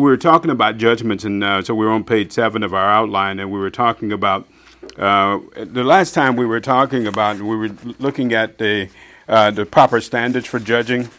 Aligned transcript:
We 0.00 0.06
were 0.06 0.16
talking 0.16 0.50
about 0.50 0.78
judgments, 0.78 1.24
and 1.24 1.44
uh, 1.44 1.60
so 1.60 1.74
we 1.74 1.84
were 1.84 1.92
on 1.92 2.04
page 2.04 2.32
seven 2.32 2.62
of 2.62 2.72
our 2.72 2.88
outline, 2.88 3.38
and 3.38 3.52
we 3.52 3.58
were 3.58 3.68
talking 3.70 4.12
about 4.12 4.48
uh, 4.96 5.40
the 5.54 5.84
last 5.84 6.14
time 6.14 6.36
we 6.36 6.46
were 6.46 6.58
talking 6.58 7.06
about, 7.06 7.36
we 7.36 7.54
were 7.54 7.68
looking 7.98 8.32
at 8.32 8.56
the 8.56 8.88
uh, 9.28 9.50
the 9.50 9.66
proper 9.66 10.00
standards 10.00 10.46
for 10.46 10.58
judging, 10.58 11.10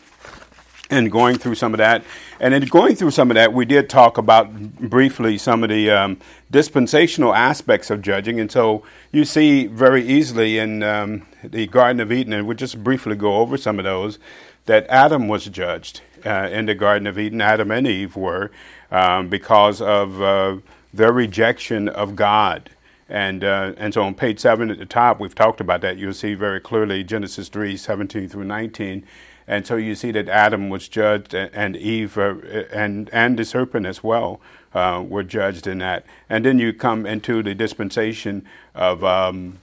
and 0.89 1.11
going 1.11 1.37
through 1.37 1.53
some 1.53 1.75
of 1.75 1.77
that. 1.77 2.03
And 2.39 2.55
in 2.55 2.65
going 2.65 2.95
through 2.95 3.11
some 3.11 3.29
of 3.29 3.35
that, 3.35 3.53
we 3.53 3.65
did 3.65 3.87
talk 3.87 4.17
about 4.17 4.51
briefly 4.79 5.37
some 5.37 5.61
of 5.63 5.69
the 5.69 5.91
um, 5.91 6.17
dispensational 6.49 7.35
aspects 7.35 7.91
of 7.91 8.01
judging. 8.01 8.39
And 8.39 8.51
so 8.51 8.81
you 9.11 9.25
see 9.25 9.67
very 9.67 10.03
easily 10.03 10.57
in 10.57 10.81
um, 10.81 11.27
the 11.43 11.67
Garden 11.67 11.99
of 11.99 12.11
Eden, 12.11 12.33
and 12.33 12.47
we'll 12.47 12.57
just 12.57 12.83
briefly 12.83 13.15
go 13.15 13.35
over 13.35 13.57
some 13.57 13.77
of 13.77 13.85
those, 13.85 14.17
that 14.65 14.87
Adam 14.89 15.27
was 15.27 15.45
judged 15.45 16.01
uh, 16.25 16.49
in 16.51 16.65
the 16.65 16.75
Garden 16.75 17.07
of 17.07 17.17
Eden. 17.17 17.41
Adam 17.41 17.71
and 17.71 17.87
Eve 17.87 18.15
were 18.15 18.51
um, 18.91 19.29
because 19.29 19.81
of 19.81 20.21
uh, 20.21 20.57
their 20.93 21.11
rejection 21.11 21.87
of 21.87 22.15
God. 22.15 22.69
And, 23.09 23.43
uh, 23.43 23.73
and 23.77 23.93
so 23.93 24.03
on 24.03 24.15
page 24.15 24.39
7 24.39 24.71
at 24.71 24.77
the 24.77 24.85
top, 24.85 25.19
we've 25.19 25.35
talked 25.35 25.59
about 25.59 25.81
that. 25.81 25.97
You'll 25.97 26.13
see 26.13 26.33
very 26.33 26.61
clearly 26.61 27.03
Genesis 27.03 27.49
3 27.49 27.75
17 27.75 28.29
through 28.29 28.45
19. 28.45 29.05
And 29.47 29.67
so 29.67 29.75
you 29.75 29.95
see 29.95 30.11
that 30.11 30.29
Adam 30.29 30.69
was 30.69 30.87
judged 30.87 31.33
and 31.33 31.75
Eve 31.75 32.17
uh, 32.17 32.35
and, 32.71 33.09
and 33.11 33.37
the 33.37 33.43
serpent 33.43 33.85
as 33.85 34.01
well 34.01 34.39
uh, 34.73 35.03
were 35.05 35.23
judged 35.23 35.67
in 35.67 35.79
that. 35.79 36.05
And 36.29 36.45
then 36.45 36.57
you 36.57 36.71
come 36.71 37.05
into 37.05 37.43
the 37.43 37.53
dispensation 37.53 38.45
of 38.73 39.03
um, 39.03 39.59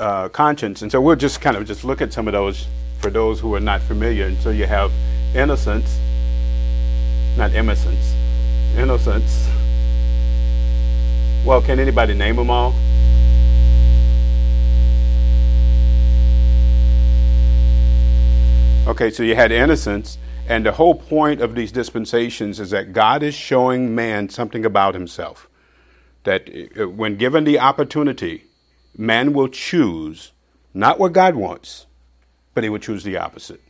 uh, 0.00 0.30
conscience. 0.30 0.80
And 0.80 0.90
so 0.90 1.00
we'll 1.00 1.16
just 1.16 1.40
kind 1.42 1.56
of 1.56 1.66
just 1.66 1.84
look 1.84 2.00
at 2.00 2.12
some 2.12 2.26
of 2.26 2.32
those 2.32 2.66
for 2.98 3.10
those 3.10 3.40
who 3.40 3.54
are 3.54 3.60
not 3.60 3.80
familiar. 3.82 4.26
And 4.26 4.38
so 4.38 4.50
you 4.50 4.66
have 4.66 4.92
innocence, 5.34 5.98
not 7.36 7.52
innocence, 7.54 8.14
innocence. 8.76 9.48
Well, 11.44 11.62
can 11.62 11.78
anybody 11.78 12.14
name 12.14 12.36
them 12.36 12.50
all? 12.50 12.74
Okay, 18.88 19.10
so 19.10 19.22
you 19.22 19.34
had 19.34 19.52
innocence, 19.52 20.16
and 20.48 20.64
the 20.64 20.72
whole 20.72 20.94
point 20.94 21.42
of 21.42 21.54
these 21.54 21.70
dispensations 21.70 22.58
is 22.58 22.70
that 22.70 22.94
God 22.94 23.22
is 23.22 23.34
showing 23.34 23.94
man 23.94 24.30
something 24.30 24.64
about 24.64 24.94
himself. 24.94 25.48
That 26.24 26.48
uh, 26.78 26.88
when 26.88 27.16
given 27.16 27.44
the 27.44 27.60
opportunity, 27.60 28.44
man 28.96 29.34
will 29.34 29.48
choose 29.48 30.32
not 30.72 30.98
what 30.98 31.12
God 31.12 31.34
wants, 31.34 31.86
but 32.60 32.70
will 32.70 32.78
choose 32.78 33.04
the 33.04 33.16
opposite 33.16 33.60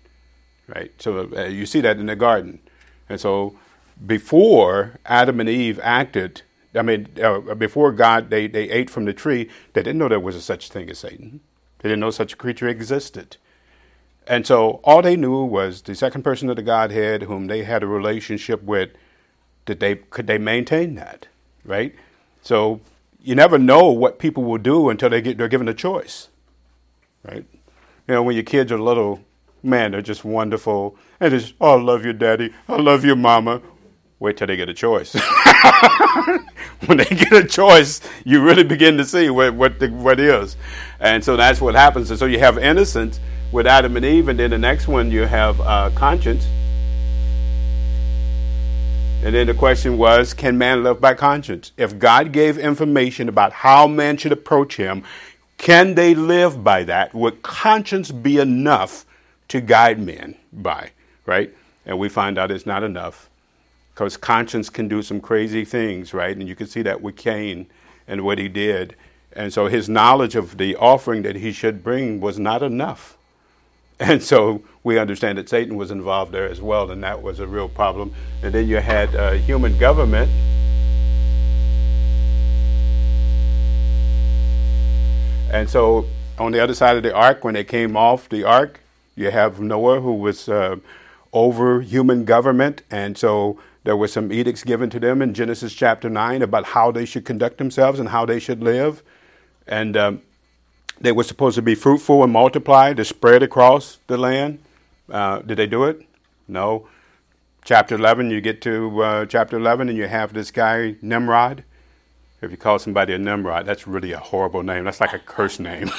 right? 0.68 0.92
So 1.00 1.30
uh, 1.36 1.44
you 1.44 1.66
see 1.66 1.80
that 1.80 1.98
in 1.98 2.06
the 2.06 2.16
garden. 2.16 2.60
And 3.08 3.20
so 3.20 3.58
before 4.06 5.00
Adam 5.06 5.40
and 5.40 5.48
Eve 5.48 5.80
acted, 5.82 6.42
I 6.74 6.82
mean, 6.82 7.08
uh, 7.22 7.54
before 7.54 7.90
God, 7.92 8.30
they, 8.30 8.46
they 8.46 8.70
ate 8.70 8.90
from 8.90 9.06
the 9.06 9.12
tree, 9.12 9.48
they 9.72 9.82
didn't 9.82 9.98
know 9.98 10.08
there 10.08 10.20
was 10.20 10.36
a 10.36 10.42
such 10.42 10.70
thing 10.70 10.88
as 10.90 10.98
Satan. 10.98 11.40
They 11.78 11.88
didn't 11.88 12.00
know 12.00 12.10
such 12.10 12.34
a 12.34 12.36
creature 12.36 12.68
existed. 12.68 13.36
And 14.26 14.46
so 14.46 14.80
all 14.84 15.00
they 15.00 15.16
knew 15.16 15.42
was 15.42 15.82
the 15.82 15.94
second 15.94 16.22
person 16.22 16.50
of 16.50 16.56
the 16.56 16.62
Godhead, 16.62 17.22
whom 17.22 17.46
they 17.46 17.64
had 17.64 17.82
a 17.82 17.86
relationship 17.86 18.62
with, 18.62 18.90
that 19.64 19.80
they 19.80 19.96
could 19.96 20.26
they 20.26 20.38
maintain 20.38 20.94
that, 20.96 21.28
right? 21.64 21.94
So 22.42 22.80
you 23.22 23.34
never 23.34 23.58
know 23.58 23.90
what 23.90 24.18
people 24.18 24.44
will 24.44 24.58
do 24.58 24.90
until 24.90 25.08
they 25.10 25.22
get 25.22 25.38
they're 25.38 25.48
given 25.48 25.68
a 25.68 25.74
choice, 25.74 26.28
right? 27.24 27.46
You 28.08 28.14
know, 28.14 28.22
when 28.22 28.36
your 28.36 28.44
kids 28.44 28.72
are 28.72 28.80
little, 28.80 29.20
man, 29.62 29.90
they're 29.90 30.00
just 30.00 30.24
wonderful. 30.24 30.96
And 31.20 31.34
it's, 31.34 31.52
oh, 31.60 31.78
I 31.78 31.82
love 31.82 32.06
you, 32.06 32.14
daddy. 32.14 32.54
I 32.66 32.76
love 32.76 33.04
you, 33.04 33.14
mama. 33.14 33.60
Wait 34.18 34.38
till 34.38 34.46
they 34.46 34.56
get 34.56 34.70
a 34.70 34.74
choice. 34.74 35.14
when 36.86 36.96
they 36.98 37.04
get 37.04 37.32
a 37.34 37.46
choice, 37.46 38.00
you 38.24 38.42
really 38.42 38.64
begin 38.64 38.96
to 38.96 39.04
see 39.04 39.28
what 39.28 39.54
what, 39.54 39.78
the, 39.78 39.88
what 39.88 40.18
is. 40.18 40.56
And 41.00 41.22
so 41.22 41.36
that's 41.36 41.60
what 41.60 41.74
happens. 41.74 42.10
And 42.10 42.18
so 42.18 42.24
you 42.24 42.38
have 42.38 42.56
innocence 42.56 43.20
with 43.52 43.66
Adam 43.66 43.94
and 43.94 44.04
Eve, 44.06 44.28
and 44.28 44.38
then 44.38 44.50
the 44.50 44.58
next 44.58 44.88
one 44.88 45.10
you 45.10 45.22
have 45.22 45.60
uh, 45.60 45.90
conscience. 45.94 46.46
And 49.22 49.34
then 49.34 49.48
the 49.48 49.54
question 49.54 49.98
was, 49.98 50.32
can 50.32 50.56
man 50.56 50.84
live 50.84 51.00
by 51.00 51.12
conscience? 51.14 51.72
If 51.76 51.98
God 51.98 52.32
gave 52.32 52.56
information 52.56 53.28
about 53.28 53.52
how 53.52 53.86
man 53.86 54.16
should 54.16 54.32
approach 54.32 54.76
him, 54.76 55.02
can 55.58 55.94
they 55.94 56.14
live 56.14 56.64
by 56.64 56.84
that? 56.84 57.14
Would 57.14 57.42
conscience 57.42 58.10
be 58.10 58.38
enough 58.38 59.04
to 59.48 59.60
guide 59.60 59.98
men 59.98 60.36
by, 60.52 60.92
right? 61.26 61.52
And 61.84 61.98
we 61.98 62.08
find 62.08 62.38
out 62.38 62.50
it's 62.50 62.66
not 62.66 62.82
enough 62.82 63.28
because 63.92 64.16
conscience 64.16 64.70
can 64.70 64.86
do 64.86 65.02
some 65.02 65.20
crazy 65.20 65.64
things, 65.64 66.14
right? 66.14 66.36
And 66.36 66.46
you 66.46 66.54
can 66.54 66.68
see 66.68 66.82
that 66.82 67.02
with 67.02 67.16
Cain 67.16 67.66
and 68.06 68.22
what 68.22 68.38
he 68.38 68.48
did. 68.48 68.94
And 69.32 69.52
so 69.52 69.66
his 69.66 69.88
knowledge 69.88 70.36
of 70.36 70.56
the 70.56 70.76
offering 70.76 71.22
that 71.22 71.36
he 71.36 71.50
should 71.50 71.82
bring 71.82 72.20
was 72.20 72.38
not 72.38 72.62
enough. 72.62 73.16
And 74.00 74.22
so 74.22 74.62
we 74.84 74.96
understand 74.96 75.38
that 75.38 75.48
Satan 75.48 75.74
was 75.74 75.90
involved 75.90 76.30
there 76.30 76.48
as 76.48 76.62
well, 76.62 76.88
and 76.92 77.02
that 77.02 77.20
was 77.20 77.40
a 77.40 77.48
real 77.48 77.68
problem. 77.68 78.14
And 78.44 78.54
then 78.54 78.68
you 78.68 78.76
had 78.76 79.12
uh, 79.16 79.32
human 79.32 79.76
government. 79.76 80.30
And 85.50 85.68
so 85.68 86.06
on 86.38 86.52
the 86.52 86.60
other 86.60 86.74
side 86.74 86.96
of 86.96 87.02
the 87.02 87.14
ark, 87.14 87.44
when 87.44 87.54
they 87.54 87.64
came 87.64 87.96
off 87.96 88.28
the 88.28 88.44
ark, 88.44 88.80
you 89.16 89.30
have 89.30 89.60
Noah, 89.60 90.00
who 90.00 90.14
was 90.14 90.48
uh, 90.48 90.76
over 91.32 91.80
human 91.80 92.24
government, 92.24 92.82
and 92.90 93.16
so 93.18 93.58
there 93.84 93.96
were 93.96 94.08
some 94.08 94.30
edicts 94.30 94.64
given 94.64 94.90
to 94.90 95.00
them 95.00 95.22
in 95.22 95.34
Genesis 95.34 95.72
chapter 95.72 96.10
9 96.10 96.42
about 96.42 96.66
how 96.66 96.90
they 96.90 97.04
should 97.04 97.24
conduct 97.24 97.58
themselves 97.58 97.98
and 97.98 98.10
how 98.10 98.26
they 98.26 98.38
should 98.38 98.62
live. 98.62 99.02
And 99.66 99.96
um, 99.96 100.22
they 101.00 101.12
were 101.12 101.24
supposed 101.24 101.56
to 101.56 101.62
be 101.62 101.74
fruitful 101.74 102.22
and 102.22 102.32
multiply, 102.32 102.92
to 102.92 103.04
spread 103.04 103.42
across 103.42 103.98
the 104.06 104.18
land. 104.18 104.58
Uh, 105.10 105.40
did 105.40 105.56
they 105.56 105.66
do 105.66 105.84
it? 105.84 106.06
No. 106.46 106.88
Chapter 107.64 107.94
11, 107.94 108.30
you 108.30 108.40
get 108.40 108.60
to 108.62 109.02
uh, 109.02 109.26
chapter 109.26 109.56
11 109.56 109.88
and 109.88 109.96
you 109.96 110.06
have 110.06 110.32
this 110.32 110.50
guy, 110.50 110.96
Nimrod. 111.02 111.64
If 112.40 112.50
you 112.50 112.56
call 112.56 112.78
somebody 112.78 113.12
a 113.12 113.18
Nimrod, 113.18 113.66
that's 113.66 113.86
really 113.86 114.12
a 114.12 114.18
horrible 114.18 114.62
name. 114.62 114.84
That's 114.84 115.00
like 115.00 115.12
a 115.12 115.18
curse 115.18 115.58
name. 115.58 115.90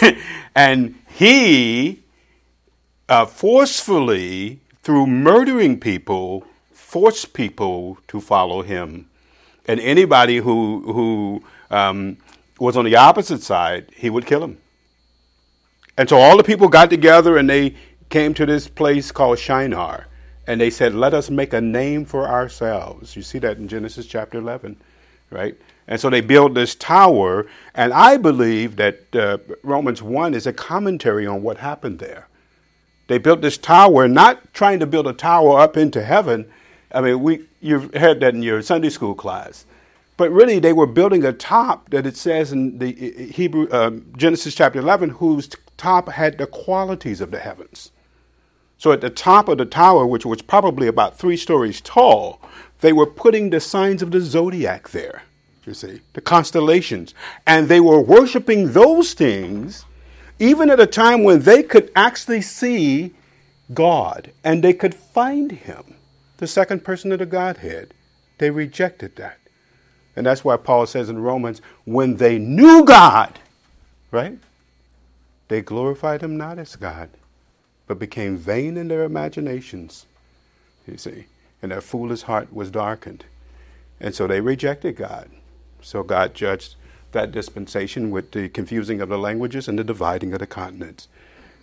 and 0.54 0.94
he 1.08 2.02
uh, 3.12 3.26
forcefully, 3.26 4.60
through 4.82 5.06
murdering 5.06 5.78
people, 5.78 6.46
forced 6.72 7.34
people 7.34 7.98
to 8.08 8.22
follow 8.22 8.62
him. 8.62 9.06
And 9.66 9.78
anybody 9.80 10.38
who, 10.38 10.92
who 10.92 11.44
um, 11.70 12.16
was 12.58 12.74
on 12.74 12.86
the 12.86 12.96
opposite 12.96 13.42
side, 13.42 13.90
he 13.94 14.08
would 14.08 14.24
kill 14.24 14.42
him. 14.42 14.58
And 15.98 16.08
so 16.08 16.16
all 16.16 16.38
the 16.38 16.42
people 16.42 16.68
got 16.68 16.88
together 16.88 17.36
and 17.36 17.50
they 17.50 17.76
came 18.08 18.32
to 18.34 18.46
this 18.46 18.66
place 18.66 19.12
called 19.12 19.38
Shinar. 19.38 20.06
And 20.46 20.60
they 20.60 20.70
said, 20.70 20.94
Let 20.94 21.14
us 21.14 21.30
make 21.30 21.52
a 21.52 21.60
name 21.60 22.04
for 22.04 22.28
ourselves. 22.28 23.16
You 23.16 23.22
see 23.22 23.38
that 23.40 23.58
in 23.58 23.68
Genesis 23.68 24.06
chapter 24.06 24.38
11, 24.38 24.76
right? 25.30 25.56
And 25.86 26.00
so 26.00 26.10
they 26.10 26.20
built 26.20 26.54
this 26.54 26.74
tower, 26.74 27.46
and 27.74 27.92
I 27.92 28.16
believe 28.16 28.76
that 28.76 29.14
uh, 29.14 29.38
Romans 29.62 30.02
1 30.02 30.34
is 30.34 30.46
a 30.46 30.52
commentary 30.52 31.26
on 31.26 31.42
what 31.42 31.58
happened 31.58 31.98
there. 31.98 32.28
They 33.08 33.18
built 33.18 33.40
this 33.40 33.58
tower, 33.58 34.08
not 34.08 34.54
trying 34.54 34.78
to 34.80 34.86
build 34.86 35.06
a 35.06 35.12
tower 35.12 35.58
up 35.58 35.76
into 35.76 36.02
heaven. 36.02 36.50
I 36.92 37.00
mean, 37.00 37.22
we, 37.22 37.46
you've 37.60 37.94
heard 37.94 38.20
that 38.20 38.34
in 38.34 38.42
your 38.42 38.62
Sunday 38.62 38.90
school 38.90 39.14
class. 39.14 39.66
But 40.16 40.30
really, 40.30 40.58
they 40.58 40.72
were 40.72 40.86
building 40.86 41.24
a 41.24 41.32
top 41.32 41.90
that 41.90 42.06
it 42.06 42.16
says 42.16 42.52
in 42.52 42.78
the 42.78 42.92
Hebrew 43.32 43.68
uh, 43.68 43.90
Genesis 44.16 44.54
chapter 44.54 44.78
11, 44.78 45.10
whose 45.10 45.48
top 45.76 46.08
had 46.08 46.38
the 46.38 46.46
qualities 46.46 47.20
of 47.20 47.30
the 47.30 47.38
heavens. 47.38 47.91
So 48.82 48.90
at 48.90 49.00
the 49.00 49.10
top 49.10 49.48
of 49.48 49.58
the 49.58 49.64
tower, 49.64 50.04
which 50.04 50.26
was 50.26 50.42
probably 50.42 50.88
about 50.88 51.16
three 51.16 51.36
stories 51.36 51.80
tall, 51.80 52.40
they 52.80 52.92
were 52.92 53.06
putting 53.06 53.50
the 53.50 53.60
signs 53.60 54.02
of 54.02 54.10
the 54.10 54.20
zodiac 54.20 54.88
there 54.88 55.22
you 55.66 55.74
see, 55.74 56.00
the 56.14 56.20
constellations. 56.20 57.14
And 57.46 57.68
they 57.68 57.80
were 57.80 58.00
worshiping 58.00 58.72
those 58.72 59.14
things 59.14 59.84
even 60.38 60.70
at 60.70 60.80
a 60.80 60.86
time 60.86 61.22
when 61.22 61.42
they 61.42 61.62
could 61.62 61.90
actually 61.94 62.42
see 62.42 63.14
God 63.72 64.32
and 64.42 64.62
they 64.62 64.72
could 64.72 64.94
find 64.94 65.52
Him, 65.52 65.94
the 66.38 66.46
second 66.46 66.84
person 66.84 67.12
of 67.12 67.20
the 67.20 67.26
Godhead. 67.26 67.94
They 68.38 68.50
rejected 68.50 69.16
that. 69.16 69.38
And 70.16 70.26
that's 70.26 70.44
why 70.44 70.56
Paul 70.56 70.86
says 70.86 71.08
in 71.08 71.22
Romans, 71.22 71.62
when 71.84 72.16
they 72.16 72.38
knew 72.38 72.84
God, 72.84 73.38
right? 74.10 74.38
They 75.46 75.62
glorified 75.62 76.22
Him 76.22 76.36
not 76.36 76.58
as 76.58 76.74
God, 76.74 77.08
but 77.92 77.98
became 77.98 78.38
vain 78.38 78.78
in 78.78 78.88
their 78.88 79.04
imaginations, 79.04 80.06
you 80.86 80.96
see, 80.96 81.26
and 81.60 81.70
their 81.70 81.82
foolish 81.82 82.22
heart 82.22 82.50
was 82.50 82.70
darkened. 82.70 83.26
And 84.00 84.14
so 84.14 84.26
they 84.26 84.40
rejected 84.40 84.96
God. 84.96 85.28
So 85.82 86.02
God 86.02 86.32
judged 86.32 86.76
that 87.10 87.32
dispensation 87.32 88.10
with 88.10 88.30
the 88.30 88.48
confusing 88.48 89.02
of 89.02 89.10
the 89.10 89.18
languages 89.18 89.68
and 89.68 89.78
the 89.78 89.84
dividing 89.84 90.32
of 90.32 90.38
the 90.38 90.46
continents. 90.46 91.08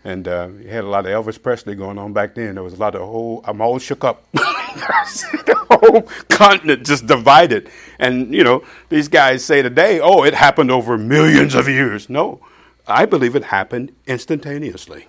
And 0.03 0.27
uh, 0.27 0.49
you 0.61 0.69
had 0.69 0.83
a 0.83 0.87
lot 0.87 1.07
of 1.07 1.11
Elvis 1.11 1.41
Presley 1.41 1.73
going 1.73 1.97
on 1.97 2.13
back 2.13 2.35
then. 2.35 2.53
There 2.53 2.63
was 2.63 2.73
a 2.73 2.77
lot 2.77 2.93
of, 2.93 3.01
whole, 3.01 3.43
I'm 3.43 3.59
all 3.59 3.79
shook 3.79 4.03
up. 4.03 4.23
the 4.33 5.55
whole 5.71 6.03
continent 6.29 6.85
just 6.85 7.07
divided. 7.07 7.71
And, 7.97 8.35
you 8.35 8.43
know, 8.43 8.63
these 8.89 9.07
guys 9.07 9.43
say 9.43 9.63
today, 9.63 9.99
oh, 9.99 10.21
it 10.21 10.35
happened 10.35 10.69
over 10.69 10.95
millions 10.95 11.55
of 11.55 11.67
years. 11.67 12.07
No, 12.07 12.39
I 12.87 13.07
believe 13.07 13.35
it 13.35 13.45
happened 13.45 13.95
instantaneously. 14.05 15.07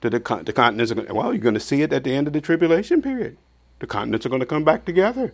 The, 0.00 0.10
the, 0.10 0.42
the 0.44 0.52
continents 0.52 0.90
are 0.90 0.94
going 0.94 1.14
well, 1.14 1.32
you're 1.32 1.42
going 1.42 1.54
to 1.54 1.60
see 1.60 1.82
it 1.82 1.92
at 1.92 2.04
the 2.04 2.14
end 2.14 2.26
of 2.26 2.32
the 2.32 2.40
tribulation 2.40 3.02
period. 3.02 3.36
The 3.80 3.86
continents 3.86 4.24
are 4.26 4.28
going 4.28 4.40
to 4.40 4.46
come 4.46 4.64
back 4.64 4.84
together. 4.84 5.32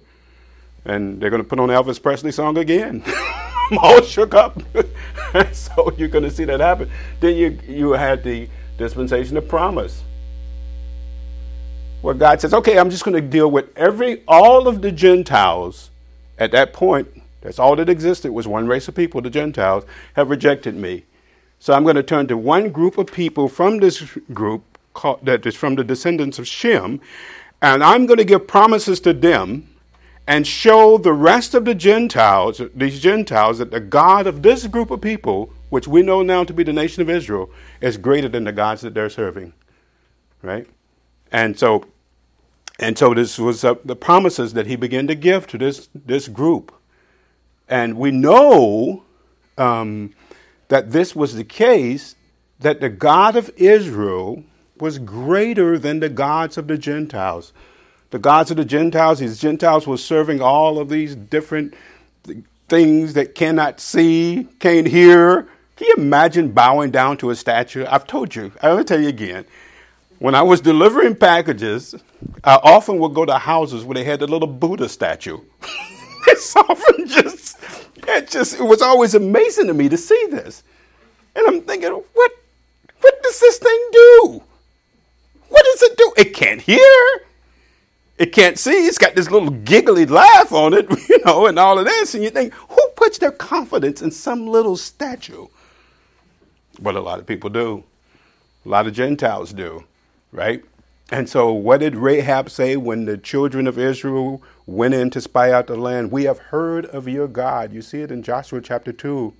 And 0.84 1.20
they're 1.20 1.30
going 1.30 1.42
to 1.42 1.48
put 1.48 1.58
on 1.58 1.68
Elvis 1.68 2.00
Presley 2.00 2.32
song 2.32 2.56
again. 2.58 3.02
I'm 3.70 3.78
all 3.78 4.00
shook 4.02 4.34
up. 4.34 4.62
so 5.52 5.92
you're 5.96 6.08
going 6.08 6.24
to 6.24 6.30
see 6.30 6.44
that 6.44 6.60
happen. 6.60 6.90
Then 7.20 7.36
you, 7.36 7.58
you 7.66 7.92
had 7.92 8.22
the 8.22 8.48
dispensation 8.78 9.36
of 9.36 9.48
promise 9.48 10.02
where 12.02 12.14
God 12.14 12.40
says, 12.40 12.54
okay, 12.54 12.78
I'm 12.78 12.90
just 12.90 13.04
going 13.04 13.20
to 13.20 13.28
deal 13.28 13.50
with 13.50 13.76
every, 13.76 14.22
all 14.28 14.68
of 14.68 14.82
the 14.82 14.92
Gentiles 14.92 15.90
at 16.38 16.52
that 16.52 16.72
point. 16.72 17.08
That's 17.40 17.58
all 17.58 17.74
that 17.76 17.88
existed 17.88 18.30
was 18.30 18.46
one 18.46 18.68
race 18.68 18.86
of 18.86 18.94
people, 18.94 19.20
the 19.20 19.30
Gentiles, 19.30 19.84
have 20.14 20.30
rejected 20.30 20.76
me. 20.76 21.04
So 21.66 21.72
I'm 21.72 21.82
going 21.82 21.96
to 21.96 22.02
turn 22.04 22.28
to 22.28 22.36
one 22.36 22.70
group 22.70 22.96
of 22.96 23.08
people 23.08 23.48
from 23.48 23.78
this 23.78 24.00
group 24.32 24.78
called, 24.94 25.26
that 25.26 25.44
is 25.46 25.56
from 25.56 25.74
the 25.74 25.82
descendants 25.82 26.38
of 26.38 26.46
Shem, 26.46 27.00
and 27.60 27.82
I'm 27.82 28.06
going 28.06 28.18
to 28.18 28.24
give 28.24 28.46
promises 28.46 29.00
to 29.00 29.12
them 29.12 29.68
and 30.28 30.46
show 30.46 30.96
the 30.96 31.12
rest 31.12 31.56
of 31.56 31.64
the 31.64 31.74
Gentiles, 31.74 32.60
these 32.72 33.00
Gentiles, 33.00 33.58
that 33.58 33.72
the 33.72 33.80
God 33.80 34.28
of 34.28 34.42
this 34.42 34.68
group 34.68 34.92
of 34.92 35.00
people, 35.00 35.50
which 35.70 35.88
we 35.88 36.02
know 36.02 36.22
now 36.22 36.44
to 36.44 36.52
be 36.52 36.62
the 36.62 36.72
nation 36.72 37.02
of 37.02 37.10
Israel, 37.10 37.50
is 37.80 37.96
greater 37.96 38.28
than 38.28 38.44
the 38.44 38.52
gods 38.52 38.82
that 38.82 38.94
they're 38.94 39.10
serving. 39.10 39.52
Right? 40.42 40.68
And 41.32 41.58
so 41.58 41.84
and 42.78 42.96
so 42.96 43.12
this 43.12 43.40
was 43.40 43.64
uh, 43.64 43.74
the 43.84 43.96
promises 43.96 44.52
that 44.52 44.68
he 44.68 44.76
began 44.76 45.08
to 45.08 45.16
give 45.16 45.48
to 45.48 45.58
this, 45.58 45.88
this 45.92 46.28
group. 46.28 46.72
And 47.68 47.98
we 47.98 48.12
know 48.12 49.02
um, 49.58 50.14
that 50.68 50.92
this 50.92 51.14
was 51.14 51.34
the 51.34 51.44
case, 51.44 52.16
that 52.60 52.80
the 52.80 52.88
God 52.88 53.36
of 53.36 53.50
Israel 53.56 54.42
was 54.78 54.98
greater 54.98 55.78
than 55.78 56.00
the 56.00 56.08
gods 56.08 56.58
of 56.58 56.66
the 56.66 56.78
Gentiles. 56.78 57.52
The 58.10 58.18
gods 58.18 58.50
of 58.50 58.56
the 58.56 58.64
Gentiles, 58.64 59.18
these 59.18 59.40
Gentiles 59.40 59.86
were 59.86 59.96
serving 59.96 60.40
all 60.40 60.78
of 60.78 60.88
these 60.88 61.14
different 61.16 61.74
things 62.68 63.14
that 63.14 63.34
cannot 63.34 63.80
see, 63.80 64.48
can't 64.58 64.86
hear. 64.86 65.48
Can 65.76 65.88
you 65.88 65.94
imagine 65.98 66.52
bowing 66.52 66.90
down 66.90 67.16
to 67.18 67.30
a 67.30 67.36
statue? 67.36 67.84
I've 67.88 68.06
told 68.06 68.34
you, 68.34 68.52
I'll 68.62 68.84
tell 68.84 69.00
you 69.00 69.08
again. 69.08 69.44
When 70.18 70.34
I 70.34 70.42
was 70.42 70.62
delivering 70.62 71.16
packages, 71.16 71.94
I 72.42 72.58
often 72.62 72.98
would 72.98 73.12
go 73.12 73.26
to 73.26 73.36
houses 73.36 73.84
where 73.84 73.94
they 73.94 74.04
had 74.04 74.20
the 74.20 74.26
little 74.26 74.48
Buddha 74.48 74.88
statue. 74.88 75.38
it's 76.26 76.56
often 76.56 77.06
just, 77.06 77.55
it 77.96 78.30
just, 78.30 78.58
it 78.58 78.62
was 78.62 78.82
always 78.82 79.14
amazing 79.14 79.66
to 79.68 79.74
me 79.74 79.88
to 79.88 79.96
see 79.96 80.26
this. 80.30 80.62
And 81.34 81.46
I'm 81.46 81.60
thinking, 81.62 81.90
what, 81.90 82.32
what 83.00 83.22
does 83.22 83.40
this 83.40 83.58
thing 83.58 83.88
do? 83.92 84.42
What 85.48 85.64
does 85.64 85.82
it 85.82 85.96
do? 85.96 86.12
It 86.16 86.34
can't 86.34 86.60
hear. 86.60 87.20
It 88.18 88.32
can't 88.32 88.58
see. 88.58 88.86
It's 88.86 88.98
got 88.98 89.14
this 89.14 89.30
little 89.30 89.50
giggly 89.50 90.06
laugh 90.06 90.52
on 90.52 90.72
it, 90.74 90.88
you 91.08 91.20
know, 91.24 91.46
and 91.46 91.58
all 91.58 91.78
of 91.78 91.84
this. 91.84 92.14
And 92.14 92.24
you 92.24 92.30
think, 92.30 92.54
who 92.54 92.88
puts 92.96 93.18
their 93.18 93.32
confidence 93.32 94.00
in 94.00 94.10
some 94.10 94.46
little 94.46 94.76
statue? 94.76 95.46
But 96.80 96.96
a 96.96 97.00
lot 97.00 97.18
of 97.18 97.26
people 97.26 97.50
do. 97.50 97.84
A 98.64 98.68
lot 98.68 98.86
of 98.86 98.94
Gentiles 98.94 99.52
do 99.52 99.84
right? 100.36 100.62
And 101.10 101.28
so, 101.28 101.52
what 101.52 101.80
did 101.80 101.94
Rahab 101.94 102.50
say 102.50 102.76
when 102.76 103.04
the 103.04 103.16
children 103.16 103.68
of 103.68 103.78
Israel 103.78 104.42
went 104.66 104.94
in 104.94 105.10
to 105.10 105.20
spy 105.20 105.52
out 105.52 105.68
the 105.68 105.76
land? 105.76 106.10
We 106.10 106.24
have 106.24 106.38
heard 106.38 106.84
of 106.86 107.06
your 107.06 107.28
God. 107.28 107.72
You 107.72 107.80
see 107.80 108.00
it 108.00 108.10
in 108.10 108.24
Joshua 108.24 108.60
chapter 108.60 108.92
2. 108.92 109.32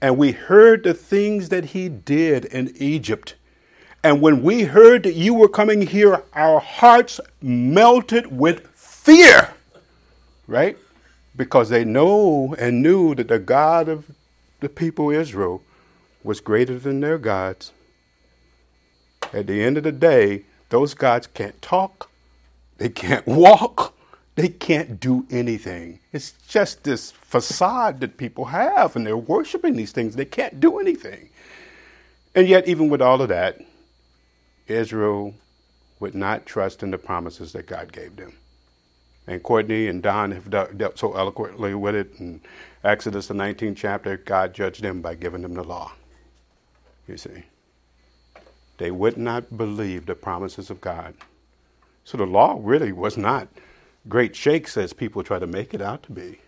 And 0.00 0.16
we 0.16 0.30
heard 0.32 0.84
the 0.84 0.94
things 0.94 1.48
that 1.48 1.66
he 1.66 1.88
did 1.88 2.44
in 2.46 2.72
Egypt. 2.76 3.34
And 4.02 4.22
when 4.22 4.42
we 4.42 4.62
heard 4.62 5.02
that 5.02 5.14
you 5.14 5.34
were 5.34 5.48
coming 5.48 5.82
here, 5.82 6.22
our 6.32 6.60
hearts 6.60 7.20
melted 7.42 8.38
with 8.38 8.66
fear, 8.68 9.52
right? 10.46 10.78
Because 11.36 11.68
they 11.68 11.84
know 11.84 12.54
and 12.58 12.80
knew 12.80 13.14
that 13.16 13.28
the 13.28 13.38
God 13.40 13.88
of 13.88 14.12
the 14.60 14.68
people 14.68 15.10
Israel 15.10 15.62
was 16.22 16.40
greater 16.40 16.78
than 16.78 17.00
their 17.00 17.18
gods. 17.18 17.72
At 19.32 19.48
the 19.48 19.62
end 19.62 19.76
of 19.76 19.84
the 19.84 19.92
day, 19.92 20.44
those 20.70 20.94
gods 20.94 21.26
can't 21.26 21.60
talk, 21.60 22.10
they 22.78 22.88
can't 22.88 23.26
walk, 23.28 23.94
they 24.36 24.48
can't 24.48 24.98
do 24.98 25.26
anything. 25.30 26.00
It's 26.12 26.32
just 26.48 26.84
this 26.84 27.10
facade 27.10 28.00
that 28.00 28.16
people 28.16 28.46
have, 28.46 28.96
and 28.96 29.06
they're 29.06 29.16
worshiping 29.16 29.74
these 29.76 29.92
things. 29.92 30.16
They 30.16 30.24
can't 30.24 30.58
do 30.58 30.78
anything. 30.78 31.28
And 32.34 32.48
yet, 32.48 32.66
even 32.66 32.88
with 32.88 33.02
all 33.02 33.20
of 33.20 33.28
that, 33.28 33.60
Israel 34.66 35.34
would 35.98 36.14
not 36.14 36.46
trust 36.46 36.82
in 36.82 36.90
the 36.90 36.98
promises 36.98 37.52
that 37.52 37.66
God 37.66 37.92
gave 37.92 38.16
them. 38.16 38.34
And 39.26 39.42
Courtney 39.42 39.88
and 39.88 40.02
Don 40.02 40.32
have 40.32 40.50
dealt 40.50 40.98
so 40.98 41.16
eloquently 41.16 41.74
with 41.74 41.94
it. 41.94 42.12
In 42.18 42.40
Exodus, 42.82 43.26
the 43.26 43.34
19th 43.34 43.76
chapter, 43.76 44.16
God 44.16 44.54
judged 44.54 44.82
them 44.82 45.02
by 45.02 45.14
giving 45.14 45.42
them 45.42 45.54
the 45.54 45.62
law. 45.62 45.92
You 47.06 47.16
see. 47.16 47.44
They 48.80 48.90
would 48.90 49.18
not 49.18 49.58
believe 49.58 50.06
the 50.06 50.14
promises 50.14 50.70
of 50.70 50.80
God. 50.80 51.12
So 52.02 52.16
the 52.16 52.24
law 52.24 52.58
really 52.58 52.92
was 52.92 53.18
not 53.18 53.48
great 54.08 54.34
shakes 54.34 54.74
as 54.78 54.94
people 54.94 55.22
try 55.22 55.38
to 55.38 55.46
make 55.46 55.74
it 55.74 55.82
out 55.82 56.02
to 56.04 56.12
be. 56.12 56.38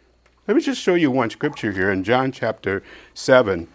Let 0.49 0.57
me 0.57 0.63
just 0.63 0.81
show 0.81 0.95
you 0.95 1.11
one 1.11 1.29
scripture 1.29 1.73
here 1.73 1.93
in 1.93 2.05
John 2.05 2.33
chapter 2.33 2.83
7. 3.13 3.69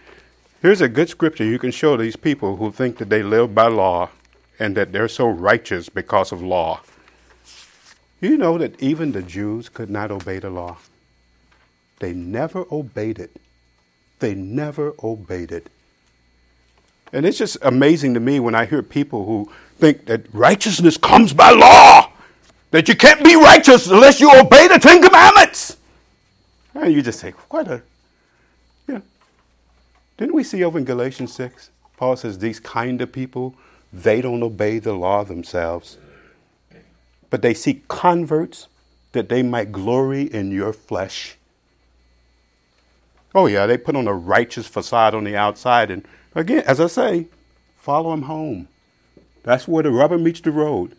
Here's 0.60 0.82
a 0.82 0.90
good 0.90 1.08
scripture 1.08 1.44
you 1.44 1.60
can 1.60 1.70
show 1.70 1.96
these 1.98 2.16
people 2.16 2.56
who 2.56 2.72
think 2.72 2.98
that 2.98 3.12
they 3.12 3.22
live 3.22 3.54
by 3.54 3.68
law 3.68 4.10
and 4.58 4.76
that 4.76 4.92
they're 4.92 5.08
so 5.08 5.28
righteous 5.28 5.88
because 5.88 6.32
of 6.32 6.42
law. 6.42 6.82
You 8.20 8.38
know 8.38 8.58
that 8.58 8.82
even 8.82 9.12
the 9.12 9.22
Jews 9.22 9.70
could 9.70 9.92
not 9.92 10.10
obey 10.10 10.40
the 10.40 10.50
law. 10.50 10.78
They 12.00 12.12
never 12.12 12.66
obeyed 12.72 13.20
it. 13.20 13.40
They 14.18 14.34
never 14.34 14.96
obeyed 15.04 15.52
it. 15.52 15.68
And 17.14 17.26
it's 17.26 17.38
just 17.38 17.58
amazing 17.62 18.14
to 18.16 18.20
me 18.20 18.40
when 18.40 18.56
I 18.56 18.66
hear 18.66 18.82
people 18.82 19.26
who 19.26 19.52
think 19.78 20.06
that 20.06 20.34
righteousness 20.34 20.98
comes 20.98 21.34
by 21.34 21.52
law, 21.52 22.12
that 22.72 22.88
you 22.88 22.96
can't 22.96 23.24
be 23.24 23.36
righteous 23.36 23.88
unless 23.88 24.20
you 24.20 24.32
obey 24.38 24.68
the 24.68 24.80
Ten 24.80 25.02
Commandments. 25.02 25.78
And 26.74 26.94
you 26.94 27.02
just 27.02 27.20
say, 27.20 27.32
what 27.50 27.68
a, 27.68 27.82
yeah. 28.88 29.00
Didn't 30.18 30.36
we 30.36 30.44
see 30.44 30.64
over 30.64 30.78
in 30.78 30.86
Galatians 30.86 31.34
6? 31.34 31.70
Paul 31.96 32.16
says, 32.16 32.38
these 32.38 32.60
kind 32.60 33.02
of 33.02 33.12
people, 33.12 33.56
they 33.92 34.22
don't 34.22 34.44
obey 34.44 34.80
the 34.80 34.94
law 34.94 35.24
themselves, 35.24 35.98
but 37.30 37.42
they 37.42 37.54
seek 37.54 37.88
converts 37.88 38.68
that 39.14 39.30
they 39.30 39.42
might 39.42 39.72
glory 39.72 40.24
in 40.24 40.52
your 40.52 40.74
flesh. 40.74 41.38
Oh, 43.34 43.48
yeah, 43.48 43.66
they 43.66 43.78
put 43.78 43.96
on 43.96 44.08
a 44.08 44.14
righteous 44.14 44.68
facade 44.68 45.16
on 45.16 45.24
the 45.24 45.36
outside 45.36 45.90
and 45.90 46.06
Again, 46.36 46.64
as 46.66 46.80
I 46.80 46.88
say, 46.88 47.28
follow 47.76 48.12
them 48.12 48.24
home. 48.24 48.68
That's 49.44 49.68
where 49.68 49.84
the 49.84 49.92
rubber 49.92 50.18
meets 50.18 50.42
the 50.42 50.52
road. 50.52 50.96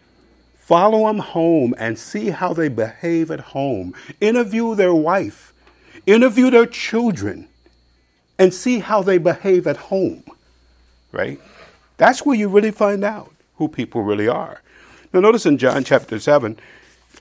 Follow 0.58 1.06
them 1.06 1.18
home 1.18 1.74
and 1.78 1.98
see 1.98 2.30
how 2.30 2.52
they 2.52 2.68
behave 2.68 3.30
at 3.30 3.40
home. 3.40 3.94
Interview 4.20 4.74
their 4.74 4.94
wife, 4.94 5.52
interview 6.06 6.50
their 6.50 6.66
children, 6.66 7.48
and 8.38 8.52
see 8.52 8.80
how 8.80 9.02
they 9.02 9.18
behave 9.18 9.66
at 9.66 9.76
home. 9.76 10.24
Right? 11.12 11.40
That's 11.96 12.24
where 12.24 12.36
you 12.36 12.48
really 12.48 12.70
find 12.70 13.04
out 13.04 13.32
who 13.56 13.68
people 13.68 14.02
really 14.02 14.28
are. 14.28 14.62
Now, 15.12 15.20
notice 15.20 15.46
in 15.46 15.58
John 15.58 15.84
chapter 15.84 16.18
7, 16.18 16.58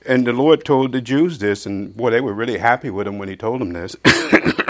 and 0.06 0.26
the 0.26 0.32
Lord 0.32 0.64
told 0.64 0.92
the 0.92 1.00
Jews 1.00 1.38
this, 1.38 1.66
and 1.66 1.96
boy, 1.96 2.10
they 2.10 2.20
were 2.20 2.34
really 2.34 2.58
happy 2.58 2.90
with 2.90 3.06
him 3.06 3.18
when 3.18 3.28
he 3.28 3.36
told 3.36 3.60
them 3.60 3.72
this. 3.72 3.96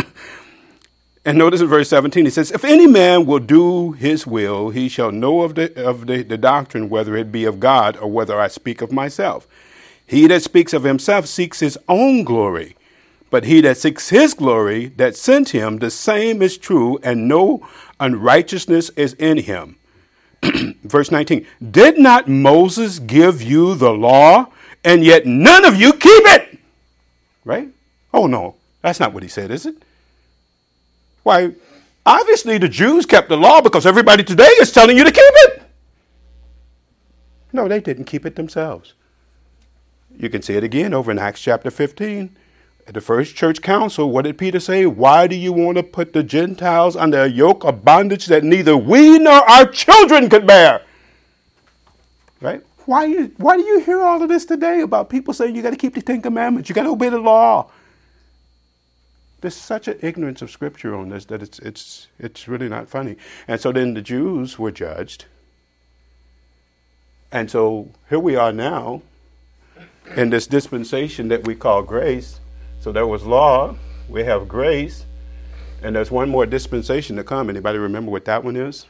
And 1.28 1.36
notice 1.36 1.60
in 1.60 1.66
verse 1.66 1.90
17, 1.90 2.24
he 2.24 2.30
says, 2.30 2.50
If 2.50 2.64
any 2.64 2.86
man 2.86 3.26
will 3.26 3.38
do 3.38 3.92
his 3.92 4.26
will, 4.26 4.70
he 4.70 4.88
shall 4.88 5.12
know 5.12 5.42
of, 5.42 5.56
the, 5.56 5.86
of 5.86 6.06
the, 6.06 6.22
the 6.22 6.38
doctrine, 6.38 6.88
whether 6.88 7.14
it 7.18 7.30
be 7.30 7.44
of 7.44 7.60
God 7.60 7.98
or 7.98 8.10
whether 8.10 8.40
I 8.40 8.48
speak 8.48 8.80
of 8.80 8.92
myself. 8.92 9.46
He 10.06 10.26
that 10.28 10.42
speaks 10.42 10.72
of 10.72 10.84
himself 10.84 11.26
seeks 11.26 11.60
his 11.60 11.76
own 11.86 12.24
glory, 12.24 12.76
but 13.28 13.44
he 13.44 13.60
that 13.60 13.76
seeks 13.76 14.08
his 14.08 14.32
glory 14.32 14.86
that 14.96 15.16
sent 15.16 15.50
him, 15.50 15.80
the 15.80 15.90
same 15.90 16.40
is 16.40 16.56
true, 16.56 16.98
and 17.02 17.28
no 17.28 17.68
unrighteousness 18.00 18.88
is 18.96 19.12
in 19.12 19.36
him. 19.36 19.76
Verse 20.82 21.10
19 21.10 21.46
Did 21.70 21.98
not 21.98 22.26
Moses 22.28 23.00
give 23.00 23.42
you 23.42 23.74
the 23.74 23.92
law, 23.92 24.46
and 24.82 25.04
yet 25.04 25.26
none 25.26 25.66
of 25.66 25.78
you 25.78 25.92
keep 25.92 26.24
it? 26.24 26.58
Right? 27.44 27.68
Oh, 28.14 28.26
no, 28.26 28.54
that's 28.80 28.98
not 28.98 29.12
what 29.12 29.22
he 29.22 29.28
said, 29.28 29.50
is 29.50 29.66
it? 29.66 29.76
Why, 31.28 31.52
obviously 32.06 32.56
the 32.56 32.70
Jews 32.70 33.04
kept 33.04 33.28
the 33.28 33.36
law 33.36 33.60
because 33.60 33.84
everybody 33.84 34.24
today 34.24 34.48
is 34.62 34.72
telling 34.72 34.96
you 34.96 35.04
to 35.04 35.12
keep 35.12 35.22
it. 35.44 35.62
No, 37.52 37.68
they 37.68 37.80
didn't 37.80 38.04
keep 38.04 38.24
it 38.24 38.34
themselves. 38.34 38.94
You 40.16 40.30
can 40.30 40.40
see 40.40 40.54
it 40.54 40.64
again 40.64 40.94
over 40.94 41.10
in 41.10 41.18
Acts 41.18 41.42
chapter 41.42 41.70
15. 41.70 42.34
At 42.86 42.94
the 42.94 43.02
first 43.02 43.36
church 43.36 43.60
council, 43.60 44.10
what 44.10 44.24
did 44.24 44.38
Peter 44.38 44.58
say? 44.58 44.86
Why 44.86 45.26
do 45.26 45.36
you 45.36 45.52
want 45.52 45.76
to 45.76 45.82
put 45.82 46.14
the 46.14 46.22
Gentiles 46.22 46.96
under 46.96 47.24
a 47.24 47.28
yoke 47.28 47.62
of 47.62 47.84
bondage 47.84 48.24
that 48.28 48.42
neither 48.42 48.74
we 48.74 49.18
nor 49.18 49.46
our 49.50 49.66
children 49.66 50.30
could 50.30 50.46
bear? 50.46 50.80
Right? 52.40 52.64
Why, 52.86 53.24
why 53.36 53.58
do 53.58 53.64
you 53.64 53.80
hear 53.80 54.00
all 54.00 54.22
of 54.22 54.30
this 54.30 54.46
today 54.46 54.80
about 54.80 55.10
people 55.10 55.34
saying 55.34 55.54
you 55.54 55.60
got 55.60 55.72
to 55.72 55.76
keep 55.76 55.92
the 55.92 56.00
Ten 56.00 56.22
Commandments, 56.22 56.70
you 56.70 56.74
got 56.74 56.84
to 56.84 56.92
obey 56.92 57.10
the 57.10 57.18
law? 57.18 57.70
There's 59.40 59.54
such 59.54 59.86
an 59.86 59.98
ignorance 60.02 60.42
of 60.42 60.50
Scripture 60.50 60.94
on 60.94 61.10
this 61.10 61.24
that 61.26 61.42
it's, 61.42 61.58
it's, 61.60 62.08
it's 62.18 62.48
really 62.48 62.68
not 62.68 62.88
funny. 62.88 63.16
And 63.46 63.60
so 63.60 63.70
then 63.70 63.94
the 63.94 64.02
Jews 64.02 64.58
were 64.58 64.72
judged. 64.72 65.26
And 67.30 67.50
so 67.50 67.90
here 68.08 68.18
we 68.18 68.36
are 68.36 68.52
now 68.52 69.02
in 70.16 70.30
this 70.30 70.46
dispensation 70.46 71.28
that 71.28 71.46
we 71.46 71.54
call 71.54 71.82
grace. 71.82 72.40
So 72.80 72.90
there 72.90 73.06
was 73.06 73.24
law, 73.24 73.76
we 74.08 74.24
have 74.24 74.48
grace, 74.48 75.04
and 75.82 75.94
there's 75.94 76.10
one 76.10 76.28
more 76.28 76.46
dispensation 76.46 77.16
to 77.16 77.24
come. 77.24 77.50
Anybody 77.50 77.78
remember 77.78 78.10
what 78.10 78.24
that 78.24 78.42
one 78.42 78.56
is? 78.56 78.86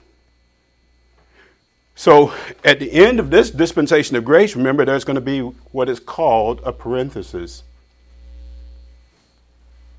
So 1.94 2.32
at 2.64 2.78
the 2.78 2.92
end 2.92 3.18
of 3.18 3.30
this 3.30 3.50
dispensation 3.50 4.16
of 4.16 4.24
grace, 4.24 4.54
remember 4.54 4.84
there's 4.84 5.04
going 5.04 5.16
to 5.16 5.20
be 5.20 5.40
what 5.40 5.88
is 5.88 5.98
called 5.98 6.60
a 6.64 6.72
parenthesis. 6.72 7.64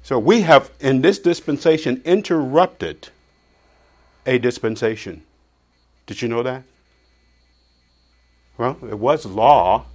So 0.10 0.18
we 0.18 0.42
have 0.42 0.72
in 0.80 1.04
this 1.04 1.20
dispensation 1.20 2.02
interrupted 2.04 3.10
a 4.26 4.40
dispensation. 4.40 5.22
Did 6.08 6.24
you 6.24 6.28
know 6.28 6.42
that? 6.42 6.64
Well, 8.58 8.80
it 8.90 8.98
was 8.98 9.28
law. 9.28 9.86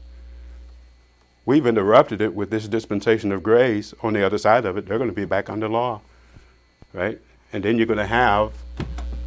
We've 1.45 1.67
interrupted 1.67 2.21
it 2.21 2.33
with 2.33 2.51
this 2.51 2.69
dispensation 2.69 3.33
of 3.33 3.43
grace. 3.43 3.93
On 4.05 4.13
the 4.13 4.25
other 4.25 4.39
side 4.39 4.65
of 4.65 4.77
it, 4.77 4.87
they're 4.87 4.99
going 4.99 5.11
to 5.11 5.17
be 5.17 5.25
back 5.25 5.51
under 5.51 5.69
law, 5.69 6.01
right? 6.93 7.19
And 7.53 7.65
then 7.65 7.77
you're 7.77 7.89
going 7.89 7.99
to 7.99 8.07
have, 8.07 8.53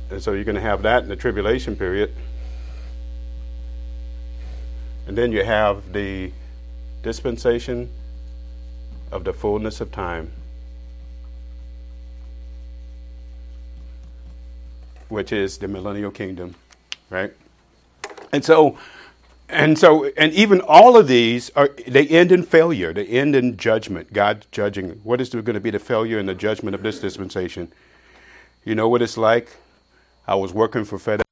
and 0.09 0.23
so 0.23 0.31
you're 0.31 0.45
going 0.45 0.55
to 0.55 0.61
have 0.61 0.83
that 0.83 1.03
in 1.03 1.09
the 1.09 1.17
tribulation 1.17 1.75
period. 1.75 2.13
And 5.05 5.17
then 5.17 5.33
you 5.33 5.43
have 5.43 5.91
the 5.91 6.31
dispensation 7.03 7.89
of 9.11 9.25
the 9.25 9.33
fullness 9.33 9.81
of 9.81 9.91
time, 9.91 10.31
which 15.09 15.31
is 15.31 15.57
the 15.57 15.67
millennial 15.67 16.11
kingdom, 16.11 16.55
right? 17.09 17.33
And 18.31 18.43
so 18.43 18.77
and 19.49 19.79
so, 19.79 20.05
and 20.17 20.33
even 20.33 20.59
all 20.59 20.97
of 20.97 21.07
these 21.07 21.49
are 21.51 21.69
they 21.87 22.05
end 22.07 22.33
in 22.33 22.43
failure. 22.43 22.91
They 22.91 23.05
end 23.05 23.35
in 23.35 23.55
judgment. 23.55 24.11
God 24.11 24.45
judging. 24.51 24.99
What 25.03 25.21
is 25.21 25.29
going 25.29 25.45
to 25.45 25.59
be 25.59 25.69
the 25.69 25.79
failure 25.79 26.19
and 26.19 26.27
the 26.27 26.35
judgment 26.35 26.75
of 26.75 26.83
this 26.83 26.99
dispensation? 26.99 27.71
You 28.65 28.75
know 28.75 28.89
what 28.89 29.01
it's 29.01 29.17
like. 29.17 29.55
I 30.27 30.35
was 30.35 30.51
working 30.51 30.83
for 30.83 30.97
FedEx. 30.97 31.26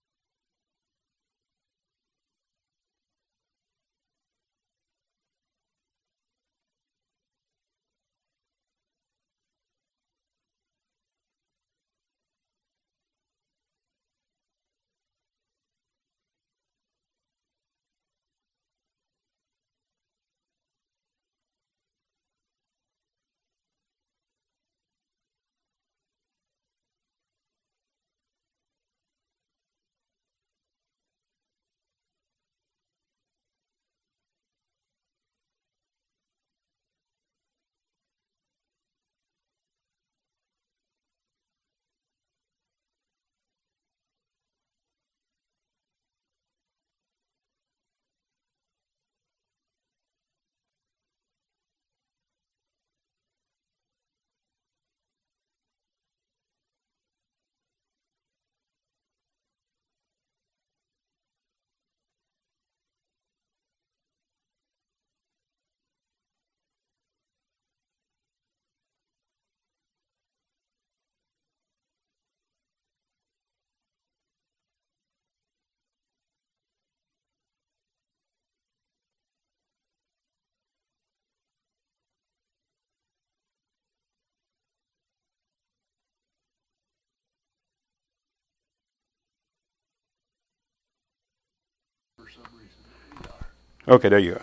Okay, 93.87 94.09
there 94.09 94.19
you 94.19 94.33
go. 94.33 94.41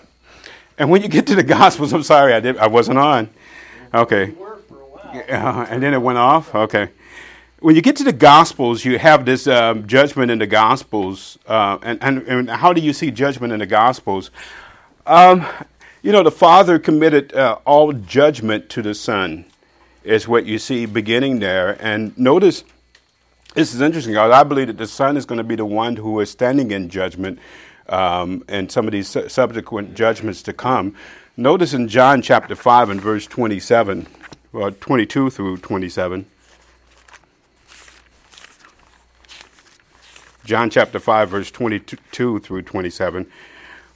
And 0.78 0.90
when 0.90 1.02
you 1.02 1.08
get 1.08 1.26
to 1.28 1.34
the 1.34 1.42
Gospels, 1.58 1.92
I'm 1.92 2.02
sorry, 2.02 2.32
I 2.32 2.40
did, 2.40 2.56
I 2.58 2.68
wasn't 2.68 2.98
on. 2.98 3.28
Okay. 3.92 4.32
Uh, 5.12 5.66
and 5.68 5.82
then 5.82 5.92
it 5.94 6.00
went 6.00 6.18
off. 6.18 6.54
Okay. 6.54 6.88
When 7.60 7.76
you 7.76 7.82
get 7.82 7.96
to 7.96 8.04
the 8.04 8.12
Gospels, 8.12 8.84
you 8.84 8.98
have 8.98 9.24
this 9.24 9.46
um, 9.46 9.86
judgment 9.86 10.30
in 10.30 10.38
the 10.38 10.46
Gospels, 10.46 11.38
uh, 11.46 11.78
and, 11.82 12.02
and, 12.02 12.26
and 12.26 12.50
how 12.50 12.72
do 12.72 12.80
you 12.80 12.92
see 12.92 13.10
judgment 13.10 13.52
in 13.52 13.60
the 13.60 13.66
Gospels? 13.66 14.30
Um, 15.06 15.46
you 16.02 16.10
know, 16.10 16.22
the 16.22 16.32
Father 16.32 16.78
committed 16.78 17.34
uh, 17.34 17.58
all 17.64 17.92
judgment 17.92 18.68
to 18.70 18.82
the 18.82 18.94
Son, 18.94 19.44
is 20.02 20.26
what 20.26 20.46
you 20.46 20.58
see 20.58 20.86
beginning 20.86 21.38
there. 21.38 21.76
And 21.80 22.16
notice, 22.18 22.64
this 23.54 23.74
is 23.74 23.80
interesting. 23.80 24.14
Because 24.14 24.32
I 24.32 24.42
believe 24.42 24.66
that 24.68 24.78
the 24.78 24.86
Son 24.86 25.16
is 25.16 25.24
going 25.24 25.38
to 25.38 25.44
be 25.44 25.54
the 25.54 25.64
one 25.64 25.96
who 25.96 26.18
is 26.20 26.30
standing 26.30 26.72
in 26.72 26.88
judgment 26.88 27.38
um, 27.88 28.44
and 28.48 28.70
some 28.70 28.86
of 28.86 28.92
these 28.92 29.08
su- 29.08 29.28
subsequent 29.28 29.94
judgments 29.94 30.42
to 30.42 30.52
come. 30.52 30.94
Notice 31.36 31.72
in 31.74 31.88
John 31.88 32.22
chapter 32.22 32.54
5 32.54 32.90
and 32.90 33.00
verse 33.00 33.26
27, 33.26 34.06
well, 34.52 34.70
22 34.70 35.30
through 35.30 35.56
27. 35.58 36.26
John 40.44 40.70
chapter 40.70 40.98
5, 40.98 41.30
verse 41.30 41.50
22 41.50 42.40
through 42.40 42.62
27. 42.62 43.30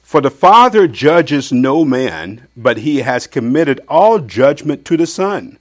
For 0.01 0.21
the 0.21 0.31
Father 0.31 0.87
judges 0.87 1.51
no 1.51 1.83
man, 1.83 2.47
but 2.55 2.77
he 2.77 2.99
has 3.01 3.27
committed 3.27 3.81
all 3.89 4.19
judgment 4.19 4.85
to 4.85 4.95
the 4.95 5.05
Son, 5.05 5.59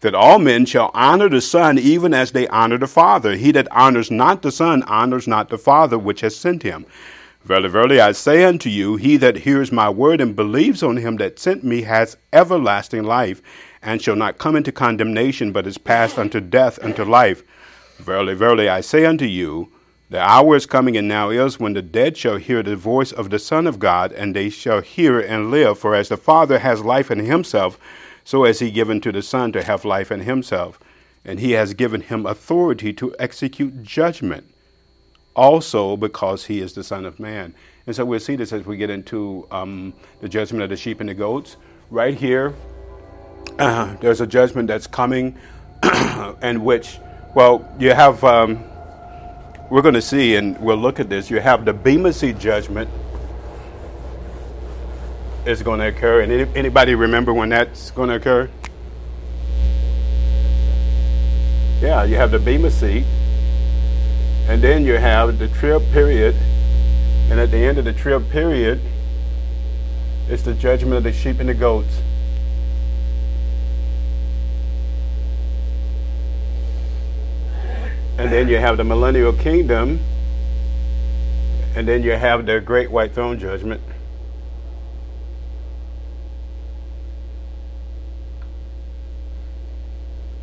that 0.00 0.14
all 0.14 0.38
men 0.38 0.64
shall 0.64 0.90
honor 0.94 1.28
the 1.28 1.42
Son 1.42 1.78
even 1.78 2.14
as 2.14 2.32
they 2.32 2.48
honor 2.48 2.78
the 2.78 2.86
Father. 2.86 3.36
He 3.36 3.52
that 3.52 3.70
honors 3.70 4.10
not 4.10 4.40
the 4.40 4.50
Son 4.50 4.82
honors 4.84 5.28
not 5.28 5.50
the 5.50 5.58
Father 5.58 5.98
which 5.98 6.22
has 6.22 6.34
sent 6.34 6.62
him. 6.62 6.86
Verily, 7.44 7.68
verily, 7.68 8.00
I 8.00 8.12
say 8.12 8.44
unto 8.44 8.68
you, 8.68 8.94
he 8.94 9.16
that 9.16 9.38
hears 9.38 9.72
my 9.72 9.90
word 9.90 10.20
and 10.20 10.36
believes 10.36 10.80
on 10.80 10.98
him 10.98 11.16
that 11.16 11.40
sent 11.40 11.64
me 11.64 11.82
has 11.82 12.16
everlasting 12.32 13.02
life, 13.02 13.42
and 13.82 14.00
shall 14.00 14.14
not 14.14 14.38
come 14.38 14.54
into 14.54 14.70
condemnation, 14.70 15.50
but 15.50 15.66
is 15.66 15.76
passed 15.76 16.18
unto 16.18 16.38
death 16.38 16.82
unto 16.84 17.02
life. 17.02 17.42
Verily, 17.98 18.34
verily, 18.34 18.68
I 18.68 18.80
say 18.80 19.04
unto 19.04 19.24
you, 19.24 19.72
the 20.08 20.20
hour 20.20 20.54
is 20.54 20.66
coming 20.66 20.96
and 20.96 21.08
now 21.08 21.30
is 21.30 21.58
when 21.58 21.72
the 21.72 21.82
dead 21.82 22.16
shall 22.16 22.36
hear 22.36 22.62
the 22.62 22.76
voice 22.76 23.10
of 23.10 23.30
the 23.30 23.40
Son 23.40 23.66
of 23.66 23.80
God, 23.80 24.12
and 24.12 24.36
they 24.36 24.48
shall 24.48 24.80
hear 24.80 25.18
and 25.18 25.50
live. 25.50 25.80
For 25.80 25.96
as 25.96 26.10
the 26.10 26.16
Father 26.16 26.60
has 26.60 26.82
life 26.82 27.10
in 27.10 27.18
himself, 27.18 27.76
so 28.22 28.44
has 28.44 28.60
he 28.60 28.70
given 28.70 29.00
to 29.00 29.10
the 29.10 29.22
Son 29.22 29.50
to 29.50 29.64
have 29.64 29.84
life 29.84 30.12
in 30.12 30.20
himself. 30.20 30.78
And 31.24 31.40
he 31.40 31.52
has 31.52 31.74
given 31.74 32.02
him 32.02 32.24
authority 32.24 32.92
to 32.92 33.16
execute 33.18 33.82
judgment 33.82 34.51
also 35.34 35.96
because 35.96 36.44
he 36.44 36.60
is 36.60 36.72
the 36.74 36.84
Son 36.84 37.04
of 37.04 37.18
Man. 37.20 37.54
And 37.86 37.96
so 37.96 38.04
we'll 38.04 38.20
see 38.20 38.36
this 38.36 38.52
as 38.52 38.64
we 38.64 38.76
get 38.76 38.90
into 38.90 39.46
um, 39.50 39.92
the 40.20 40.28
judgment 40.28 40.62
of 40.62 40.70
the 40.70 40.76
sheep 40.76 41.00
and 41.00 41.08
the 41.08 41.14
goats. 41.14 41.56
Right 41.90 42.14
here, 42.14 42.54
uh, 43.58 43.94
there's 43.96 44.20
a 44.20 44.26
judgment 44.26 44.68
that's 44.68 44.86
coming, 44.86 45.36
and 45.82 46.64
which, 46.64 46.98
well, 47.34 47.70
you 47.78 47.92
have, 47.92 48.22
um, 48.24 48.64
we're 49.70 49.82
going 49.82 49.94
to 49.94 50.02
see, 50.02 50.36
and 50.36 50.58
we'll 50.60 50.76
look 50.76 51.00
at 51.00 51.08
this, 51.08 51.30
you 51.30 51.40
have 51.40 51.64
the 51.64 51.72
Bema 51.72 52.12
Seat 52.12 52.38
judgment. 52.38 52.88
is 55.44 55.62
going 55.62 55.80
to 55.80 55.88
occur. 55.88 56.20
And 56.20 56.32
any, 56.32 56.50
anybody 56.54 56.94
remember 56.94 57.34
when 57.34 57.48
that's 57.48 57.90
going 57.90 58.08
to 58.08 58.14
occur? 58.16 58.48
Yeah, 61.80 62.04
you 62.04 62.14
have 62.14 62.30
the 62.30 62.38
Bema 62.38 62.70
seat, 62.70 63.04
and 64.48 64.62
then 64.62 64.84
you 64.84 64.94
have 64.94 65.38
the 65.38 65.48
trib 65.48 65.82
period, 65.92 66.34
and 67.30 67.40
at 67.40 67.50
the 67.50 67.58
end 67.58 67.78
of 67.78 67.84
the 67.84 67.92
trib 67.92 68.30
period, 68.30 68.80
it's 70.28 70.42
the 70.42 70.54
judgment 70.54 70.94
of 70.94 71.02
the 71.02 71.12
sheep 71.12 71.40
and 71.40 71.48
the 71.48 71.54
goats. 71.54 72.00
And 78.18 78.30
then 78.30 78.48
you 78.48 78.58
have 78.58 78.76
the 78.76 78.84
millennial 78.84 79.32
kingdom, 79.32 80.00
and 81.74 81.88
then 81.88 82.02
you 82.02 82.12
have 82.12 82.46
the 82.46 82.60
great 82.60 82.90
white 82.90 83.12
throne 83.14 83.38
judgment. 83.38 83.80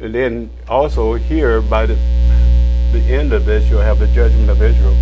And 0.01 0.15
then 0.15 0.49
also 0.67 1.13
here, 1.13 1.61
by 1.61 1.85
the, 1.85 1.95
the 2.91 2.99
end 2.99 3.33
of 3.33 3.45
this, 3.45 3.69
you'll 3.69 3.81
have 3.81 3.99
the 3.99 4.07
judgment 4.07 4.49
of 4.49 4.61
Israel. 4.61 4.95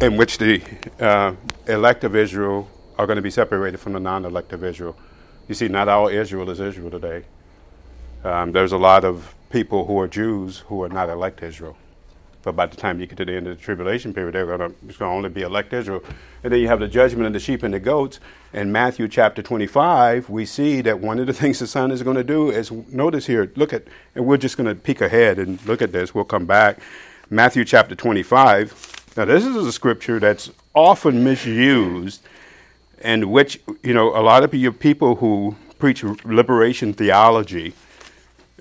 In 0.00 0.16
which 0.16 0.38
the 0.38 0.62
uh, 0.98 1.34
elect 1.68 2.04
of 2.04 2.16
Israel 2.16 2.68
are 2.98 3.06
going 3.06 3.16
to 3.16 3.22
be 3.22 3.30
separated 3.30 3.78
from 3.78 3.92
the 3.92 4.00
non 4.00 4.24
elect 4.24 4.52
of 4.52 4.64
Israel. 4.64 4.96
You 5.48 5.54
see, 5.54 5.68
not 5.68 5.88
all 5.88 6.08
Israel 6.08 6.48
is 6.50 6.60
Israel 6.60 6.90
today. 6.90 7.24
Um, 8.24 8.52
there's 8.52 8.72
a 8.72 8.78
lot 8.78 9.04
of 9.04 9.34
people 9.50 9.86
who 9.86 9.98
are 9.98 10.08
Jews 10.08 10.58
who 10.68 10.82
are 10.82 10.88
not 10.88 11.08
elect 11.08 11.42
Israel. 11.42 11.76
But 12.42 12.56
by 12.56 12.66
the 12.66 12.76
time 12.76 13.00
you 13.00 13.06
get 13.06 13.18
to 13.18 13.24
the 13.24 13.34
end 13.34 13.46
of 13.46 13.56
the 13.56 13.62
tribulation 13.62 14.12
period, 14.12 14.34
they're 14.34 14.46
gonna, 14.46 14.72
it's 14.88 14.96
going 14.96 15.10
to 15.10 15.16
only 15.16 15.28
be 15.28 15.42
elect 15.42 15.72
Israel. 15.72 16.02
And 16.42 16.52
then 16.52 16.60
you 16.60 16.68
have 16.68 16.80
the 16.80 16.88
judgment 16.88 17.26
of 17.26 17.32
the 17.32 17.40
sheep 17.40 17.62
and 17.62 17.72
the 17.72 17.80
goats. 17.80 18.18
In 18.52 18.72
Matthew 18.72 19.08
chapter 19.08 19.42
25, 19.42 20.28
we 20.28 20.44
see 20.44 20.80
that 20.82 20.98
one 21.00 21.18
of 21.18 21.26
the 21.26 21.32
things 21.32 21.60
the 21.60 21.66
Son 21.66 21.90
is 21.90 22.02
going 22.02 22.16
to 22.16 22.24
do 22.24 22.50
is 22.50 22.70
notice 22.70 23.26
here, 23.26 23.50
look 23.54 23.72
at, 23.72 23.84
and 24.14 24.26
we're 24.26 24.36
just 24.36 24.56
going 24.56 24.68
to 24.68 24.74
peek 24.74 25.00
ahead 25.00 25.38
and 25.38 25.64
look 25.66 25.80
at 25.80 25.92
this. 25.92 26.14
We'll 26.14 26.24
come 26.24 26.46
back. 26.46 26.78
Matthew 27.30 27.64
chapter 27.64 27.94
25. 27.94 29.14
Now, 29.16 29.24
this 29.26 29.44
is 29.44 29.56
a 29.56 29.72
scripture 29.72 30.18
that's 30.18 30.50
often 30.74 31.22
misused, 31.22 32.22
and 33.02 33.30
which, 33.30 33.60
you 33.82 33.94
know, 33.94 34.08
a 34.16 34.22
lot 34.22 34.42
of 34.42 34.54
you 34.54 34.72
people 34.72 35.16
who 35.16 35.54
preach 35.78 36.02
liberation 36.24 36.92
theology 36.92 37.74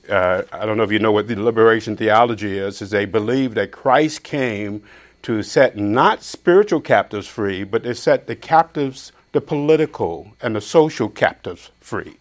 uh, 0.09 0.43
I 0.51 0.65
don't 0.65 0.77
know 0.77 0.83
if 0.83 0.91
you 0.91 0.99
know 0.99 1.11
what 1.11 1.27
the 1.27 1.35
liberation 1.35 1.95
theology 1.95 2.57
is, 2.57 2.81
is 2.81 2.89
they 2.89 3.05
believe 3.05 3.53
that 3.55 3.71
Christ 3.71 4.23
came 4.23 4.83
to 5.23 5.43
set 5.43 5.77
not 5.77 6.23
spiritual 6.23 6.81
captives 6.81 7.27
free, 7.27 7.63
but 7.63 7.83
to 7.83 7.93
set 7.93 8.27
the 8.27 8.35
captives, 8.35 9.11
the 9.31 9.41
political 9.41 10.33
and 10.41 10.55
the 10.55 10.61
social 10.61 11.09
captives 11.09 11.71
free. 11.79 12.17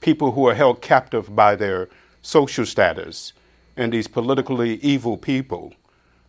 People 0.00 0.32
who 0.32 0.46
are 0.48 0.54
held 0.54 0.80
captive 0.80 1.34
by 1.34 1.56
their 1.56 1.88
social 2.22 2.64
status 2.64 3.32
and 3.76 3.92
these 3.92 4.06
politically 4.06 4.74
evil 4.76 5.16
people. 5.16 5.74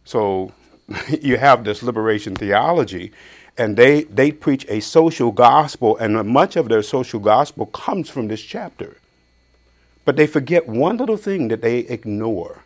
So 0.06 0.54
you 1.22 1.38
have 1.38 1.64
this 1.64 1.84
liberation 1.84 2.36
theology, 2.36 3.12
and 3.58 3.78
they, 3.78 4.04
they 4.04 4.32
preach 4.32 4.66
a 4.70 4.80
social 4.80 5.32
gospel, 5.32 5.98
and 5.98 6.28
much 6.28 6.56
of 6.56 6.70
their 6.70 6.82
social 6.82 7.20
gospel 7.20 7.68
comes 7.68 8.10
from 8.10 8.28
this 8.28 8.42
chapter. 8.42 8.98
But 10.10 10.16
they 10.16 10.26
forget 10.26 10.68
one 10.68 10.98
little 10.98 11.18
thing 11.18 11.50
that 11.50 11.62
they 11.62 11.82
ignore. 11.82 12.64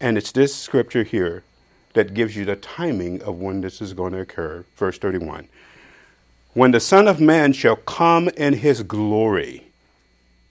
And 0.00 0.16
it's 0.16 0.30
this 0.30 0.54
scripture 0.54 1.02
here 1.02 1.42
that 1.94 2.14
gives 2.14 2.36
you 2.36 2.44
the 2.44 2.54
timing 2.54 3.20
of 3.22 3.40
when 3.40 3.60
this 3.60 3.82
is 3.82 3.92
going 3.92 4.12
to 4.12 4.20
occur. 4.20 4.64
Verse 4.76 4.98
31. 4.98 5.48
When 6.54 6.70
the 6.70 6.78
Son 6.78 7.08
of 7.08 7.20
Man 7.20 7.52
shall 7.52 7.74
come 7.74 8.28
in 8.36 8.52
his 8.52 8.84
glory, 8.84 9.66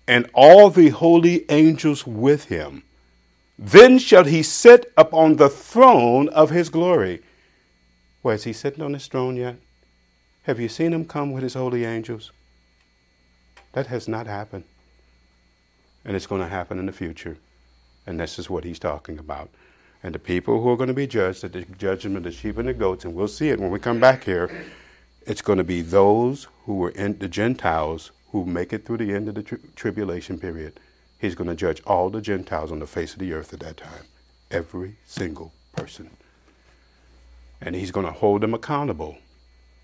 and 0.10 0.29
all 0.34 0.69
the 0.69 0.89
holy 0.89 1.49
angels 1.49 2.05
with 2.05 2.49
him, 2.49 2.84
then 3.57 3.97
shall 3.97 4.25
he 4.25 4.43
sit 4.43 4.91
upon 4.97 5.38
the 5.38 5.47
throne 5.47 6.27
of 6.27 6.49
his 6.49 6.67
glory. 6.67 7.21
Well, 8.23 8.36
is 8.36 8.43
he 8.43 8.51
sitting 8.51 8.84
on 8.84 8.93
his 8.93 9.07
throne 9.07 9.38
yet? 9.38 9.55
Have 10.43 10.60
you 10.60 10.67
seen 10.67 10.91
him 10.91 11.05
come 11.05 11.31
with 11.31 11.43
his 11.43 11.53
holy 11.53 11.86
angels? 11.86 12.34
That 13.71 13.88
has 13.88 14.10
not 14.10 14.27
happened 14.27 14.65
and 16.05 16.15
it's 16.15 16.27
going 16.27 16.41
to 16.41 16.47
happen 16.47 16.79
in 16.79 16.85
the 16.85 16.91
future. 16.91 17.37
And 18.05 18.19
this 18.19 18.39
is 18.39 18.49
what 18.49 18.63
he's 18.63 18.79
talking 18.79 19.19
about. 19.19 19.49
And 20.03 20.15
the 20.15 20.19
people 20.19 20.61
who 20.61 20.69
are 20.69 20.77
going 20.77 20.87
to 20.87 20.93
be 20.93 21.07
judged 21.07 21.43
at 21.43 21.53
the 21.53 21.63
judgment 21.77 22.17
of 22.17 22.23
the 22.23 22.31
sheep 22.31 22.57
and 22.57 22.67
the 22.67 22.73
goats, 22.73 23.05
and 23.05 23.13
we'll 23.13 23.27
see 23.27 23.49
it 23.49 23.59
when 23.59 23.69
we 23.69 23.79
come 23.79 23.99
back 23.99 24.23
here, 24.23 24.49
it's 25.27 25.41
going 25.41 25.59
to 25.59 25.63
be 25.63 25.81
those 25.81 26.47
who 26.65 26.75
were 26.75 26.89
in 26.89 27.19
the 27.19 27.27
Gentiles 27.27 28.11
who 28.31 28.45
make 28.45 28.73
it 28.73 28.85
through 28.85 28.97
the 28.97 29.13
end 29.13 29.27
of 29.27 29.35
the 29.35 29.43
tri- 29.43 29.59
tribulation 29.75 30.39
period. 30.39 30.79
He's 31.19 31.35
going 31.35 31.49
to 31.49 31.55
judge 31.55 31.81
all 31.85 32.09
the 32.09 32.21
Gentiles 32.21 32.71
on 32.71 32.79
the 32.79 32.87
face 32.87 33.13
of 33.13 33.19
the 33.19 33.33
earth 33.33 33.53
at 33.53 33.59
that 33.59 33.77
time. 33.77 34.05
Every 34.49 34.95
single 35.05 35.53
person. 35.75 36.09
And 37.61 37.75
he's 37.75 37.91
going 37.91 38.07
to 38.07 38.11
hold 38.11 38.41
them 38.41 38.55
accountable 38.55 39.17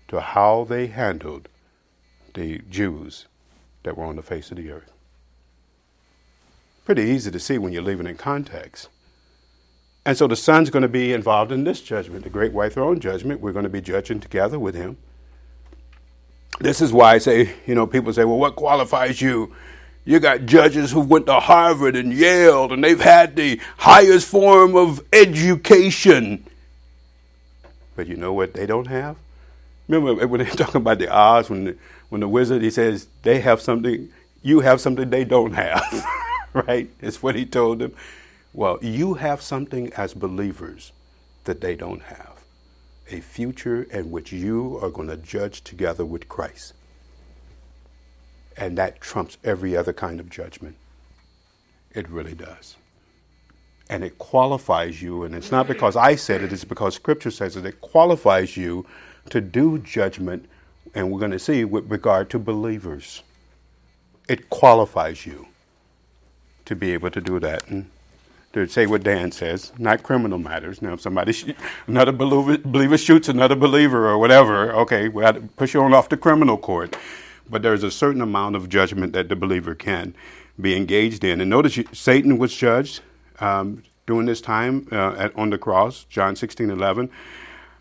to 0.08 0.20
how 0.20 0.64
they 0.64 0.88
handled 0.88 1.48
the 2.34 2.58
Jews 2.68 3.26
that 3.84 3.96
were 3.96 4.04
on 4.04 4.16
the 4.16 4.22
face 4.22 4.50
of 4.50 4.56
the 4.56 4.70
earth. 4.70 4.92
Pretty 6.88 7.02
easy 7.02 7.30
to 7.30 7.38
see 7.38 7.58
when 7.58 7.74
you're 7.74 7.82
leaving 7.82 8.06
in 8.06 8.16
context. 8.16 8.88
And 10.06 10.16
so 10.16 10.26
the 10.26 10.36
Son's 10.36 10.70
going 10.70 10.84
to 10.84 10.88
be 10.88 11.12
involved 11.12 11.52
in 11.52 11.64
this 11.64 11.82
judgment, 11.82 12.24
the 12.24 12.30
great 12.30 12.54
white 12.54 12.72
throne 12.72 12.98
judgment. 12.98 13.42
We're 13.42 13.52
going 13.52 13.64
to 13.64 13.68
be 13.68 13.82
judging 13.82 14.20
together 14.20 14.58
with 14.58 14.74
him. 14.74 14.96
This 16.60 16.80
is 16.80 16.90
why 16.90 17.12
I 17.12 17.18
say, 17.18 17.56
you 17.66 17.74
know, 17.74 17.86
people 17.86 18.10
say, 18.14 18.24
well, 18.24 18.38
what 18.38 18.56
qualifies 18.56 19.20
you? 19.20 19.54
You 20.06 20.18
got 20.18 20.46
judges 20.46 20.90
who 20.90 21.00
went 21.00 21.26
to 21.26 21.38
Harvard 21.40 21.94
and 21.94 22.10
Yale 22.10 22.72
and 22.72 22.82
they've 22.82 22.98
had 22.98 23.36
the 23.36 23.60
highest 23.76 24.26
form 24.26 24.74
of 24.74 25.04
education. 25.12 26.42
But 27.96 28.06
you 28.06 28.16
know 28.16 28.32
what 28.32 28.54
they 28.54 28.64
don't 28.64 28.86
have? 28.86 29.16
Remember 29.88 30.26
when 30.26 30.40
they're 30.40 30.50
talking 30.52 30.80
about 30.80 31.00
the 31.00 31.14
Oz, 31.14 31.50
when 31.50 31.64
the, 31.64 31.76
when 32.08 32.22
the 32.22 32.28
wizard, 32.28 32.62
he 32.62 32.70
says, 32.70 33.08
they 33.24 33.40
have 33.40 33.60
something, 33.60 34.08
you 34.42 34.60
have 34.60 34.80
something 34.80 35.10
they 35.10 35.24
don't 35.24 35.52
have. 35.52 36.06
right? 36.66 36.90
It's 37.00 37.22
what 37.22 37.34
he 37.34 37.46
told 37.46 37.78
them. 37.78 37.94
Well, 38.52 38.78
you 38.82 39.14
have 39.14 39.42
something 39.42 39.92
as 39.94 40.14
believers 40.14 40.92
that 41.44 41.60
they 41.60 41.76
don't 41.76 42.02
have 42.02 42.42
a 43.10 43.20
future 43.20 43.84
in 43.84 44.10
which 44.10 44.32
you 44.32 44.78
are 44.82 44.90
going 44.90 45.08
to 45.08 45.16
judge 45.16 45.62
together 45.62 46.04
with 46.04 46.28
Christ. 46.28 46.74
And 48.56 48.76
that 48.76 49.00
trumps 49.00 49.38
every 49.44 49.76
other 49.76 49.92
kind 49.92 50.20
of 50.20 50.28
judgment. 50.28 50.76
It 51.94 52.08
really 52.08 52.34
does. 52.34 52.76
And 53.88 54.04
it 54.04 54.18
qualifies 54.18 55.00
you, 55.00 55.22
and 55.24 55.34
it's 55.34 55.50
not 55.50 55.66
because 55.66 55.96
I 55.96 56.16
said 56.16 56.42
it, 56.42 56.52
it's 56.52 56.64
because 56.64 56.94
Scripture 56.94 57.30
says 57.30 57.56
it. 57.56 57.64
It 57.64 57.80
qualifies 57.80 58.56
you 58.56 58.84
to 59.30 59.40
do 59.40 59.78
judgment, 59.78 60.46
and 60.94 61.10
we're 61.10 61.20
going 61.20 61.30
to 61.30 61.38
see 61.38 61.64
with 61.64 61.90
regard 61.90 62.28
to 62.30 62.38
believers. 62.38 63.22
It 64.28 64.50
qualifies 64.50 65.24
you 65.24 65.48
to 66.68 66.76
be 66.76 66.92
able 66.92 67.10
to 67.10 67.20
do 67.20 67.40
that 67.40 67.66
and 67.68 67.90
to 68.52 68.66
say 68.66 68.86
what 68.86 69.02
Dan 69.02 69.32
says, 69.32 69.72
not 69.78 70.02
criminal 70.02 70.38
matters. 70.38 70.80
Now, 70.82 70.94
if 70.94 71.00
somebody, 71.00 71.32
sh- 71.32 71.54
another 71.86 72.12
believer, 72.12 72.58
believer 72.58 72.98
shoots 72.98 73.28
another 73.28 73.56
believer 73.56 74.08
or 74.08 74.18
whatever, 74.18 74.72
okay, 74.74 75.08
we 75.08 75.24
have 75.24 75.34
to 75.36 75.40
push 75.40 75.74
you 75.74 75.82
on 75.82 75.94
off 75.94 76.08
the 76.08 76.16
criminal 76.16 76.56
court. 76.58 76.96
But 77.48 77.62
there's 77.62 77.82
a 77.82 77.90
certain 77.90 78.20
amount 78.20 78.56
of 78.56 78.68
judgment 78.68 79.14
that 79.14 79.30
the 79.30 79.36
believer 79.36 79.74
can 79.74 80.14
be 80.60 80.76
engaged 80.76 81.24
in. 81.24 81.40
And 81.40 81.48
notice 81.48 81.78
you, 81.78 81.84
Satan 81.92 82.36
was 82.36 82.54
judged 82.54 83.00
um, 83.40 83.82
during 84.06 84.26
this 84.26 84.42
time 84.42 84.86
uh, 84.92 85.14
at, 85.16 85.36
on 85.36 85.48
the 85.48 85.58
cross, 85.58 86.04
John 86.04 86.36
16 86.36 86.70
11. 86.70 87.10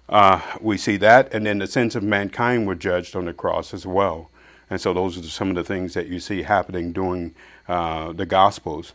Uh, 0.08 0.39
we 0.62 0.78
see 0.78 0.95
that. 0.97 1.34
And 1.34 1.45
then 1.45 1.58
the 1.58 1.67
sins 1.67 1.95
of 1.95 2.04
mankind 2.04 2.67
were 2.67 2.76
judged 2.76 3.17
on 3.17 3.26
the 3.26 3.34
cross 3.34 3.73
as 3.73 3.86
well. 3.86 4.30
And 4.69 4.80
so 4.80 4.93
those 4.93 5.17
are 5.17 5.23
some 5.23 5.50
of 5.50 5.56
the 5.56 5.63
things 5.63 5.93
that 5.93 6.08
you 6.08 6.19
see 6.19 6.43
happening 6.43 6.93
during 6.93 7.36
uh, 7.68 8.14
the 8.14 8.26
Gospels. 8.26 8.94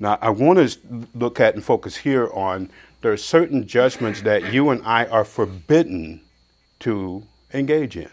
Now, 0.00 0.18
I 0.20 0.30
want 0.30 0.58
to 0.58 0.78
look 1.14 1.40
at 1.40 1.54
and 1.54 1.64
focus 1.64 1.96
here 1.96 2.30
on 2.32 2.70
there 3.00 3.12
are 3.12 3.16
certain 3.16 3.66
judgments 3.66 4.22
that 4.22 4.52
you 4.52 4.70
and 4.70 4.84
I 4.84 5.04
are 5.06 5.24
forbidden 5.24 6.20
to 6.80 7.24
engage 7.52 7.96
in. 7.96 8.10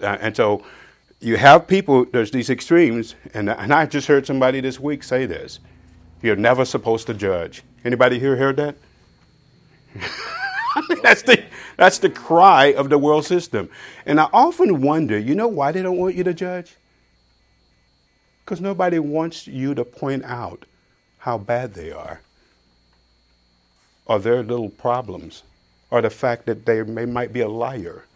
Uh, 0.00 0.16
and 0.20 0.36
so 0.36 0.64
you 1.20 1.36
have 1.36 1.66
people, 1.66 2.04
there's 2.04 2.30
these 2.30 2.50
extremes, 2.50 3.14
and, 3.34 3.50
and 3.50 3.72
I 3.72 3.86
just 3.86 4.06
heard 4.06 4.26
somebody 4.26 4.60
this 4.60 4.78
week 4.78 5.02
say 5.02 5.26
this. 5.26 5.58
You're 6.22 6.36
never 6.36 6.64
supposed 6.64 7.06
to 7.08 7.14
judge. 7.14 7.62
Anybody 7.84 8.18
here 8.18 8.36
heard 8.36 8.56
that? 8.56 8.76
that's 11.02 11.22
the 11.22 11.42
that's 11.76 11.98
the 11.98 12.10
cry 12.10 12.72
of 12.72 12.90
the 12.90 12.98
world 12.98 13.24
system. 13.24 13.70
And 14.04 14.20
I 14.20 14.28
often 14.32 14.82
wonder, 14.82 15.16
you 15.16 15.34
know 15.34 15.48
why 15.48 15.72
they 15.72 15.82
don't 15.82 15.96
want 15.96 16.16
you 16.16 16.24
to 16.24 16.34
judge? 16.34 16.74
Because 18.48 18.62
nobody 18.62 18.98
wants 18.98 19.46
you 19.46 19.74
to 19.74 19.84
point 19.84 20.24
out 20.24 20.64
how 21.18 21.36
bad 21.36 21.74
they 21.74 21.92
are 21.92 22.22
or 24.06 24.18
their 24.18 24.42
little 24.42 24.70
problems 24.70 25.42
or 25.90 26.00
the 26.00 26.08
fact 26.08 26.46
that 26.46 26.64
they 26.64 26.82
may, 26.82 27.04
might 27.04 27.30
be 27.30 27.42
a 27.42 27.48
liar. 27.48 28.06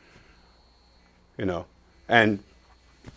You 1.37 1.45
know, 1.45 1.67
and 2.09 2.43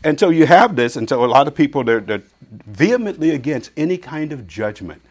and 0.04 0.20
so 0.20 0.28
you 0.28 0.46
have 0.46 0.76
this, 0.76 0.98
and 0.98 1.08
so 1.08 1.24
a 1.24 1.26
lot 1.26 1.48
of 1.48 1.56
people 1.56 1.86
they're, 1.86 2.02
they're 2.02 2.24
vehemently 2.68 3.30
against 3.30 3.72
any 3.78 3.98
kind 3.98 4.34
of 4.34 4.46
judgment. 4.46 5.02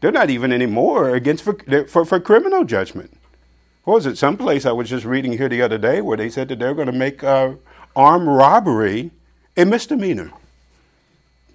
They're 0.00 0.12
not 0.12 0.30
even 0.30 0.50
anymore 0.50 1.14
against 1.14 1.44
for, 1.44 1.58
for, 1.88 2.06
for 2.06 2.20
criminal 2.20 2.64
judgment. 2.64 3.18
What 3.82 3.96
was 3.96 4.06
it? 4.06 4.16
Someplace 4.16 4.64
I 4.64 4.72
was 4.72 4.88
just 4.88 5.04
reading 5.04 5.36
here 5.36 5.50
the 5.50 5.60
other 5.60 5.76
day 5.76 6.00
where 6.00 6.16
they 6.16 6.30
said 6.30 6.48
that 6.48 6.58
they're 6.58 6.72
going 6.72 6.86
to 6.86 6.92
make 6.92 7.22
uh, 7.22 7.52
armed 7.94 8.28
robbery 8.28 9.10
a 9.58 9.66
misdemeanor. 9.66 10.32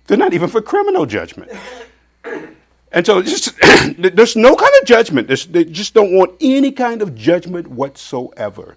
They're 0.09 0.17
not 0.17 0.33
even 0.33 0.49
for 0.49 0.59
criminal 0.59 1.05
judgment. 1.05 1.51
And 2.91 3.05
so 3.05 3.21
just, 3.21 3.55
there's 3.97 4.35
no 4.35 4.55
kind 4.55 4.73
of 4.81 4.87
judgment. 4.87 5.27
There's, 5.27 5.45
they 5.45 5.63
just 5.63 5.93
don't 5.93 6.11
want 6.11 6.35
any 6.41 6.71
kind 6.71 7.03
of 7.03 7.15
judgment 7.15 7.67
whatsoever. 7.67 8.75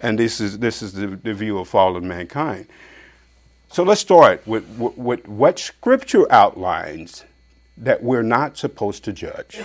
And 0.00 0.18
this 0.18 0.40
is, 0.40 0.58
this 0.58 0.82
is 0.82 0.92
the, 0.92 1.06
the 1.06 1.32
view 1.34 1.58
of 1.58 1.68
fallen 1.68 2.08
mankind. 2.08 2.66
So 3.70 3.84
let's 3.84 4.00
start 4.00 4.44
with, 4.44 4.68
with, 4.76 4.98
with 4.98 5.28
what 5.28 5.60
Scripture 5.60 6.30
outlines 6.32 7.24
that 7.76 8.02
we're 8.02 8.22
not 8.22 8.58
supposed 8.58 9.04
to 9.04 9.12
judge. 9.12 9.60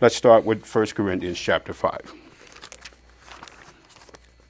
Let's 0.00 0.16
start 0.16 0.44
with 0.44 0.64
1 0.64 0.86
Corinthians 0.86 1.38
chapter 1.38 1.74
5. 1.74 2.14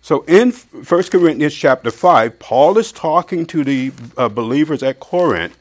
So 0.07 0.21
in 0.29 0.53
1 0.53 0.85
Corinthians 0.85 1.53
chapter 1.53 1.91
5, 1.91 2.39
Paul 2.39 2.79
is 2.79 2.93
talking 2.93 3.45
to 3.47 3.65
the 3.65 3.91
uh, 4.17 4.29
believers 4.29 4.85
at 4.85 5.01
Corinth, 5.01 5.59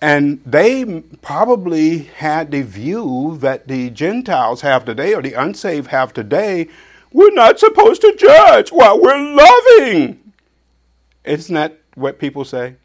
and 0.00 0.40
they 0.46 1.02
probably 1.20 1.98
had 1.98 2.50
the 2.50 2.62
view 2.62 3.36
that 3.42 3.68
the 3.68 3.90
Gentiles 3.90 4.62
have 4.62 4.86
today 4.86 5.12
or 5.12 5.20
the 5.20 5.34
unsaved 5.34 5.88
have 5.88 6.14
today. 6.14 6.68
We're 7.12 7.34
not 7.34 7.60
supposed 7.60 8.00
to 8.00 8.16
judge 8.16 8.72
while 8.72 8.98
we're 8.98 9.34
loving. 9.34 10.32
Isn't 11.24 11.54
that 11.54 11.78
what 11.94 12.18
people 12.18 12.46
say? 12.46 12.76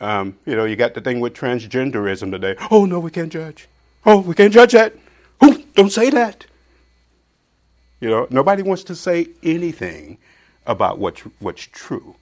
Um, 0.00 0.40
you 0.44 0.56
know, 0.56 0.64
you 0.64 0.74
got 0.74 0.94
the 0.94 1.00
thing 1.00 1.20
with 1.20 1.34
transgenderism 1.34 2.32
today. 2.32 2.56
Oh, 2.68 2.84
no, 2.84 2.98
we 2.98 3.12
can't 3.12 3.30
judge. 3.30 3.68
Oh, 4.04 4.22
we 4.22 4.34
can't 4.34 4.52
judge 4.52 4.72
that. 4.72 4.96
Oh, 5.40 5.62
don't 5.76 5.92
say 5.92 6.10
that. 6.10 6.46
You 8.00 8.08
know, 8.08 8.26
nobody 8.30 8.62
wants 8.62 8.84
to 8.84 8.94
say 8.94 9.28
anything 9.42 10.18
about 10.66 10.98
what's, 10.98 11.20
what's 11.38 11.62
true. 11.62 12.16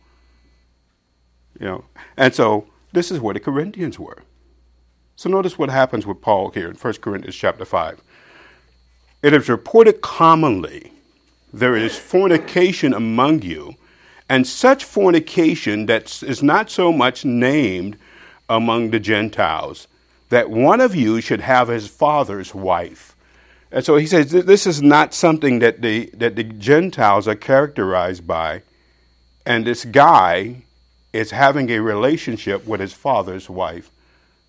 You 1.60 1.66
know, 1.66 1.84
and 2.16 2.34
so 2.34 2.66
this 2.92 3.10
is 3.10 3.20
where 3.20 3.34
the 3.34 3.40
Corinthians 3.40 3.98
were. 3.98 4.22
So 5.16 5.28
notice 5.28 5.58
what 5.58 5.70
happens 5.70 6.06
with 6.06 6.20
Paul 6.20 6.50
here 6.50 6.68
in 6.68 6.76
1 6.76 6.94
Corinthians 6.94 7.36
chapter 7.36 7.64
5. 7.64 8.00
It 9.22 9.34
is 9.34 9.48
reported 9.48 10.00
commonly 10.00 10.92
there 11.52 11.76
is 11.76 11.96
fornication 11.96 12.92
among 12.92 13.42
you, 13.42 13.74
and 14.28 14.46
such 14.46 14.84
fornication 14.84 15.86
that 15.86 16.22
is 16.22 16.42
not 16.42 16.70
so 16.70 16.92
much 16.92 17.24
named 17.24 17.96
among 18.48 18.90
the 18.90 19.00
Gentiles, 19.00 19.88
that 20.28 20.50
one 20.50 20.80
of 20.80 20.94
you 20.94 21.20
should 21.20 21.40
have 21.40 21.68
his 21.68 21.88
father's 21.88 22.54
wife. 22.54 23.16
And 23.70 23.84
so 23.84 23.96
he 23.96 24.06
says 24.06 24.30
this 24.30 24.66
is 24.66 24.80
not 24.80 25.12
something 25.12 25.58
that 25.58 25.82
the, 25.82 26.10
that 26.14 26.36
the 26.36 26.44
Gentiles 26.44 27.28
are 27.28 27.34
characterized 27.34 28.26
by. 28.26 28.62
And 29.44 29.66
this 29.66 29.84
guy 29.84 30.62
is 31.12 31.30
having 31.30 31.70
a 31.70 31.80
relationship 31.80 32.66
with 32.66 32.80
his 32.80 32.92
father's 32.92 33.48
wife. 33.48 33.90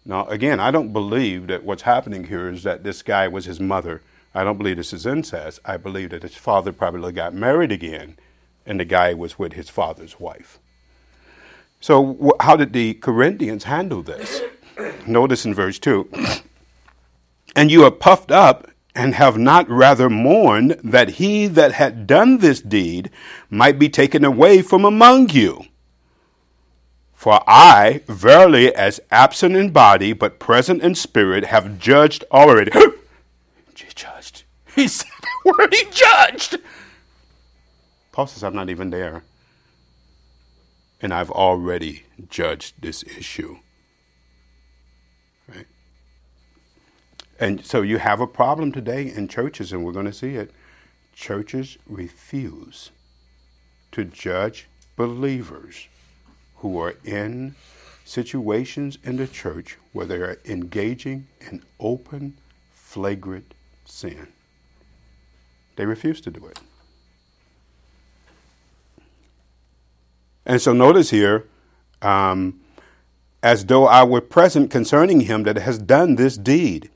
Now, 0.05 0.25
again, 0.27 0.59
I 0.59 0.71
don't 0.71 0.93
believe 0.93 1.47
that 1.47 1.63
what's 1.63 1.83
happening 1.83 2.25
here 2.25 2.49
is 2.49 2.63
that 2.63 2.83
this 2.83 3.01
guy 3.01 3.27
was 3.27 3.45
his 3.45 3.59
mother. 3.59 4.01
I 4.33 4.43
don't 4.43 4.57
believe 4.57 4.77
this 4.77 4.93
is 4.93 5.05
incest. 5.05 5.59
I 5.65 5.77
believe 5.77 6.11
that 6.11 6.23
his 6.23 6.35
father 6.35 6.71
probably 6.71 7.11
got 7.11 7.33
married 7.33 7.71
again 7.71 8.17
and 8.65 8.79
the 8.79 8.85
guy 8.85 9.13
was 9.13 9.39
with 9.39 9.53
his 9.53 9.69
father's 9.69 10.19
wife. 10.19 10.59
So, 11.81 12.35
how 12.39 12.55
did 12.55 12.71
the 12.73 12.93
Corinthians 12.95 13.63
handle 13.63 14.03
this? 14.03 14.41
Notice 15.07 15.45
in 15.45 15.53
verse 15.53 15.79
2 15.79 16.09
And 17.55 17.71
you 17.71 17.83
are 17.83 17.91
puffed 17.91 18.31
up 18.31 18.69
and 18.99 19.15
have 19.15 19.37
not 19.37 19.69
rather 19.69 20.09
mourned 20.09 20.71
that 20.83 21.11
he 21.11 21.47
that 21.47 21.71
had 21.71 22.05
done 22.05 22.39
this 22.39 22.59
deed 22.59 23.09
might 23.49 23.79
be 23.79 23.87
taken 23.87 24.25
away 24.25 24.61
from 24.61 24.83
among 24.83 25.29
you. 25.29 25.63
For 27.13 27.41
I, 27.47 28.01
verily, 28.07 28.75
as 28.75 28.99
absent 29.09 29.55
in 29.55 29.69
body, 29.69 30.11
but 30.11 30.37
present 30.37 30.83
in 30.83 30.95
spirit, 30.95 31.45
have 31.45 31.79
judged 31.79 32.25
already. 32.29 32.71
he 33.73 33.85
judged. 33.95 34.43
He 34.75 34.89
said 34.89 35.07
the 35.21 35.53
word, 35.57 35.73
he 35.73 35.85
judged. 35.91 36.57
Paul 38.11 38.27
says, 38.27 38.43
I'm 38.43 38.55
not 38.55 38.69
even 38.69 38.89
there. 38.89 39.23
And 41.01 41.13
I've 41.13 41.31
already 41.31 42.03
judged 42.29 42.81
this 42.81 43.03
issue. 43.03 43.59
And 47.39 47.65
so 47.65 47.81
you 47.81 47.99
have 47.99 48.19
a 48.19 48.27
problem 48.27 48.71
today 48.71 49.11
in 49.11 49.27
churches, 49.27 49.71
and 49.71 49.85
we're 49.85 49.93
going 49.93 50.05
to 50.05 50.13
see 50.13 50.35
it. 50.35 50.51
Churches 51.15 51.77
refuse 51.87 52.91
to 53.91 54.03
judge 54.03 54.67
believers 54.95 55.87
who 56.57 56.77
are 56.79 56.95
in 57.05 57.55
situations 58.03 58.97
in 59.03 59.15
the 59.15 59.27
church 59.27 59.77
where 59.93 60.05
they 60.05 60.17
are 60.17 60.39
engaging 60.45 61.27
in 61.39 61.63
open, 61.79 62.37
flagrant 62.73 63.53
sin. 63.85 64.27
They 65.77 65.85
refuse 65.85 66.19
to 66.21 66.31
do 66.31 66.45
it. 66.47 66.59
And 70.45 70.61
so 70.61 70.73
notice 70.73 71.11
here, 71.11 71.45
um, 72.01 72.59
as 73.41 73.65
though 73.65 73.85
I 73.85 74.03
were 74.03 74.21
present 74.21 74.71
concerning 74.71 75.21
him 75.21 75.43
that 75.43 75.57
has 75.57 75.77
done 75.77 76.15
this 76.15 76.35
deed. 76.35 76.89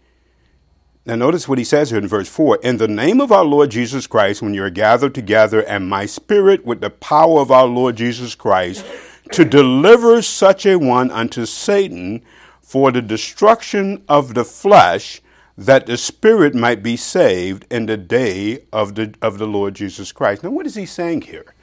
Now, 1.05 1.15
notice 1.15 1.49
what 1.49 1.57
he 1.57 1.65
says 1.65 1.89
here 1.89 1.99
in 1.99 2.07
verse 2.07 2.29
4 2.29 2.59
In 2.63 2.77
the 2.77 2.87
name 2.87 3.19
of 3.19 3.29
our 3.29 3.43
Lord 3.43 3.71
Jesus 3.71 4.07
Christ, 4.07 4.41
when 4.41 4.53
you 4.53 4.63
are 4.63 4.69
gathered 4.69 5.13
together, 5.13 5.59
and 5.59 5.89
my 5.89 6.05
spirit 6.05 6.65
with 6.65 6.79
the 6.79 6.89
power 6.89 7.41
of 7.41 7.51
our 7.51 7.65
Lord 7.65 7.97
Jesus 7.97 8.35
Christ, 8.35 8.85
to 9.33 9.43
deliver 9.43 10.21
such 10.21 10.65
a 10.65 10.77
one 10.77 11.11
unto 11.11 11.45
Satan 11.45 12.23
for 12.61 12.89
the 12.89 13.01
destruction 13.01 14.01
of 14.07 14.33
the 14.33 14.45
flesh, 14.45 15.21
that 15.57 15.87
the 15.87 15.97
spirit 15.97 16.55
might 16.55 16.81
be 16.81 16.95
saved 16.95 17.65
in 17.69 17.85
the 17.85 17.97
day 17.97 18.59
of 18.71 18.95
the, 18.95 19.13
of 19.21 19.39
the 19.39 19.47
Lord 19.47 19.75
Jesus 19.75 20.13
Christ. 20.13 20.41
Now, 20.41 20.51
what 20.51 20.65
is 20.65 20.75
he 20.75 20.85
saying 20.85 21.23
here? 21.23 21.53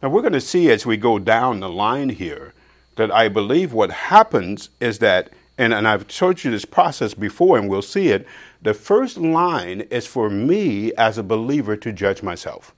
Now, 0.00 0.10
we're 0.10 0.22
going 0.22 0.32
to 0.32 0.40
see 0.40 0.70
as 0.70 0.86
we 0.86 0.96
go 0.96 1.18
down 1.18 1.58
the 1.58 1.68
line 1.68 2.10
here 2.10 2.54
that 2.94 3.10
I 3.10 3.28
believe 3.28 3.72
what 3.72 3.90
happens 3.90 4.70
is 4.78 5.00
that, 5.00 5.30
and, 5.58 5.74
and 5.74 5.88
I've 5.88 6.06
told 6.06 6.44
you 6.44 6.52
this 6.52 6.64
process 6.64 7.14
before, 7.14 7.58
and 7.58 7.68
we'll 7.68 7.82
see 7.82 8.10
it 8.10 8.28
the 8.62 8.74
first 8.74 9.16
line 9.16 9.82
is 9.82 10.06
for 10.06 10.28
me 10.28 10.92
as 10.94 11.18
a 11.18 11.22
believer 11.22 11.76
to 11.76 11.92
judge 11.92 12.22
myself. 12.22 12.74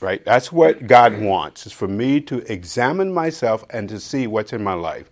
Right? 0.00 0.24
That's 0.24 0.52
what 0.52 0.86
God 0.86 1.20
wants, 1.20 1.66
is 1.66 1.72
for 1.72 1.88
me 1.88 2.20
to 2.22 2.38
examine 2.50 3.12
myself 3.12 3.64
and 3.70 3.88
to 3.88 3.98
see 3.98 4.26
what's 4.26 4.52
in 4.52 4.62
my 4.62 4.74
life. 4.74 5.10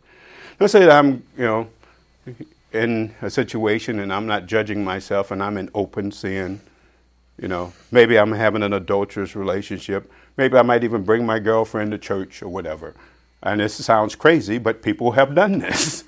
Let's 0.60 0.72
say 0.72 0.80
that 0.80 0.90
I'm, 0.90 1.24
you 1.36 1.44
know, 1.44 1.68
in 2.72 3.14
a 3.20 3.30
situation 3.30 3.98
and 3.98 4.12
I'm 4.12 4.26
not 4.26 4.46
judging 4.46 4.84
myself 4.84 5.30
and 5.30 5.42
I'm 5.42 5.58
in 5.58 5.70
open 5.74 6.12
sin. 6.12 6.60
You 7.40 7.48
know, 7.48 7.72
maybe 7.90 8.18
I'm 8.18 8.32
having 8.32 8.62
an 8.62 8.72
adulterous 8.72 9.34
relationship. 9.36 10.10
Maybe 10.36 10.56
I 10.56 10.62
might 10.62 10.84
even 10.84 11.02
bring 11.02 11.26
my 11.26 11.38
girlfriend 11.38 11.90
to 11.90 11.98
church 11.98 12.42
or 12.42 12.48
whatever. 12.48 12.94
And 13.42 13.60
this 13.60 13.74
sounds 13.74 14.14
crazy, 14.14 14.58
but 14.58 14.82
people 14.82 15.12
have 15.12 15.34
done 15.34 15.58
this. 15.58 16.04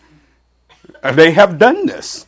they 1.13 1.33
have 1.33 1.59
done 1.59 1.87
this. 1.87 2.27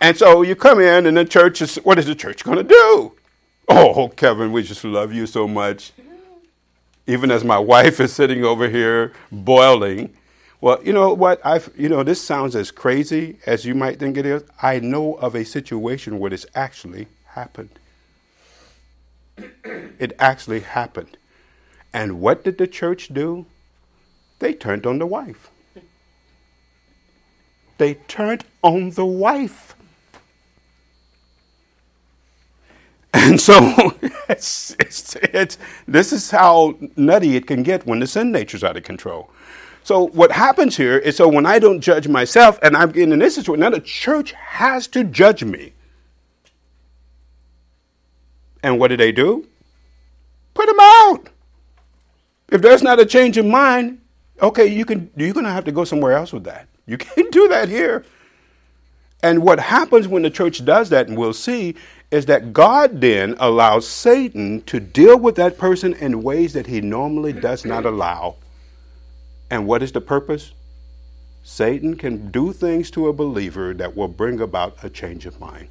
And 0.00 0.16
so 0.16 0.42
you 0.42 0.54
come 0.54 0.80
in, 0.80 1.06
and 1.06 1.16
the 1.16 1.24
church 1.24 1.62
is, 1.62 1.76
what 1.76 1.98
is 1.98 2.06
the 2.06 2.14
church 2.14 2.44
going 2.44 2.58
to 2.58 2.64
do? 2.64 3.12
Oh, 3.68 4.12
Kevin, 4.16 4.52
we 4.52 4.62
just 4.62 4.84
love 4.84 5.12
you 5.12 5.26
so 5.26 5.48
much. 5.48 5.92
Even 7.06 7.30
as 7.30 7.44
my 7.44 7.58
wife 7.58 8.00
is 8.00 8.12
sitting 8.12 8.44
over 8.44 8.68
here 8.68 9.12
boiling. 9.30 10.14
Well, 10.60 10.82
you 10.82 10.92
know 10.92 11.12
what? 11.12 11.44
I've, 11.44 11.70
you 11.76 11.88
know, 11.88 12.02
this 12.02 12.20
sounds 12.20 12.56
as 12.56 12.70
crazy 12.70 13.38
as 13.46 13.64
you 13.66 13.74
might 13.74 13.98
think 13.98 14.16
it 14.16 14.24
is. 14.24 14.42
I 14.62 14.80
know 14.80 15.14
of 15.14 15.34
a 15.34 15.44
situation 15.44 16.18
where 16.18 16.30
this 16.30 16.46
actually 16.54 17.08
happened. 17.26 17.78
It 19.98 20.14
actually 20.18 20.60
happened. 20.60 21.16
And 21.92 22.20
what 22.20 22.44
did 22.44 22.58
the 22.58 22.66
church 22.66 23.08
do? 23.08 23.46
They 24.38 24.54
turned 24.54 24.86
on 24.86 24.98
the 24.98 25.06
wife. 25.06 25.50
They 27.78 27.94
turned 27.94 28.44
on 28.62 28.90
the 28.90 29.04
wife. 29.04 29.73
And 33.16 33.40
so 33.40 33.94
it's, 34.28 34.74
it's, 34.80 35.14
it's, 35.16 35.58
this 35.86 36.12
is 36.12 36.32
how 36.32 36.76
nutty 36.96 37.36
it 37.36 37.46
can 37.46 37.62
get 37.62 37.86
when 37.86 38.00
the 38.00 38.08
sin 38.08 38.32
nature's 38.32 38.64
out 38.64 38.76
of 38.76 38.82
control. 38.82 39.30
So 39.84 40.08
what 40.08 40.32
happens 40.32 40.76
here 40.76 40.98
is 40.98 41.16
so 41.16 41.28
when 41.28 41.46
I 41.46 41.60
don't 41.60 41.80
judge 41.80 42.08
myself 42.08 42.58
and 42.60 42.76
I'm 42.76 42.90
in 42.92 43.16
this 43.18 43.36
situation, 43.36 43.60
now 43.60 43.70
the 43.70 43.80
church 43.80 44.32
has 44.32 44.88
to 44.88 45.04
judge 45.04 45.44
me. 45.44 45.74
And 48.64 48.80
what 48.80 48.88
do 48.88 48.96
they 48.96 49.12
do? 49.12 49.46
Put 50.54 50.66
them 50.66 50.80
out. 50.80 51.28
If 52.48 52.62
there's 52.62 52.82
not 52.82 52.98
a 52.98 53.06
change 53.06 53.36
of 53.36 53.46
mind, 53.46 54.00
okay, 54.42 54.66
you 54.66 54.84
can 54.84 55.10
you're 55.16 55.34
gonna 55.34 55.52
have 55.52 55.64
to 55.66 55.72
go 55.72 55.84
somewhere 55.84 56.14
else 56.14 56.32
with 56.32 56.44
that. 56.44 56.66
You 56.86 56.98
can't 56.98 57.30
do 57.40 57.46
that 57.48 57.68
here. 57.68 58.04
And 59.24 59.42
what 59.42 59.58
happens 59.58 60.06
when 60.06 60.20
the 60.20 60.28
church 60.28 60.62
does 60.66 60.90
that, 60.90 61.08
and 61.08 61.16
we'll 61.16 61.32
see, 61.32 61.76
is 62.10 62.26
that 62.26 62.52
God 62.52 63.00
then 63.00 63.36
allows 63.38 63.88
Satan 63.88 64.60
to 64.64 64.78
deal 64.78 65.18
with 65.18 65.36
that 65.36 65.56
person 65.56 65.94
in 65.94 66.22
ways 66.22 66.52
that 66.52 66.66
he 66.66 66.82
normally 66.82 67.32
does 67.32 67.64
not 67.64 67.86
allow. 67.86 68.36
And 69.50 69.66
what 69.66 69.82
is 69.82 69.92
the 69.92 70.02
purpose? 70.02 70.52
Satan 71.42 71.96
can 71.96 72.30
do 72.30 72.52
things 72.52 72.90
to 72.90 73.08
a 73.08 73.14
believer 73.14 73.72
that 73.72 73.96
will 73.96 74.08
bring 74.08 74.40
about 74.40 74.76
a 74.84 74.90
change 74.90 75.24
of 75.24 75.40
mind. 75.40 75.68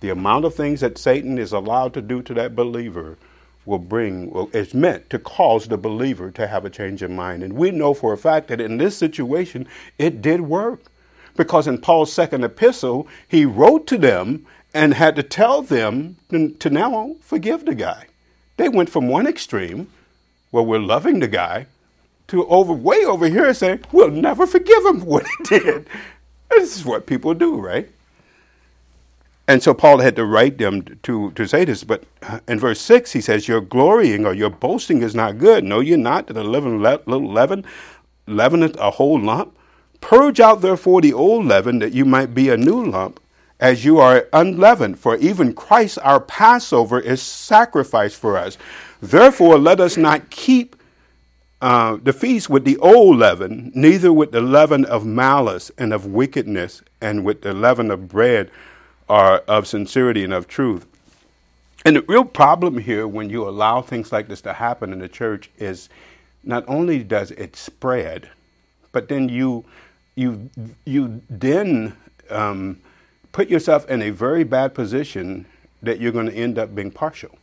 The 0.00 0.10
amount 0.10 0.44
of 0.44 0.54
things 0.54 0.80
that 0.80 0.98
Satan 0.98 1.38
is 1.38 1.52
allowed 1.52 1.94
to 1.94 2.02
do 2.02 2.20
to 2.24 2.34
that 2.34 2.54
believer 2.54 3.16
will 3.64 3.78
bring, 3.78 4.30
well, 4.30 4.50
is 4.52 4.74
meant 4.74 5.08
to 5.08 5.18
cause 5.18 5.66
the 5.66 5.78
believer 5.78 6.30
to 6.30 6.46
have 6.46 6.66
a 6.66 6.70
change 6.70 7.00
of 7.00 7.10
mind. 7.10 7.42
And 7.42 7.54
we 7.54 7.70
know 7.70 7.94
for 7.94 8.12
a 8.12 8.18
fact 8.18 8.48
that 8.48 8.60
in 8.60 8.76
this 8.76 8.98
situation, 8.98 9.66
it 9.96 10.20
did 10.20 10.42
work 10.42 10.82
because 11.38 11.66
in 11.66 11.78
Paul's 11.78 12.12
second 12.12 12.44
epistle, 12.44 13.08
he 13.26 13.46
wrote 13.46 13.86
to 13.86 13.96
them 13.96 14.44
and 14.74 14.92
had 14.92 15.16
to 15.16 15.22
tell 15.22 15.62
them 15.62 16.16
to 16.30 16.68
now 16.68 17.16
forgive 17.22 17.64
the 17.64 17.74
guy. 17.74 18.06
They 18.58 18.68
went 18.68 18.90
from 18.90 19.08
one 19.08 19.26
extreme, 19.26 19.88
where 20.50 20.64
we're 20.64 20.80
loving 20.80 21.20
the 21.20 21.28
guy, 21.28 21.66
to 22.26 22.46
over 22.48 22.72
way 22.72 23.04
over 23.04 23.28
here 23.28 23.54
saying, 23.54 23.84
we'll 23.92 24.10
never 24.10 24.46
forgive 24.46 24.84
him 24.84 25.00
what 25.06 25.26
he 25.26 25.58
did. 25.58 25.88
This 26.50 26.76
is 26.76 26.84
what 26.84 27.06
people 27.06 27.34
do, 27.34 27.56
right? 27.56 27.88
And 29.46 29.62
so 29.62 29.72
Paul 29.72 29.98
had 30.00 30.16
to 30.16 30.26
write 30.26 30.58
them 30.58 30.82
to, 31.04 31.30
to 31.30 31.46
say 31.46 31.64
this. 31.64 31.84
But 31.84 32.04
uh, 32.22 32.40
in 32.46 32.58
verse 32.58 32.80
6, 32.80 33.12
he 33.12 33.20
says, 33.22 33.48
Your 33.48 33.62
glorying 33.62 34.26
or 34.26 34.34
your 34.34 34.50
boasting 34.50 35.02
is 35.02 35.14
not 35.14 35.38
good. 35.38 35.64
No, 35.64 35.80
you're 35.80 35.96
not. 35.96 36.26
That 36.26 36.36
a 36.36 36.42
little 36.42 36.78
leaven 36.78 37.64
leaveneth 38.26 38.76
a 38.76 38.90
whole 38.90 39.18
lump. 39.18 39.57
Purge 40.00 40.40
out 40.40 40.60
therefore 40.60 41.00
the 41.00 41.12
old 41.12 41.46
leaven, 41.46 41.78
that 41.80 41.92
you 41.92 42.04
might 42.04 42.34
be 42.34 42.48
a 42.48 42.56
new 42.56 42.84
lump, 42.84 43.20
as 43.60 43.84
you 43.84 43.98
are 43.98 44.28
unleavened. 44.32 44.98
For 44.98 45.16
even 45.16 45.52
Christ 45.52 45.98
our 46.02 46.20
Passover 46.20 47.00
is 47.00 47.20
sacrificed 47.20 48.16
for 48.16 48.36
us. 48.36 48.56
Therefore, 49.00 49.58
let 49.58 49.80
us 49.80 49.96
not 49.96 50.30
keep 50.30 50.76
uh, 51.60 51.98
the 52.02 52.12
feast 52.12 52.48
with 52.48 52.64
the 52.64 52.76
old 52.78 53.18
leaven, 53.18 53.72
neither 53.74 54.12
with 54.12 54.30
the 54.30 54.40
leaven 54.40 54.84
of 54.84 55.04
malice 55.04 55.70
and 55.76 55.92
of 55.92 56.06
wickedness, 56.06 56.82
and 57.00 57.24
with 57.24 57.42
the 57.42 57.52
leaven 57.52 57.90
of 57.90 58.08
bread 58.08 58.50
or 59.08 59.38
of 59.40 59.66
sincerity 59.66 60.22
and 60.22 60.32
of 60.32 60.46
truth. 60.46 60.86
And 61.84 61.96
the 61.96 62.02
real 62.02 62.24
problem 62.24 62.78
here, 62.78 63.06
when 63.08 63.30
you 63.30 63.48
allow 63.48 63.82
things 63.82 64.12
like 64.12 64.28
this 64.28 64.40
to 64.42 64.52
happen 64.52 64.92
in 64.92 64.98
the 64.98 65.08
church, 65.08 65.50
is 65.58 65.88
not 66.44 66.64
only 66.68 67.02
does 67.02 67.30
it 67.32 67.56
spread, 67.56 68.28
but 68.92 69.08
then 69.08 69.28
you 69.28 69.64
you 70.18 70.50
you 70.84 71.22
then 71.30 71.96
um, 72.28 72.80
put 73.30 73.48
yourself 73.48 73.88
in 73.88 74.02
a 74.02 74.10
very 74.10 74.42
bad 74.42 74.74
position 74.74 75.46
that 75.80 76.00
you're 76.00 76.12
going 76.12 76.26
to 76.26 76.34
end 76.34 76.58
up 76.58 76.74
being 76.74 76.90
partial. 76.90 77.38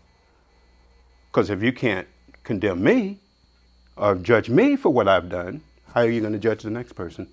Because 1.32 1.50
if 1.50 1.64
you 1.64 1.72
can't 1.72 2.08
condemn 2.44 2.84
me 2.84 3.20
or 3.96 4.16
judge 4.16 4.50
me 4.50 4.76
for 4.76 4.90
what 4.90 5.08
I've 5.08 5.30
done, 5.30 5.62
how 5.94 6.02
are 6.02 6.10
you 6.10 6.20
going 6.20 6.34
to 6.34 6.40
judge 6.40 6.64
the 6.64 6.70
next 6.70 6.94
person? 6.94 7.30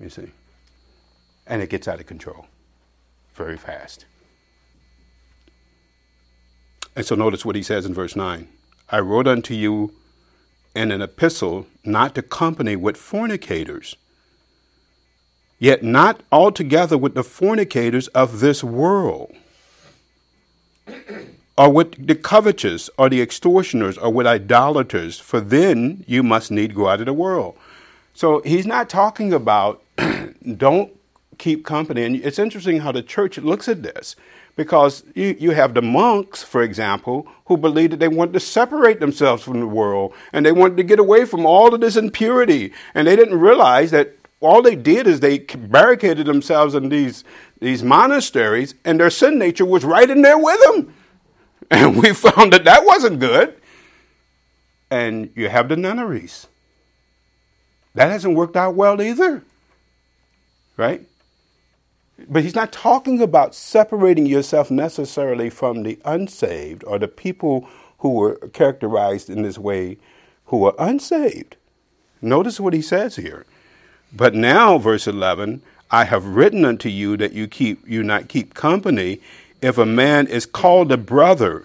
You 0.00 0.10
see, 0.10 0.32
and 1.46 1.62
it 1.62 1.70
gets 1.70 1.86
out 1.86 2.00
of 2.00 2.06
control 2.06 2.46
very 3.34 3.56
fast. 3.56 4.04
And 6.96 7.06
so 7.06 7.14
notice 7.14 7.44
what 7.44 7.54
he 7.54 7.62
says 7.62 7.86
in 7.86 7.94
verse 7.94 8.16
9 8.16 8.48
I 8.90 8.98
wrote 8.98 9.28
unto 9.28 9.54
you 9.54 9.92
in 10.78 10.92
an 10.92 11.02
epistle 11.02 11.66
not 11.84 12.14
to 12.14 12.22
company 12.22 12.76
with 12.76 12.96
fornicators, 12.96 13.96
yet 15.58 15.82
not 15.82 16.22
altogether 16.30 16.96
with 16.96 17.14
the 17.14 17.24
fornicators 17.24 18.06
of 18.08 18.38
this 18.38 18.62
world, 18.62 19.34
or 21.58 21.70
with 21.70 22.06
the 22.06 22.14
covetous, 22.14 22.88
or 22.96 23.08
the 23.08 23.20
extortioners, 23.20 23.98
or 23.98 24.12
with 24.12 24.26
idolaters, 24.26 25.18
for 25.18 25.40
then 25.40 26.04
you 26.06 26.22
must 26.22 26.52
need 26.52 26.76
go 26.76 26.88
out 26.88 27.00
of 27.00 27.06
the 27.06 27.12
world. 27.12 27.56
So 28.14 28.40
he's 28.42 28.66
not 28.66 28.88
talking 28.88 29.32
about 29.32 29.82
don't 30.56 30.92
keep 31.38 31.64
company. 31.64 32.04
And 32.04 32.16
it's 32.16 32.38
interesting 32.38 32.80
how 32.80 32.92
the 32.92 33.02
church 33.02 33.36
looks 33.38 33.68
at 33.68 33.82
this 33.82 34.14
because 34.58 35.04
you, 35.14 35.36
you 35.38 35.52
have 35.52 35.72
the 35.72 35.80
monks, 35.80 36.42
for 36.42 36.62
example, 36.62 37.28
who 37.46 37.56
believed 37.56 37.92
that 37.92 38.00
they 38.00 38.08
wanted 38.08 38.32
to 38.32 38.40
separate 38.40 38.98
themselves 38.98 39.40
from 39.40 39.60
the 39.60 39.68
world 39.68 40.12
and 40.32 40.44
they 40.44 40.50
wanted 40.50 40.76
to 40.78 40.82
get 40.82 40.98
away 40.98 41.24
from 41.24 41.46
all 41.46 41.72
of 41.72 41.80
this 41.80 41.94
impurity. 41.94 42.72
And 42.92 43.06
they 43.06 43.14
didn't 43.14 43.38
realize 43.38 43.92
that 43.92 44.16
all 44.40 44.60
they 44.60 44.74
did 44.74 45.06
is 45.06 45.20
they 45.20 45.38
barricaded 45.38 46.26
themselves 46.26 46.74
in 46.74 46.88
these, 46.88 47.22
these 47.60 47.84
monasteries 47.84 48.74
and 48.84 48.98
their 48.98 49.10
sin 49.10 49.38
nature 49.38 49.64
was 49.64 49.84
right 49.84 50.10
in 50.10 50.22
there 50.22 50.38
with 50.38 50.60
them. 50.60 50.92
And 51.70 52.02
we 52.02 52.14
found 52.14 52.52
that 52.54 52.64
that 52.64 52.84
wasn't 52.84 53.20
good. 53.20 53.54
And 54.90 55.30
you 55.36 55.50
have 55.50 55.68
the 55.68 55.76
nunneries. 55.76 56.46
That 57.94 58.10
hasn't 58.10 58.34
worked 58.34 58.56
out 58.56 58.74
well 58.74 59.02
either. 59.02 59.44
Right? 60.78 61.02
But 62.26 62.42
he's 62.42 62.54
not 62.54 62.72
talking 62.72 63.22
about 63.22 63.54
separating 63.54 64.26
yourself 64.26 64.70
necessarily 64.70 65.50
from 65.50 65.82
the 65.82 65.98
unsaved 66.04 66.82
or 66.84 66.98
the 66.98 67.08
people 67.08 67.68
who 67.98 68.10
were 68.10 68.36
characterized 68.52 69.30
in 69.30 69.42
this 69.42 69.58
way 69.58 69.98
who 70.46 70.64
are 70.64 70.74
unsaved. 70.78 71.56
Notice 72.20 72.58
what 72.58 72.74
he 72.74 72.82
says 72.82 73.16
here. 73.16 73.44
But 74.12 74.34
now, 74.34 74.78
verse 74.78 75.06
11, 75.06 75.62
I 75.90 76.04
have 76.04 76.24
written 76.24 76.64
unto 76.64 76.88
you 76.88 77.16
that 77.18 77.32
you 77.32 77.46
keep 77.46 77.86
you 77.88 78.02
not 78.02 78.28
keep 78.28 78.54
company 78.54 79.20
if 79.60 79.78
a 79.78 79.86
man 79.86 80.26
is 80.26 80.46
called 80.46 80.90
a 80.92 80.96
brother. 80.96 81.64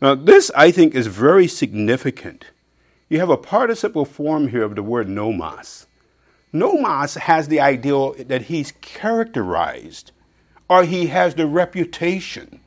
Now, 0.00 0.14
this 0.14 0.50
I 0.56 0.70
think 0.70 0.94
is 0.94 1.06
very 1.06 1.46
significant. 1.46 2.46
You 3.08 3.20
have 3.20 3.30
a 3.30 3.36
participle 3.36 4.04
form 4.04 4.48
here 4.48 4.62
of 4.62 4.76
the 4.76 4.82
word 4.82 5.08
nomos. 5.08 5.87
Nomos 6.52 7.14
has 7.14 7.48
the 7.48 7.60
ideal 7.60 8.14
that 8.14 8.42
he's 8.42 8.72
characterized 8.80 10.12
or 10.68 10.84
he 10.84 11.06
has 11.08 11.34
the 11.34 11.46
reputation. 11.46 12.60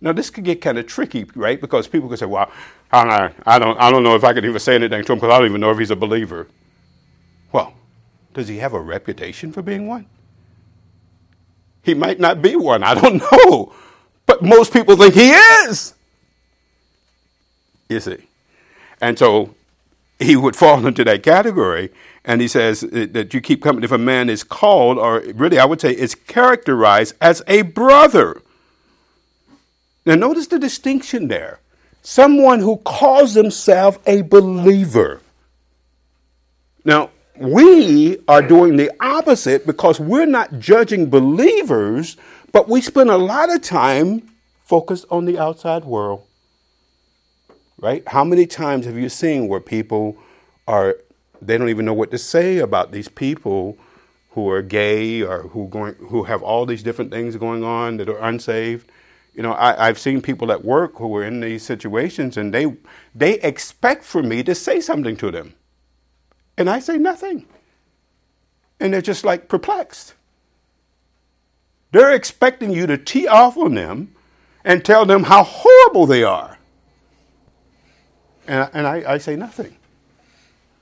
Now, 0.00 0.12
this 0.12 0.30
could 0.30 0.44
get 0.44 0.60
kind 0.60 0.78
of 0.78 0.86
tricky, 0.86 1.26
right? 1.34 1.60
Because 1.60 1.88
people 1.88 2.08
could 2.08 2.18
say, 2.18 2.26
well, 2.26 2.50
I, 2.92 3.30
don't, 3.58 3.80
I 3.80 3.90
don't 3.90 4.02
know 4.02 4.14
if 4.14 4.24
I 4.24 4.32
could 4.32 4.44
even 4.44 4.58
say 4.60 4.74
anything 4.74 5.02
to 5.04 5.12
him 5.12 5.18
because 5.18 5.32
I 5.32 5.38
don't 5.38 5.48
even 5.48 5.60
know 5.60 5.70
if 5.70 5.78
he's 5.78 5.90
a 5.90 5.96
believer. 5.96 6.46
Well, 7.52 7.74
does 8.34 8.48
he 8.48 8.58
have 8.58 8.74
a 8.74 8.80
reputation 8.80 9.52
for 9.52 9.62
being 9.62 9.86
one? 9.86 10.06
He 11.82 11.94
might 11.94 12.20
not 12.20 12.42
be 12.42 12.56
one, 12.56 12.82
I 12.82 12.94
don't 12.94 13.22
know. 13.32 13.72
But 14.26 14.42
most 14.42 14.72
people 14.72 14.96
think 14.96 15.14
he 15.14 15.30
is. 15.30 15.94
You 17.88 18.00
see. 18.00 18.26
And 19.00 19.18
so 19.18 19.54
he 20.18 20.36
would 20.36 20.56
fall 20.56 20.86
into 20.86 21.04
that 21.04 21.22
category. 21.22 21.90
And 22.24 22.40
he 22.40 22.48
says 22.48 22.80
that 22.80 23.34
you 23.34 23.40
keep 23.40 23.62
coming, 23.62 23.84
if 23.84 23.92
a 23.92 23.98
man 23.98 24.30
is 24.30 24.44
called, 24.44 24.98
or 24.98 25.20
really 25.34 25.58
I 25.58 25.64
would 25.64 25.80
say 25.80 25.90
is 25.90 26.14
characterized 26.14 27.14
as 27.20 27.42
a 27.46 27.62
brother. 27.62 28.40
Now 30.06 30.14
notice 30.14 30.46
the 30.46 30.58
distinction 30.58 31.28
there. 31.28 31.60
Someone 32.02 32.60
who 32.60 32.76
calls 32.78 33.34
himself 33.34 33.98
a 34.06 34.22
believer. 34.22 35.20
Now, 36.84 37.10
we 37.36 38.18
are 38.28 38.42
doing 38.42 38.76
the 38.76 38.92
opposite 39.00 39.66
because 39.66 39.98
we're 39.98 40.26
not 40.26 40.58
judging 40.58 41.08
believers, 41.08 42.16
but 42.52 42.68
we 42.68 42.80
spend 42.80 43.10
a 43.10 43.16
lot 43.16 43.52
of 43.52 43.62
time 43.62 44.30
focused 44.64 45.06
on 45.10 45.24
the 45.24 45.38
outside 45.38 45.84
world. 45.84 46.24
Right? 47.84 48.02
How 48.08 48.24
many 48.24 48.46
times 48.46 48.86
have 48.86 48.96
you 48.96 49.10
seen 49.10 49.46
where 49.46 49.60
people 49.60 50.16
are 50.66 50.96
they 51.42 51.58
don't 51.58 51.68
even 51.68 51.84
know 51.84 51.92
what 51.92 52.10
to 52.12 52.16
say 52.16 52.56
about 52.56 52.92
these 52.92 53.08
people 53.10 53.76
who 54.30 54.48
are 54.48 54.62
gay 54.62 55.20
or 55.20 55.48
who 55.48 55.68
going 55.68 55.94
who 55.96 56.22
have 56.22 56.42
all 56.42 56.64
these 56.64 56.82
different 56.82 57.10
things 57.10 57.36
going 57.36 57.62
on 57.62 57.98
that 57.98 58.08
are 58.08 58.16
unsaved. 58.16 58.90
You 59.34 59.42
know, 59.42 59.52
I, 59.52 59.84
have 59.84 59.98
seen 59.98 60.22
people 60.22 60.50
at 60.50 60.64
work 60.64 60.96
who 60.96 61.14
are 61.14 61.24
in 61.24 61.40
these 61.40 61.62
situations 61.62 62.38
and 62.38 62.54
they 62.54 62.74
they 63.14 63.34
expect 63.40 64.02
for 64.02 64.22
me 64.22 64.42
to 64.44 64.54
say 64.54 64.80
something 64.80 65.18
to 65.18 65.30
them. 65.30 65.52
And 66.56 66.70
I 66.70 66.78
say 66.78 66.96
nothing. 66.96 67.44
And 68.80 68.94
they're 68.94 69.02
just 69.02 69.26
like 69.26 69.46
perplexed. 69.46 70.14
They're 71.92 72.14
expecting 72.14 72.70
you 72.70 72.86
to 72.86 72.96
tee 72.96 73.28
off 73.28 73.58
on 73.58 73.74
them 73.74 74.14
and 74.64 74.82
tell 74.82 75.04
them 75.04 75.24
how 75.24 75.42
horrible 75.42 76.06
they 76.06 76.24
are. 76.24 76.53
And, 78.46 78.70
and 78.72 78.86
I, 78.86 79.14
I 79.14 79.18
say 79.18 79.36
nothing. 79.36 79.76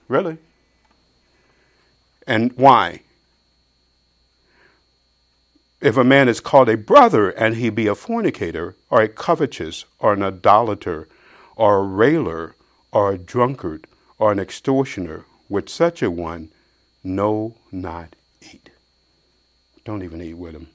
Really? 0.09 0.39
And 2.27 2.53
why? 2.55 3.03
if 5.83 5.97
a 5.97 6.05
man 6.05 6.29
is 6.29 6.41
called 6.41 6.69
a 6.69 6.77
brother 6.77 7.31
and 7.31 7.57
he 7.57 7.69
be 7.69 7.89
a 7.89 7.95
fornicator, 7.95 8.77
or 8.89 9.03
a 9.03 9.09
covetous, 9.09 9.85
or 9.99 10.13
an 10.13 10.23
idolater, 10.23 11.09
or 11.57 11.81
a 11.81 11.83
railer, 11.83 12.55
or 12.93 13.13
a 13.13 13.19
drunkard, 13.19 13.87
or 14.19 14.31
an 14.31 14.39
extortioner, 14.39 15.25
with 15.49 15.69
such 15.69 16.01
a 16.03 16.11
one, 16.11 16.51
no, 17.03 17.57
not 17.73 18.15
eat. 18.41 18.71
Don't 19.85 20.05
even 20.05 20.23
eat 20.23 20.35
with 20.35 20.55
him. 20.55 20.69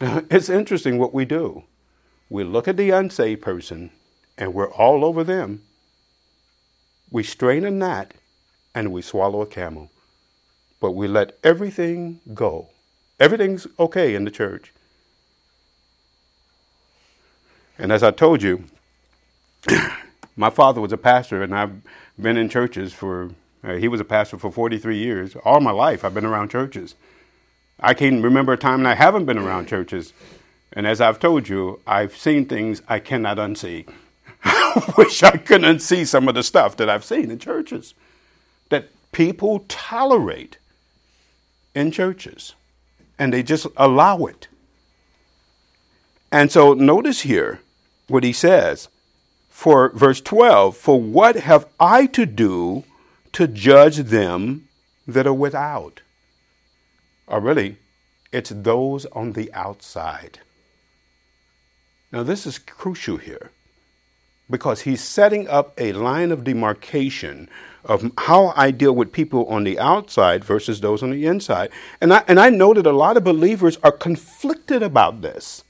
Now, 0.00 0.22
It's 0.30 0.48
interesting 0.48 0.98
what 0.98 1.14
we 1.14 1.24
do. 1.24 1.62
We 2.28 2.42
look 2.42 2.66
at 2.66 2.76
the 2.76 2.90
unsaved 2.90 3.40
person 3.40 3.90
and 4.38 4.54
we're 4.54 4.70
all 4.70 5.04
over 5.04 5.24
them. 5.24 5.62
We 7.10 7.24
strain 7.24 7.64
a 7.64 7.70
gnat 7.70 8.14
and 8.74 8.92
we 8.92 9.02
swallow 9.02 9.42
a 9.42 9.46
camel. 9.46 9.90
But 10.80 10.92
we 10.92 11.08
let 11.08 11.36
everything 11.42 12.20
go. 12.32 12.68
Everything's 13.18 13.66
okay 13.80 14.14
in 14.14 14.24
the 14.24 14.30
church. 14.30 14.72
And 17.76 17.90
as 17.90 18.02
I 18.02 18.12
told 18.12 18.42
you, 18.42 18.64
my 20.36 20.50
father 20.50 20.80
was 20.80 20.92
a 20.92 20.96
pastor, 20.96 21.42
and 21.42 21.54
I've 21.54 21.82
been 22.20 22.36
in 22.36 22.48
churches 22.48 22.92
for, 22.92 23.30
uh, 23.64 23.74
he 23.74 23.88
was 23.88 24.00
a 24.00 24.04
pastor 24.04 24.38
for 24.38 24.52
43 24.52 24.96
years. 24.96 25.36
All 25.44 25.60
my 25.60 25.72
life, 25.72 26.04
I've 26.04 26.14
been 26.14 26.24
around 26.24 26.50
churches. 26.50 26.94
I 27.80 27.94
can't 27.94 28.22
remember 28.22 28.52
a 28.52 28.56
time 28.56 28.80
when 28.80 28.86
I 28.86 28.94
haven't 28.94 29.26
been 29.26 29.38
around 29.38 29.66
churches. 29.66 30.12
And 30.72 30.86
as 30.86 31.00
I've 31.00 31.18
told 31.18 31.48
you, 31.48 31.80
I've 31.86 32.16
seen 32.16 32.46
things 32.46 32.82
I 32.88 32.98
cannot 33.00 33.38
unsee. 33.38 33.88
I 34.44 34.92
wish 34.98 35.22
I 35.22 35.36
couldn't 35.36 35.80
see 35.80 36.04
some 36.04 36.28
of 36.28 36.34
the 36.34 36.42
stuff 36.42 36.76
that 36.76 36.88
I've 36.88 37.04
seen 37.04 37.30
in 37.30 37.38
churches 37.38 37.94
that 38.68 38.88
people 39.12 39.64
tolerate 39.68 40.58
in 41.74 41.90
churches 41.90 42.54
and 43.18 43.32
they 43.32 43.42
just 43.42 43.66
allow 43.76 44.26
it. 44.26 44.48
And 46.30 46.52
so 46.52 46.74
notice 46.74 47.22
here 47.22 47.60
what 48.06 48.24
he 48.24 48.32
says 48.32 48.88
for 49.48 49.90
verse 49.90 50.20
12 50.20 50.76
For 50.76 51.00
what 51.00 51.36
have 51.36 51.66
I 51.80 52.06
to 52.06 52.26
do 52.26 52.84
to 53.32 53.46
judge 53.46 53.96
them 53.96 54.68
that 55.06 55.26
are 55.26 55.34
without? 55.34 56.02
Or 57.26 57.40
really, 57.40 57.76
it's 58.32 58.50
those 58.50 59.06
on 59.06 59.32
the 59.32 59.52
outside. 59.52 60.40
Now, 62.10 62.22
this 62.22 62.46
is 62.46 62.58
crucial 62.58 63.18
here 63.18 63.50
because 64.50 64.82
he's 64.82 65.02
setting 65.02 65.48
up 65.48 65.72
a 65.78 65.92
line 65.92 66.32
of 66.32 66.44
demarcation 66.44 67.48
of 67.84 68.10
how 68.18 68.52
I 68.56 68.70
deal 68.70 68.94
with 68.94 69.12
people 69.12 69.46
on 69.46 69.64
the 69.64 69.78
outside 69.78 70.44
versus 70.44 70.80
those 70.80 71.02
on 71.02 71.10
the 71.10 71.26
inside. 71.26 71.70
And 72.00 72.12
I, 72.12 72.22
and 72.28 72.38
I 72.38 72.50
know 72.50 72.74
that 72.74 72.86
a 72.86 72.92
lot 72.92 73.16
of 73.16 73.24
believers 73.24 73.78
are 73.82 73.92
conflicted 73.92 74.82
about 74.82 75.22
this 75.22 75.64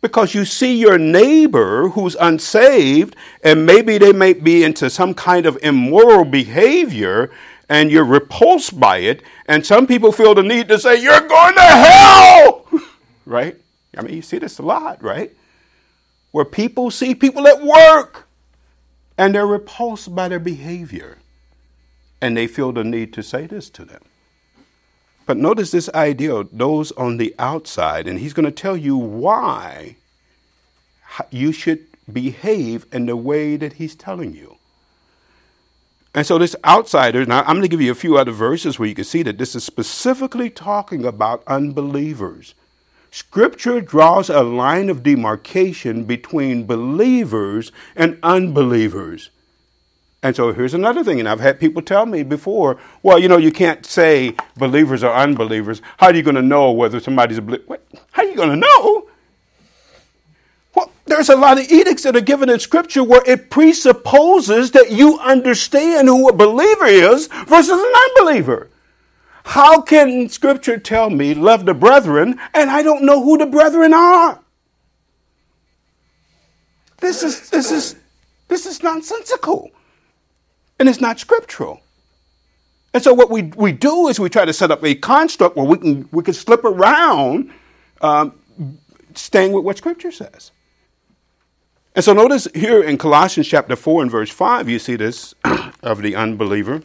because 0.00 0.34
you 0.34 0.44
see 0.44 0.76
your 0.76 0.98
neighbor 0.98 1.88
who's 1.88 2.16
unsaved 2.16 3.16
and 3.42 3.66
maybe 3.66 3.98
they 3.98 4.12
may 4.12 4.32
be 4.32 4.62
into 4.62 4.90
some 4.90 5.14
kind 5.14 5.46
of 5.46 5.58
immoral 5.62 6.24
behavior 6.24 7.30
and 7.68 7.90
you're 7.90 8.04
repulsed 8.04 8.78
by 8.78 8.98
it. 8.98 9.22
And 9.46 9.64
some 9.64 9.86
people 9.86 10.12
feel 10.12 10.34
the 10.34 10.42
need 10.42 10.68
to 10.68 10.78
say, 10.78 11.02
You're 11.02 11.20
going 11.20 11.54
to 11.54 11.60
hell! 11.60 12.66
right? 13.26 13.56
I 13.96 14.02
mean, 14.02 14.14
you 14.14 14.22
see 14.22 14.38
this 14.38 14.58
a 14.58 14.62
lot, 14.62 15.02
right? 15.02 15.32
Where 16.30 16.44
people 16.44 16.90
see 16.90 17.14
people 17.14 17.46
at 17.46 17.62
work 17.62 18.28
and 19.16 19.34
they're 19.34 19.46
repulsed 19.46 20.14
by 20.14 20.28
their 20.28 20.38
behavior. 20.38 21.18
And 22.20 22.36
they 22.36 22.46
feel 22.46 22.72
the 22.72 22.84
need 22.84 23.12
to 23.14 23.22
say 23.22 23.46
this 23.46 23.68
to 23.70 23.84
them. 23.84 24.02
But 25.26 25.36
notice 25.36 25.70
this 25.70 25.90
idea 25.90 26.34
of 26.34 26.48
those 26.52 26.90
on 26.92 27.18
the 27.18 27.34
outside, 27.38 28.08
and 28.08 28.18
he's 28.18 28.32
going 28.32 28.46
to 28.46 28.50
tell 28.50 28.76
you 28.76 28.96
why 28.96 29.96
you 31.30 31.52
should 31.52 31.84
behave 32.10 32.86
in 32.92 33.06
the 33.06 33.16
way 33.16 33.56
that 33.56 33.74
he's 33.74 33.94
telling 33.94 34.34
you. 34.34 34.56
And 36.14 36.26
so, 36.26 36.38
this 36.38 36.56
outsider, 36.64 37.26
now 37.26 37.40
I'm 37.40 37.56
going 37.56 37.62
to 37.62 37.68
give 37.68 37.82
you 37.82 37.92
a 37.92 37.94
few 37.94 38.16
other 38.16 38.32
verses 38.32 38.78
where 38.78 38.88
you 38.88 38.94
can 38.94 39.04
see 39.04 39.22
that 39.22 39.36
this 39.36 39.54
is 39.54 39.62
specifically 39.62 40.48
talking 40.48 41.04
about 41.04 41.44
unbelievers. 41.46 42.54
Scripture 43.10 43.80
draws 43.80 44.28
a 44.28 44.42
line 44.42 44.90
of 44.90 45.02
demarcation 45.02 46.04
between 46.04 46.66
believers 46.66 47.72
and 47.96 48.18
unbelievers. 48.22 49.30
And 50.22 50.34
so 50.34 50.52
here's 50.52 50.74
another 50.74 51.04
thing, 51.04 51.20
and 51.20 51.28
I've 51.28 51.40
had 51.40 51.60
people 51.60 51.80
tell 51.80 52.04
me 52.04 52.24
before, 52.24 52.78
well, 53.02 53.18
you 53.18 53.28
know, 53.28 53.36
you 53.36 53.52
can't 53.52 53.86
say 53.86 54.34
believers 54.56 55.04
or 55.04 55.14
unbelievers. 55.14 55.80
How 55.96 56.08
are 56.08 56.14
you 56.14 56.22
going 56.22 56.34
to 56.34 56.42
know 56.42 56.72
whether 56.72 56.98
somebody's 56.98 57.38
a 57.38 57.42
believer? 57.42 57.78
How 58.10 58.22
are 58.22 58.28
you 58.28 58.34
going 58.34 58.50
to 58.50 58.56
know? 58.56 59.08
Well, 60.74 60.90
there's 61.06 61.28
a 61.28 61.36
lot 61.36 61.58
of 61.58 61.70
edicts 61.70 62.02
that 62.02 62.16
are 62.16 62.20
given 62.20 62.50
in 62.50 62.58
Scripture 62.58 63.04
where 63.04 63.22
it 63.26 63.48
presupposes 63.48 64.72
that 64.72 64.90
you 64.90 65.20
understand 65.20 66.08
who 66.08 66.28
a 66.28 66.32
believer 66.32 66.86
is 66.86 67.28
versus 67.46 67.80
an 67.80 67.92
unbeliever. 68.08 68.68
How 69.48 69.80
can 69.80 70.28
Scripture 70.28 70.76
tell 70.76 71.08
me, 71.08 71.32
love 71.32 71.64
the 71.64 71.72
brethren, 71.72 72.38
and 72.52 72.68
I 72.68 72.82
don't 72.82 73.02
know 73.02 73.24
who 73.24 73.38
the 73.38 73.46
brethren 73.46 73.94
are? 73.94 74.38
This 76.98 77.22
is, 77.22 77.48
this 77.48 77.70
is, 77.70 77.96
this 78.48 78.66
is 78.66 78.82
nonsensical. 78.82 79.70
And 80.78 80.86
it's 80.86 81.00
not 81.00 81.18
scriptural. 81.18 81.80
And 82.92 83.02
so 83.02 83.14
what 83.14 83.30
we, 83.30 83.44
we 83.56 83.72
do 83.72 84.08
is 84.08 84.20
we 84.20 84.28
try 84.28 84.44
to 84.44 84.52
set 84.52 84.70
up 84.70 84.84
a 84.84 84.94
construct 84.94 85.56
where 85.56 85.64
we 85.64 85.78
can, 85.78 86.08
we 86.12 86.22
can 86.22 86.34
slip 86.34 86.62
around 86.62 87.50
um, 88.02 88.38
staying 89.14 89.52
with 89.52 89.64
what 89.64 89.78
Scripture 89.78 90.12
says. 90.12 90.50
And 91.96 92.04
so 92.04 92.12
notice 92.12 92.48
here 92.54 92.82
in 92.82 92.98
Colossians 92.98 93.48
chapter 93.48 93.76
4 93.76 94.02
and 94.02 94.10
verse 94.10 94.30
5, 94.30 94.68
you 94.68 94.78
see 94.78 94.96
this 94.96 95.34
of 95.82 96.02
the 96.02 96.14
unbeliever. 96.16 96.82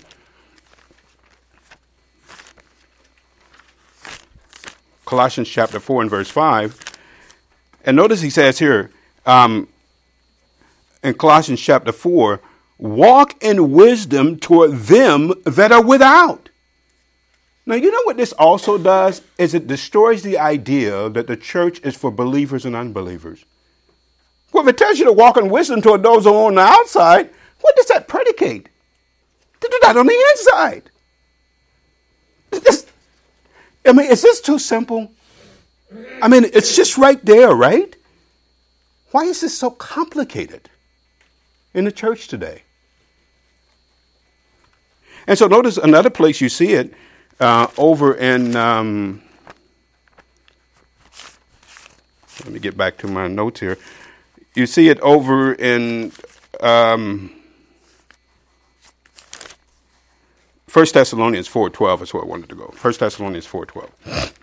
Colossians 5.13 5.47
chapter 5.47 5.79
4 5.79 6.01
and 6.01 6.09
verse 6.09 6.31
5. 6.31 6.97
And 7.85 7.95
notice 7.95 8.21
he 8.21 8.31
says 8.31 8.57
here 8.57 8.89
um, 9.27 9.67
in 11.03 11.13
Colossians 11.13 11.61
chapter 11.61 11.91
4 11.91 12.41
walk 12.79 13.35
in 13.43 13.71
wisdom 13.71 14.39
toward 14.39 14.71
them 14.71 15.31
that 15.43 15.71
are 15.71 15.83
without. 15.83 16.49
Now, 17.67 17.75
you 17.75 17.91
know 17.91 18.01
what 18.05 18.17
this 18.17 18.33
also 18.33 18.79
does? 18.79 19.21
Is 19.37 19.53
it 19.53 19.67
destroys 19.67 20.23
the 20.23 20.39
idea 20.39 21.07
that 21.11 21.27
the 21.27 21.37
church 21.37 21.79
is 21.81 21.95
for 21.95 22.09
believers 22.09 22.65
and 22.65 22.75
unbelievers. 22.75 23.45
Well, 24.51 24.67
if 24.67 24.73
it 24.73 24.79
tells 24.79 24.97
you 24.97 25.05
to 25.05 25.13
walk 25.13 25.37
in 25.37 25.47
wisdom 25.51 25.83
toward 25.83 26.01
those 26.01 26.23
who 26.23 26.33
are 26.33 26.47
on 26.47 26.55
the 26.55 26.61
outside, 26.61 27.29
what 27.61 27.75
does 27.75 27.85
that 27.89 28.07
predicate? 28.07 28.67
To 29.61 29.67
do 29.69 29.79
that 29.83 29.95
on 29.95 30.07
the 30.07 30.25
inside. 30.31 30.89
I 33.85 33.91
mean, 33.91 34.09
is 34.09 34.21
this 34.21 34.41
too 34.41 34.59
simple? 34.59 35.11
I 36.21 36.27
mean, 36.27 36.45
it's 36.45 36.75
just 36.75 36.97
right 36.97 37.23
there, 37.25 37.53
right? 37.53 37.95
Why 39.11 39.23
is 39.25 39.41
this 39.41 39.57
so 39.57 39.69
complicated 39.69 40.69
in 41.73 41.85
the 41.85 41.91
church 41.91 42.27
today? 42.27 42.63
And 45.27 45.37
so 45.37 45.47
notice 45.47 45.77
another 45.77 46.09
place 46.09 46.41
you 46.41 46.49
see 46.49 46.73
it 46.73 46.93
uh, 47.39 47.67
over 47.77 48.13
in. 48.13 48.55
Um, 48.55 49.21
let 52.43 52.53
me 52.53 52.59
get 52.59 52.75
back 52.75 52.97
to 52.97 53.07
my 53.07 53.27
notes 53.27 53.59
here. 53.59 53.77
You 54.55 54.65
see 54.65 54.89
it 54.89 54.99
over 55.01 55.53
in 55.53 56.11
um, 56.59 57.31
1 60.73 60.87
Thessalonians 60.91 61.47
4.12 61.47 62.01
is 62.01 62.13
where 62.15 62.23
I 62.23 62.25
wanted 62.25 62.49
to 62.49 62.55
go. 62.55 62.73
1 62.81 62.93
Thessalonians 62.99 63.45
4.12. 63.45 64.33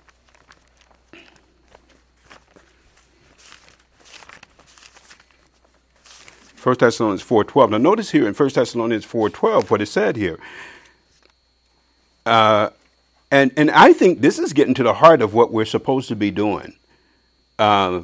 First 6.55 6.81
Thessalonians 6.81 7.25
4.12. 7.25 7.71
Now 7.71 7.79
notice 7.79 8.11
here 8.13 8.29
in 8.29 8.35
1 8.35 8.49
Thessalonians 8.51 9.05
4.12 9.05 9.71
what 9.71 9.83
is 9.83 9.91
said 9.91 10.15
here. 10.15 10.39
Uh, 12.25 12.71
and, 13.33 13.51
and 13.57 13.69
I 13.73 13.93
think 13.93 14.21
this 14.21 14.39
is 14.39 14.53
getting 14.53 14.75
to 14.75 14.85
the 14.85 14.95
heart 14.95 15.23
of 15.23 15.35
what 15.35 15.51
we're 15.51 15.65
supposed 15.65 16.07
to 16.09 16.17
be 16.17 16.31
doing. 16.31 16.77
Uh, 17.59 18.03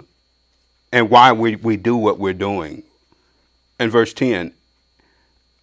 and 0.90 1.10
why 1.10 1.30
we, 1.30 1.54
we 1.54 1.76
do 1.76 1.96
what 1.96 2.18
we're 2.18 2.32
doing. 2.32 2.82
In 3.78 3.88
verse 3.88 4.12
10, 4.12 4.52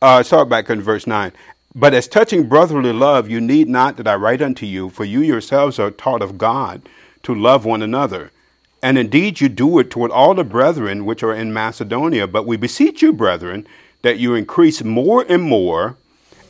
uh, 0.01 0.23
start 0.23 0.47
back 0.47 0.69
in 0.69 0.81
verse 0.81 1.05
9. 1.05 1.33
But 1.75 1.93
as 1.93 2.07
touching 2.07 2.47
brotherly 2.47 2.93
love, 2.93 3.29
you 3.29 3.41
need 3.41 3.67
not 3.67 3.97
that 3.97 4.07
I 4.07 4.15
write 4.15 4.41
unto 4.41 4.65
you, 4.65 4.89
for 4.89 5.05
you 5.05 5.21
yourselves 5.21 5.79
are 5.79 5.89
taught 5.89 6.21
of 6.21 6.37
God 6.37 6.87
to 7.23 7.33
love 7.33 7.65
one 7.65 7.81
another. 7.81 8.31
And 8.83 8.97
indeed 8.97 9.41
you 9.41 9.49
do 9.49 9.79
it 9.79 9.89
toward 9.89 10.11
all 10.11 10.35
the 10.35 10.43
brethren 10.43 11.05
which 11.05 11.23
are 11.23 11.33
in 11.33 11.53
Macedonia. 11.53 12.27
But 12.27 12.45
we 12.45 12.57
beseech 12.57 13.01
you, 13.01 13.13
brethren, 13.13 13.65
that 14.03 14.19
you 14.19 14.35
increase 14.35 14.83
more 14.83 15.25
and 15.27 15.41
more, 15.41 15.97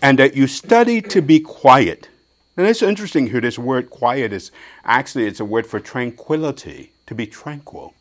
and 0.01 0.19
that 0.19 0.35
you 0.35 0.47
study 0.47 1.01
to 1.01 1.21
be 1.21 1.39
quiet. 1.39 2.09
And 2.57 2.67
it's 2.67 2.81
interesting 2.81 3.27
here, 3.27 3.39
this 3.39 3.57
word 3.57 3.89
quiet 3.89 4.33
is 4.33 4.51
actually, 4.83 5.25
it's 5.25 5.39
a 5.39 5.45
word 5.45 5.65
for 5.65 5.79
tranquility, 5.79 6.91
to 7.05 7.15
be 7.15 7.27
tranquil. 7.27 7.93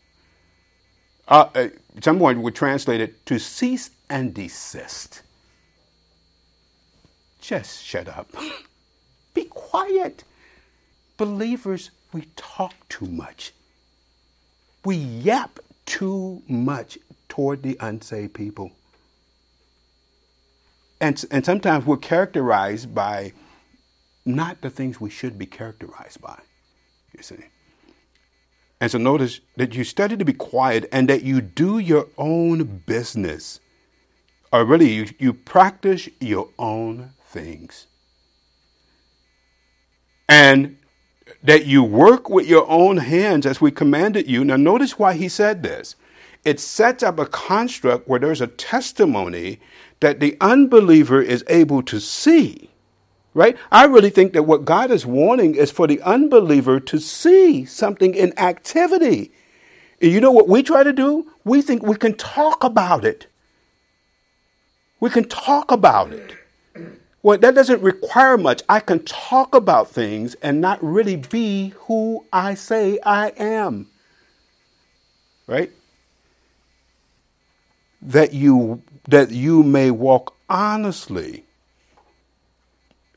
Uh, 1.28 1.48
uh, 1.54 1.68
someone 2.02 2.42
would 2.42 2.54
translate 2.54 3.00
it 3.00 3.24
to 3.26 3.38
cease 3.38 3.90
and 4.10 4.34
desist. 4.34 5.22
Just 7.42 7.84
shut 7.84 8.08
up. 8.08 8.30
be 9.34 9.44
quiet. 9.44 10.24
Believers, 11.18 11.90
we 12.12 12.28
talk 12.36 12.72
too 12.88 13.06
much. 13.06 13.52
We 14.84 14.96
yap 14.96 15.58
too 15.84 16.42
much 16.48 16.98
toward 17.28 17.62
the 17.62 17.76
unsaved 17.80 18.32
people. 18.32 18.70
And, 21.00 21.22
and 21.32 21.44
sometimes 21.44 21.84
we're 21.84 21.96
characterized 21.96 22.94
by 22.94 23.32
not 24.24 24.60
the 24.60 24.70
things 24.70 25.00
we 25.00 25.10
should 25.10 25.36
be 25.36 25.46
characterized 25.46 26.20
by, 26.20 26.38
you 27.16 27.24
see. 27.24 27.36
And 28.80 28.88
so 28.88 28.98
notice 28.98 29.40
that 29.56 29.74
you 29.74 29.82
study 29.82 30.16
to 30.16 30.24
be 30.24 30.32
quiet 30.32 30.88
and 30.92 31.08
that 31.08 31.24
you 31.24 31.40
do 31.40 31.80
your 31.80 32.06
own 32.16 32.82
business. 32.86 33.58
Or 34.52 34.64
really, 34.64 34.92
you, 34.92 35.08
you 35.18 35.32
practice 35.32 36.08
your 36.20 36.48
own 36.56 37.10
things. 37.32 37.86
And 40.28 40.76
that 41.42 41.66
you 41.66 41.82
work 41.82 42.28
with 42.30 42.46
your 42.46 42.68
own 42.68 42.98
hands 42.98 43.46
as 43.46 43.60
we 43.60 43.70
commanded 43.70 44.28
you. 44.28 44.44
Now, 44.44 44.56
notice 44.56 44.98
why 44.98 45.14
he 45.14 45.28
said 45.28 45.62
this. 45.62 45.96
It 46.44 46.60
sets 46.60 47.02
up 47.02 47.18
a 47.18 47.26
construct 47.26 48.08
where 48.08 48.20
there's 48.20 48.40
a 48.40 48.46
testimony 48.46 49.60
that 50.00 50.20
the 50.20 50.36
unbeliever 50.40 51.22
is 51.22 51.44
able 51.48 51.82
to 51.84 52.00
see, 52.00 52.70
right? 53.34 53.56
I 53.70 53.84
really 53.84 54.10
think 54.10 54.32
that 54.32 54.42
what 54.42 54.64
God 54.64 54.90
is 54.90 55.06
wanting 55.06 55.54
is 55.54 55.70
for 55.70 55.86
the 55.86 56.00
unbeliever 56.02 56.80
to 56.80 56.98
see 56.98 57.64
something 57.64 58.14
in 58.14 58.36
activity. 58.38 59.30
And 60.00 60.10
you 60.10 60.20
know 60.20 60.32
what 60.32 60.48
we 60.48 60.64
try 60.64 60.82
to 60.82 60.92
do? 60.92 61.30
We 61.44 61.62
think 61.62 61.82
we 61.82 61.96
can 61.96 62.14
talk 62.14 62.64
about 62.64 63.04
it. 63.04 63.28
We 64.98 65.10
can 65.10 65.28
talk 65.28 65.70
about 65.70 66.12
it. 66.12 66.36
Well, 67.22 67.38
that 67.38 67.54
doesn't 67.54 67.82
require 67.82 68.36
much. 68.36 68.62
I 68.68 68.80
can 68.80 69.04
talk 69.04 69.54
about 69.54 69.88
things 69.90 70.34
and 70.36 70.60
not 70.60 70.82
really 70.82 71.16
be 71.16 71.72
who 71.86 72.26
I 72.32 72.54
say 72.54 72.98
I 73.04 73.28
am. 73.36 73.88
Right? 75.46 75.70
That 78.00 78.32
you 78.32 78.82
that 79.08 79.30
you 79.30 79.62
may 79.62 79.90
walk 79.90 80.34
honestly, 80.48 81.44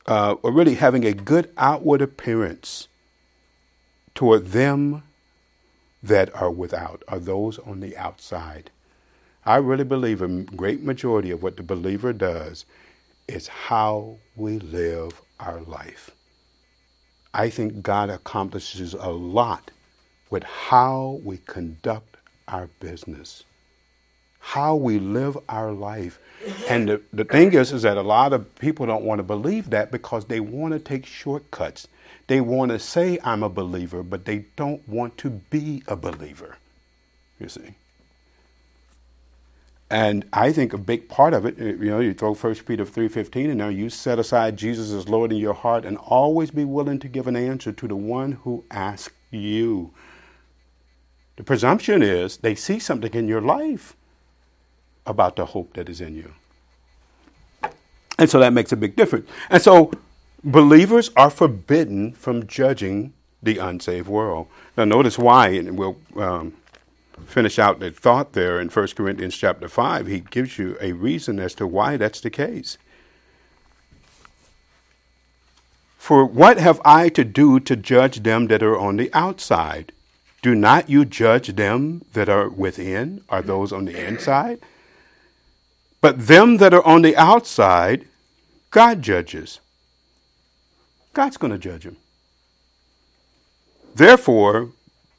uh, 0.06 0.36
or 0.44 0.52
really 0.52 0.76
having 0.76 1.04
a 1.06 1.14
good 1.14 1.50
outward 1.58 2.02
appearance 2.02 2.88
toward 4.14 4.48
them 4.48 5.04
that 6.04 6.34
are 6.36 6.52
without, 6.52 7.04
are 7.08 7.20
those 7.20 7.58
on 7.60 7.80
the 7.80 7.98
outside. 7.98 8.70
I 9.46 9.58
really 9.58 9.84
believe 9.84 10.22
a 10.22 10.28
great 10.28 10.82
majority 10.84 11.32
of 11.32 11.42
what 11.44 11.58
the 11.58 11.64
believer 11.64 12.14
does 12.14 12.66
is 13.28 13.48
how 13.48 14.18
we 14.36 14.60
live 14.60 15.22
our 15.40 15.62
life. 15.62 16.12
I 17.34 17.50
think 17.50 17.84
God 17.84 18.10
accomplishes 18.10 18.94
a 18.94 19.10
lot 19.10 19.72
with 20.30 20.44
how 20.44 21.22
we 21.24 21.38
conduct 21.48 22.18
our 22.48 22.68
business, 22.80 23.44
how 24.40 24.76
we 24.76 25.00
live 25.00 25.38
our 25.50 25.72
life. 25.72 26.20
And 26.70 26.90
the, 26.90 27.02
the 27.14 27.26
thing 27.26 27.54
is, 27.54 27.72
is 27.74 27.84
that 27.84 27.98
a 27.98 28.02
lot 28.04 28.34
of 28.34 28.54
people 28.58 28.86
don't 28.86 29.04
want 29.06 29.20
to 29.20 29.24
believe 29.24 29.70
that 29.72 29.92
because 29.92 30.26
they 30.26 30.40
want 30.40 30.74
to 30.74 30.80
take 30.80 31.06
shortcuts. 31.06 31.88
They 32.28 32.42
want 32.42 32.72
to 32.72 32.80
say, 32.80 33.20
I'm 33.24 33.44
a 33.44 33.50
believer, 33.50 34.04
but 34.04 34.26
they 34.26 34.46
don't 34.56 34.88
want 34.88 35.18
to 35.20 35.30
be 35.32 35.84
a 35.88 35.96
believer. 35.96 36.58
You 37.40 37.50
see? 37.50 37.76
And 39.96 40.26
I 40.34 40.52
think 40.52 40.74
a 40.74 40.78
big 40.78 41.08
part 41.08 41.34
of 41.34 41.46
it, 41.46 41.58
you 41.58 41.90
know, 41.90 42.02
you 42.02 42.14
throw 42.14 42.34
1 42.34 42.56
Peter 42.68 42.84
3.15 42.84 43.46
in 43.46 43.60
there, 43.60 43.72
you 43.72 43.90
set 43.90 44.20
aside 44.20 44.58
Jesus 44.58 44.92
as 44.92 45.08
Lord 45.08 45.32
in 45.32 45.38
your 45.38 45.54
heart 45.54 45.86
and 45.86 45.98
always 45.98 46.52
be 46.52 46.66
willing 46.66 47.00
to 47.00 47.08
give 47.08 47.28
an 47.28 47.38
answer 47.38 47.72
to 47.72 47.88
the 47.88 47.96
one 47.96 48.34
who 48.34 48.66
asks 48.70 49.14
you. 49.32 49.92
The 51.38 51.44
presumption 51.44 52.04
is 52.04 52.36
they 52.36 52.56
see 52.56 52.78
something 52.78 53.14
in 53.14 53.30
your 53.30 53.40
life 53.40 53.96
about 55.06 55.38
the 55.38 55.46
hope 55.46 55.76
that 55.76 55.88
is 55.88 56.02
in 56.02 56.14
you. 56.14 56.34
And 58.20 58.30
so 58.30 58.42
that 58.42 58.52
makes 58.52 58.74
a 58.74 58.76
big 58.76 58.98
difference. 58.98 59.30
And 59.50 59.62
so 59.62 59.92
believers 60.44 61.10
are 61.16 61.30
forbidden 61.30 62.12
from 62.12 62.48
judging 62.48 63.14
the 63.42 63.60
unsaved 63.60 64.10
world. 64.10 64.48
Now, 64.76 64.84
notice 64.84 65.18
why, 65.18 65.52
and 65.52 65.78
we'll 65.78 65.96
um, 66.18 66.54
finish 67.26 67.60
out 67.60 67.80
the 67.80 67.92
thought 67.92 68.34
there 68.34 68.60
in 68.60 68.70
1 68.70 68.88
Corinthians 68.96 69.38
chapter 69.38 69.68
5, 69.68 70.08
he 70.08 70.20
gives 70.20 70.58
you 70.58 70.78
a 70.82 70.94
reason 70.94 71.40
as 71.40 71.54
to 71.56 71.68
why 71.68 71.98
that's 71.98 72.22
the 72.22 72.30
case. 72.30 72.78
For 75.98 76.24
what 76.26 76.60
have 76.60 76.80
I 76.86 77.10
to 77.10 77.24
do 77.24 77.60
to 77.62 77.76
judge 77.76 78.24
them 78.24 78.48
that 78.48 78.62
are 78.62 78.78
on 78.78 78.98
the 78.98 79.12
outside? 79.14 79.92
Do 80.42 80.54
not 80.54 80.90
you 80.90 81.06
judge 81.06 81.56
them 81.56 82.06
that 82.14 82.30
are 82.30 82.48
within, 82.48 83.24
or 83.28 83.42
those 83.42 83.74
on 83.74 83.86
the 83.86 84.08
inside? 84.08 84.60
But 86.02 86.28
them 86.28 86.58
that 86.58 86.74
are 86.74 86.86
on 86.86 87.02
the 87.02 87.18
outside, 87.18 88.06
God 88.70 89.02
judges. 89.02 89.60
God's 91.14 91.38
going 91.38 91.54
to 91.54 91.58
judge 91.58 91.86
them. 91.86 91.98
Therefore, 93.96 94.70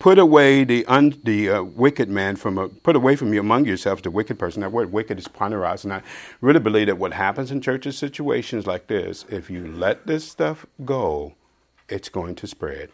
put 0.06 0.20
away 0.20 0.62
the 0.62 0.86
un, 0.86 1.20
the 1.24 1.50
uh, 1.50 1.60
wicked 1.64 2.08
man 2.08 2.36
from 2.36 2.58
a, 2.58 2.68
put 2.68 2.94
away 2.94 3.16
from 3.16 3.34
you 3.34 3.40
among 3.40 3.64
yourselves 3.64 4.02
the 4.02 4.10
wicked 4.12 4.38
person. 4.38 4.60
That 4.60 4.70
word 4.70 4.92
wicked 4.92 5.18
is 5.18 5.26
poneros, 5.26 5.82
and 5.82 5.92
I 5.92 6.00
really 6.40 6.60
believe 6.60 6.86
that 6.86 6.96
what 6.96 7.12
happens 7.12 7.50
in 7.50 7.60
churches 7.60 7.98
situations 7.98 8.68
like 8.68 8.86
this, 8.86 9.24
if 9.28 9.50
you 9.50 9.66
let 9.66 10.06
this 10.06 10.22
stuff 10.24 10.64
go, 10.84 11.34
it's 11.88 12.08
going 12.08 12.36
to 12.36 12.46
spread. 12.46 12.90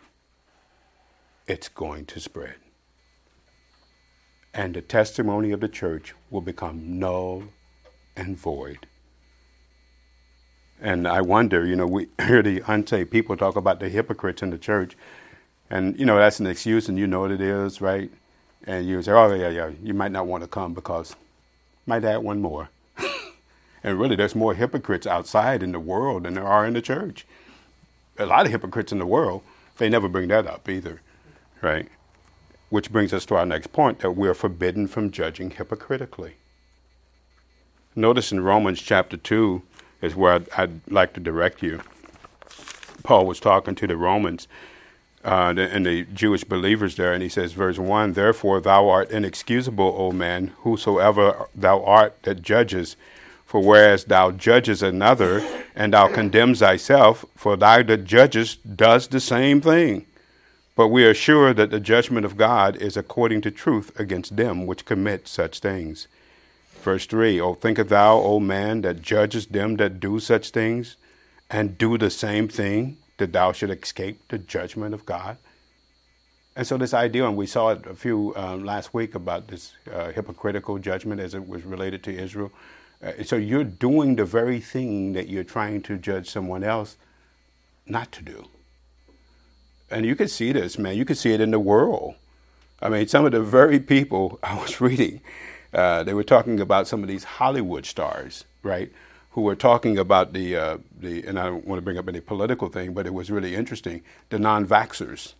It's 1.47 1.69
going 1.69 2.07
to 2.07 2.19
spread, 2.19 2.55
and 4.55 4.73
the 4.73 4.81
testimony 4.81 5.53
of 5.53 5.61
the 5.61 5.69
church 5.69 6.15
will 6.31 6.41
become 6.41 6.99
null 6.99 7.43
and 8.17 8.39
void. 8.39 8.87
And 10.81 11.07
I 11.07 11.21
wonder, 11.21 11.67
you 11.67 11.77
know, 11.77 11.87
we 11.87 12.09
hear 12.27 12.43
the 12.43 12.63
unsaved 12.67 13.11
people 13.11 13.37
talk 13.37 13.57
about 13.57 13.81
the 13.81 13.91
hypocrites 13.91 14.43
in 14.43 14.49
the 14.49 14.57
church. 14.57 14.97
And, 15.73 15.99
you 15.99 16.05
know, 16.05 16.19
that's 16.19 16.39
an 16.39 16.47
excuse 16.47 16.91
and 16.91 16.99
you 16.99 17.07
know 17.07 17.21
what 17.21 17.31
it 17.31 17.41
is, 17.41 17.81
right? 17.81 18.11
And 18.65 18.87
you 18.87 19.03
say, 19.03 19.13
oh, 19.13 19.33
yeah, 19.33 19.49
yeah, 19.49 19.71
you 19.83 19.95
might 19.95 20.13
not 20.13 20.27
want 20.27 20.45
to 20.45 20.47
come 20.47 20.75
because 20.75 21.17
might 21.87 22.05
add 22.05 22.19
one 22.19 22.43
more. 22.43 22.69
and 23.83 23.99
really, 23.99 24.15
there's 24.15 24.35
more 24.35 24.53
hypocrites 24.53 25.07
outside 25.07 25.63
in 25.63 25.73
the 25.73 25.81
world 25.81 26.25
than 26.25 26.35
there 26.35 26.47
are 26.47 26.67
in 26.67 26.75
the 26.75 26.83
church. 26.83 27.25
A 28.19 28.27
lot 28.27 28.45
of 28.45 28.53
hypocrites 28.53 28.93
in 28.93 28.99
the 28.99 29.07
world, 29.07 29.41
they 29.79 29.89
never 29.89 30.09
bring 30.09 30.29
that 30.29 30.47
up 30.47 30.69
either, 30.69 31.01
right? 31.63 31.89
Which 32.69 32.93
brings 32.93 33.15
us 33.15 33.25
to 33.27 33.37
our 33.37 33.47
next 33.47 33.73
point 33.73 34.01
that 34.01 34.11
we're 34.11 34.35
forbidden 34.35 34.87
from 34.89 35.11
judging 35.11 35.53
hypocritically. 35.53 36.35
Notice 37.97 38.31
in 38.31 38.45
Romans 38.45 38.83
chapter 38.83 39.17
2 39.17 39.63
is 40.03 40.15
where 40.15 40.35
I'd, 40.35 40.51
I'd 40.51 40.93
like 40.93 41.15
to 41.15 41.21
direct 41.21 41.63
you. 41.63 41.81
Paul 43.03 43.25
was 43.25 43.41
talking 43.41 43.75
to 43.77 43.87
the 43.87 43.97
Romans 43.97 44.47
uh, 45.25 45.55
and 45.57 45.87
the 45.87 46.05
Jewish 46.13 46.43
believers 46.45 46.97
there, 46.97 47.13
and 47.13 47.23
he 47.23 47.29
says, 47.29 47.53
verse 47.53 47.79
1 47.79 48.15
Therefore 48.15 48.61
thou 48.61 48.89
art 48.89 49.11
inexcusable, 49.11 49.95
O 49.97 50.11
man, 50.11 50.49
whosoever 50.59 51.47
thou 51.55 51.83
art 51.85 52.17
that 52.23 52.43
judges. 52.43 52.97
For 53.45 53.63
whereas 53.63 54.05
thou 54.05 54.31
judges 54.31 54.83
another, 54.83 55.47
and 55.77 55.93
thou 55.93 56.09
condemns 56.09 56.61
thyself, 56.61 57.25
for 57.37 57.57
thou 57.57 57.83
that 57.83 58.05
judgest 58.05 58.77
does 58.77 59.09
the 59.09 59.21
same 59.21 59.61
thing. 59.61 60.07
But 60.75 60.89
we 60.89 61.05
are 61.05 61.15
sure 61.15 61.53
that 61.53 61.71
the 61.71 61.79
judgment 61.79 62.25
of 62.25 62.39
God 62.39 62.77
is 62.77 62.97
according 62.97 63.43
to 63.43 63.51
truth 63.51 63.99
against 64.01 64.37
them 64.37 64.67
which 64.67 64.87
commit 64.87 65.29
such 65.29 65.59
things. 65.59 66.09
Verse 66.81 67.07
3 67.07 67.41
O 67.41 67.55
thinkest 67.55 67.91
thou, 67.91 68.17
O 68.19 68.41
man, 68.41 68.81
that 68.81 69.03
judgest 69.03 69.53
them 69.53 69.77
that 69.77 70.01
do 70.01 70.19
such 70.19 70.51
things, 70.51 70.97
and 71.51 71.77
do 71.77 71.99
the 71.99 72.11
same 72.11 72.49
thing? 72.49 72.97
That 73.23 73.33
thou 73.33 73.53
should 73.53 73.71
escape 73.71 74.21
the 74.29 74.39
judgment 74.39 74.95
of 74.95 75.07
God. 75.07 75.37
And 76.57 76.67
so 76.67 76.77
this 76.77 76.93
idea, 76.93 77.25
and 77.25 77.37
we 77.37 77.47
saw 77.47 77.71
it 77.71 77.87
a 77.87 77.95
few 77.95 78.35
um, 78.35 78.65
last 78.65 78.93
week 78.93 79.15
about 79.15 79.47
this 79.47 79.75
uh, 79.91 80.11
hypocritical 80.11 80.79
judgment 80.79 81.21
as 81.21 81.33
it 81.33 81.49
was 81.49 81.63
related 81.63 82.03
to 82.03 82.13
Israel. 82.13 82.51
Uh, 83.01 83.13
so 83.23 83.37
you're 83.37 83.63
doing 83.63 84.17
the 84.17 84.25
very 84.25 84.59
thing 84.59 85.13
that 85.13 85.29
you're 85.29 85.45
trying 85.45 85.83
to 85.83 85.97
judge 85.97 86.29
someone 86.29 86.65
else 86.65 86.97
not 87.87 88.11
to 88.13 88.23
do. 88.23 88.49
And 89.89 90.05
you 90.05 90.17
can 90.17 90.27
see 90.27 90.51
this, 90.51 90.79
man. 90.79 90.97
You 90.97 91.05
can 91.05 91.15
see 91.17 91.33
it 91.33 91.41
in 91.41 91.53
the 91.53 91.61
world. 91.61 92.17
I 92.81 92.89
mean, 92.89 93.07
some 93.07 93.25
of 93.25 93.31
the 93.31 93.41
very 93.41 93.79
people 93.79 94.41
I 94.43 94.61
was 94.61 94.81
reading, 94.81 95.21
uh, 95.73 96.03
they 96.03 96.13
were 96.13 96.25
talking 96.25 96.59
about 96.59 96.89
some 96.89 97.03
of 97.03 97.09
these 97.09 97.25
Hollywood 97.25 97.87
stars, 97.87 98.45
right? 98.65 98.91
Who 99.33 99.43
were 99.43 99.57
talking 99.57 99.99
about 99.99 100.33
the 100.33 100.57
uh, 100.57 100.79
the, 100.99 101.27
and 101.27 101.39
I 101.39 101.47
don't 101.47 101.67
want 101.67 101.79
to 101.79 101.83
bring 101.83 101.99
up 101.99 102.09
any 102.09 102.21
political 102.21 102.69
thing, 102.69 102.93
but 102.95 103.07
it 103.07 103.15
was 103.15 103.31
really 103.31 103.55
interesting. 103.55 104.03
The 104.31 104.39
non-vaxxers, 104.39 105.35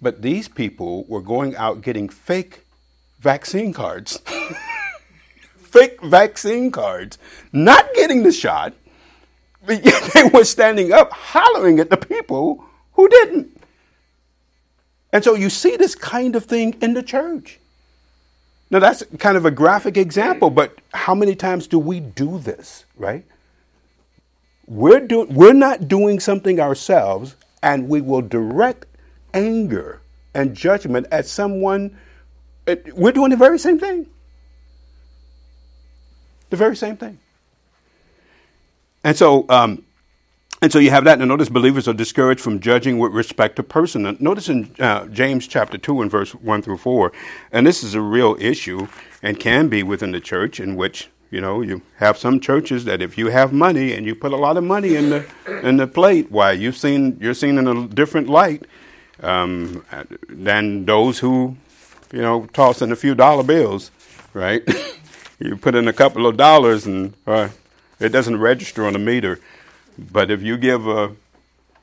but 0.00 0.22
these 0.22 0.48
people 0.48 1.04
were 1.04 1.20
going 1.22 1.56
out 1.56 1.82
getting 1.82 2.08
fake 2.08 2.64
vaccine 3.20 3.72
cards, 3.72 4.20
fake 5.56 6.02
vaccine 6.02 6.70
cards, 6.70 7.18
not 7.52 7.92
getting 7.94 8.22
the 8.22 8.32
shot. 8.32 8.74
But 9.66 9.84
yet 9.84 10.10
they 10.14 10.24
were 10.24 10.44
standing 10.44 10.92
up, 10.92 11.10
hollering 11.12 11.78
at 11.80 11.90
the 11.90 11.96
people 11.96 12.64
who 12.92 13.08
didn't. 13.08 13.60
And 15.12 15.24
so 15.24 15.34
you 15.34 15.48
see 15.48 15.76
this 15.76 15.94
kind 15.94 16.36
of 16.36 16.44
thing 16.44 16.76
in 16.82 16.94
the 16.94 17.02
church. 17.02 17.60
Now, 18.70 18.78
that's 18.78 19.04
kind 19.18 19.36
of 19.36 19.44
a 19.44 19.50
graphic 19.50 19.96
example, 19.96 20.50
but 20.50 20.78
how 20.92 21.14
many 21.14 21.34
times 21.34 21.66
do 21.66 21.78
we 21.78 22.00
do 22.00 22.38
this, 22.38 22.84
right? 22.96 23.24
We're, 24.66 25.00
do- 25.06 25.26
we're 25.30 25.52
not 25.52 25.86
doing 25.86 26.18
something 26.18 26.58
ourselves, 26.58 27.36
and 27.62 27.88
we 27.88 28.00
will 28.00 28.22
direct 28.22 28.86
anger 29.32 30.00
and 30.34 30.56
judgment 30.56 31.06
at 31.12 31.26
someone. 31.26 31.96
We're 32.66 33.12
doing 33.12 33.30
the 33.30 33.36
very 33.36 33.58
same 33.58 33.78
thing. 33.78 34.06
The 36.50 36.56
very 36.56 36.76
same 36.76 36.96
thing. 36.96 37.18
And 39.04 39.16
so, 39.16 39.44
um, 39.48 39.84
and 40.64 40.72
so 40.72 40.78
you 40.78 40.88
have 40.88 41.04
that. 41.04 41.20
And 41.20 41.28
notice 41.28 41.50
believers 41.50 41.86
are 41.88 41.92
discouraged 41.92 42.40
from 42.40 42.58
judging 42.58 42.98
with 42.98 43.12
respect 43.12 43.56
to 43.56 43.62
person. 43.62 44.16
Notice 44.18 44.48
in 44.48 44.74
uh, 44.78 45.04
James 45.08 45.46
chapter 45.46 45.76
2 45.76 46.00
and 46.00 46.10
verse 46.10 46.34
1 46.34 46.62
through 46.62 46.78
4, 46.78 47.12
and 47.52 47.66
this 47.66 47.84
is 47.84 47.94
a 47.94 48.00
real 48.00 48.34
issue 48.40 48.88
and 49.22 49.38
can 49.38 49.68
be 49.68 49.82
within 49.82 50.12
the 50.12 50.20
church 50.20 50.60
in 50.60 50.74
which, 50.74 51.10
you 51.30 51.42
know, 51.42 51.60
you 51.60 51.82
have 51.98 52.16
some 52.16 52.40
churches 52.40 52.86
that 52.86 53.02
if 53.02 53.18
you 53.18 53.28
have 53.28 53.52
money 53.52 53.92
and 53.92 54.06
you 54.06 54.14
put 54.14 54.32
a 54.32 54.38
lot 54.38 54.56
of 54.56 54.64
money 54.64 54.96
in 54.96 55.10
the, 55.10 55.26
in 55.62 55.76
the 55.76 55.86
plate, 55.86 56.30
why, 56.30 56.52
you've 56.52 56.78
seen, 56.78 57.18
you're 57.20 57.34
seen 57.34 57.58
in 57.58 57.68
a 57.68 57.86
different 57.86 58.30
light 58.30 58.64
um, 59.22 59.84
than 60.30 60.86
those 60.86 61.18
who, 61.18 61.58
you 62.10 62.22
know, 62.22 62.46
toss 62.54 62.80
in 62.80 62.90
a 62.90 62.96
few 62.96 63.14
dollar 63.14 63.42
bills, 63.42 63.90
right? 64.32 64.66
you 65.38 65.58
put 65.58 65.74
in 65.74 65.88
a 65.88 65.92
couple 65.92 66.26
of 66.26 66.38
dollars 66.38 66.86
and 66.86 67.12
uh, 67.26 67.50
it 68.00 68.08
doesn't 68.08 68.40
register 68.40 68.86
on 68.86 68.94
the 68.94 68.98
meter. 68.98 69.38
But 69.98 70.30
if 70.30 70.42
you 70.42 70.56
give 70.56 70.88
uh, 70.88 71.10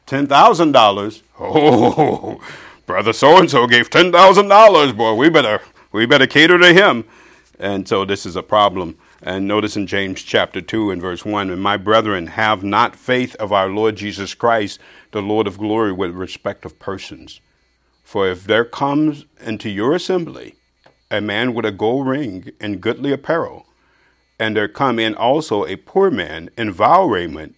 $10,000, 0.07 1.21
oh, 1.39 2.41
brother 2.85 3.13
so 3.13 3.37
and 3.37 3.49
so 3.49 3.67
gave 3.67 3.89
$10,000, 3.89 4.97
boy, 4.97 5.13
we 5.13 5.29
better 5.29 5.61
we 5.91 6.05
better 6.05 6.27
cater 6.27 6.57
to 6.57 6.73
him. 6.73 7.03
And 7.59 7.87
so 7.87 8.05
this 8.05 8.25
is 8.25 8.35
a 8.35 8.43
problem. 8.43 8.97
And 9.21 9.47
notice 9.47 9.75
in 9.75 9.85
James 9.87 10.23
chapter 10.23 10.61
2 10.61 10.89
and 10.89 11.01
verse 11.01 11.23
1 11.23 11.49
And 11.49 11.61
my 11.61 11.77
brethren, 11.77 12.27
have 12.27 12.63
not 12.63 12.95
faith 12.95 13.35
of 13.35 13.51
our 13.51 13.67
Lord 13.67 13.97
Jesus 13.97 14.33
Christ, 14.33 14.79
the 15.11 15.21
Lord 15.21 15.47
of 15.47 15.59
glory, 15.59 15.91
with 15.91 16.11
respect 16.11 16.65
of 16.65 16.79
persons. 16.79 17.39
For 18.03 18.27
if 18.27 18.45
there 18.45 18.65
comes 18.65 19.25
into 19.39 19.69
your 19.69 19.93
assembly 19.93 20.55
a 21.11 21.21
man 21.21 21.53
with 21.53 21.65
a 21.65 21.71
gold 21.71 22.07
ring 22.07 22.51
and 22.59 22.81
goodly 22.81 23.11
apparel, 23.11 23.67
and 24.39 24.55
there 24.55 24.67
come 24.67 24.97
in 24.97 25.13
also 25.13 25.65
a 25.65 25.75
poor 25.75 26.09
man 26.09 26.49
in 26.57 26.71
vile 26.71 27.07
raiment, 27.07 27.55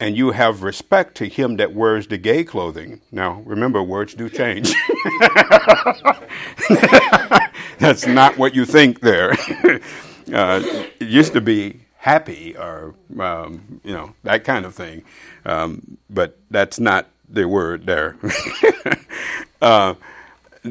and 0.00 0.16
you 0.16 0.30
have 0.30 0.62
respect 0.62 1.16
to 1.16 1.28
him 1.28 1.56
that 1.56 1.74
wears 1.74 2.06
the 2.06 2.18
gay 2.18 2.44
clothing. 2.44 3.00
Now, 3.10 3.42
remember, 3.44 3.82
words 3.82 4.14
do 4.14 4.28
change. 4.28 4.72
That's 7.78 8.06
not 8.06 8.38
what 8.38 8.54
you 8.54 8.64
think 8.64 9.00
there. 9.00 9.32
uh, 10.32 10.62
it 11.00 11.08
used 11.08 11.32
to 11.32 11.40
be 11.40 11.80
happy 11.96 12.56
or, 12.56 12.94
um, 13.18 13.80
you 13.84 13.92
know, 13.92 14.14
that 14.22 14.44
kind 14.44 14.64
of 14.64 14.74
thing. 14.74 15.02
Um, 15.44 15.98
but 16.08 16.38
that's 16.50 16.78
not 16.78 17.08
the 17.28 17.46
word 17.46 17.86
there. 17.86 18.16
uh, 19.62 19.94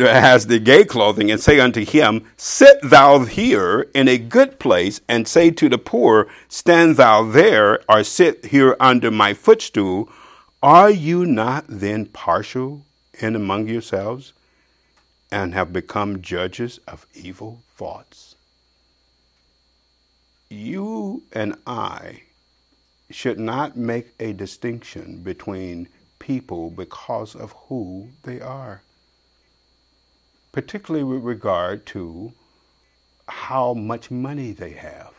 has 0.05 0.47
the 0.47 0.59
gay 0.59 0.83
clothing, 0.83 1.31
and 1.31 1.39
say 1.39 1.59
unto 1.59 1.83
him, 1.83 2.25
Sit 2.37 2.77
thou 2.83 3.25
here 3.25 3.87
in 3.93 4.07
a 4.07 4.17
good 4.17 4.59
place, 4.59 5.01
and 5.07 5.27
say 5.27 5.51
to 5.51 5.69
the 5.69 5.77
poor, 5.77 6.27
Stand 6.47 6.97
thou 6.97 7.23
there, 7.23 7.79
or 7.89 8.03
sit 8.03 8.47
here 8.47 8.75
under 8.79 9.11
my 9.11 9.33
footstool. 9.33 10.09
Are 10.61 10.89
you 10.89 11.25
not 11.25 11.65
then 11.67 12.05
partial 12.05 12.85
in 13.19 13.35
among 13.35 13.67
yourselves, 13.67 14.33
and 15.31 15.53
have 15.53 15.71
become 15.73 16.21
judges 16.21 16.79
of 16.87 17.05
evil 17.13 17.61
thoughts? 17.75 18.35
You 20.49 21.23
and 21.33 21.55
I 21.65 22.23
should 23.09 23.39
not 23.39 23.77
make 23.77 24.13
a 24.19 24.33
distinction 24.33 25.21
between 25.23 25.87
people 26.19 26.69
because 26.69 27.35
of 27.35 27.53
who 27.67 28.09
they 28.23 28.41
are 28.41 28.81
particularly 30.57 31.03
with 31.03 31.23
regard 31.23 31.85
to 31.85 32.33
how 33.27 33.75
much 33.75 34.09
money 34.09 34.51
they 34.51 34.71
have. 34.71 35.13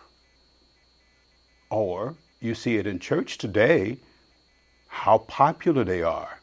Or 1.70 2.16
you 2.41 2.57
see 2.57 2.76
it 2.76 2.89
in 2.89 2.99
church 2.99 3.39
today, 3.39 3.99
how 4.89 5.18
popular 5.18 5.84
they 5.84 6.03
are, 6.03 6.41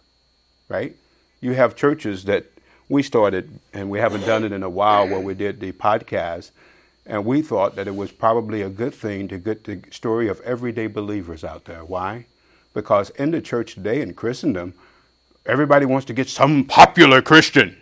right? 0.69 0.95
You 1.41 1.55
have 1.55 1.75
churches 1.75 2.23
that 2.23 2.45
we 2.87 3.03
started, 3.03 3.59
and 3.73 3.89
we 3.89 3.99
haven't 3.99 4.25
done 4.25 4.45
it 4.45 4.53
in 4.53 4.63
a 4.63 4.69
while 4.69 5.05
where 5.09 5.19
we 5.19 5.33
did 5.33 5.59
the 5.59 5.73
podcast, 5.73 6.51
and 7.05 7.25
we 7.25 7.41
thought 7.41 7.75
that 7.75 7.89
it 7.89 7.97
was 7.97 8.13
probably 8.13 8.61
a 8.61 8.69
good 8.69 8.93
thing 8.93 9.27
to 9.27 9.37
get 9.37 9.65
the 9.65 9.81
story 9.91 10.29
of 10.29 10.39
everyday 10.39 10.87
believers 10.87 11.43
out 11.43 11.65
there. 11.65 11.83
Why? 11.83 12.27
Because 12.73 13.09
in 13.09 13.31
the 13.31 13.41
church 13.41 13.73
today 13.73 13.99
in 13.99 14.13
Christendom, 14.13 14.73
everybody 15.45 15.85
wants 15.85 16.05
to 16.05 16.13
get 16.13 16.29
some 16.29 16.63
popular 16.63 17.21
Christian 17.21 17.75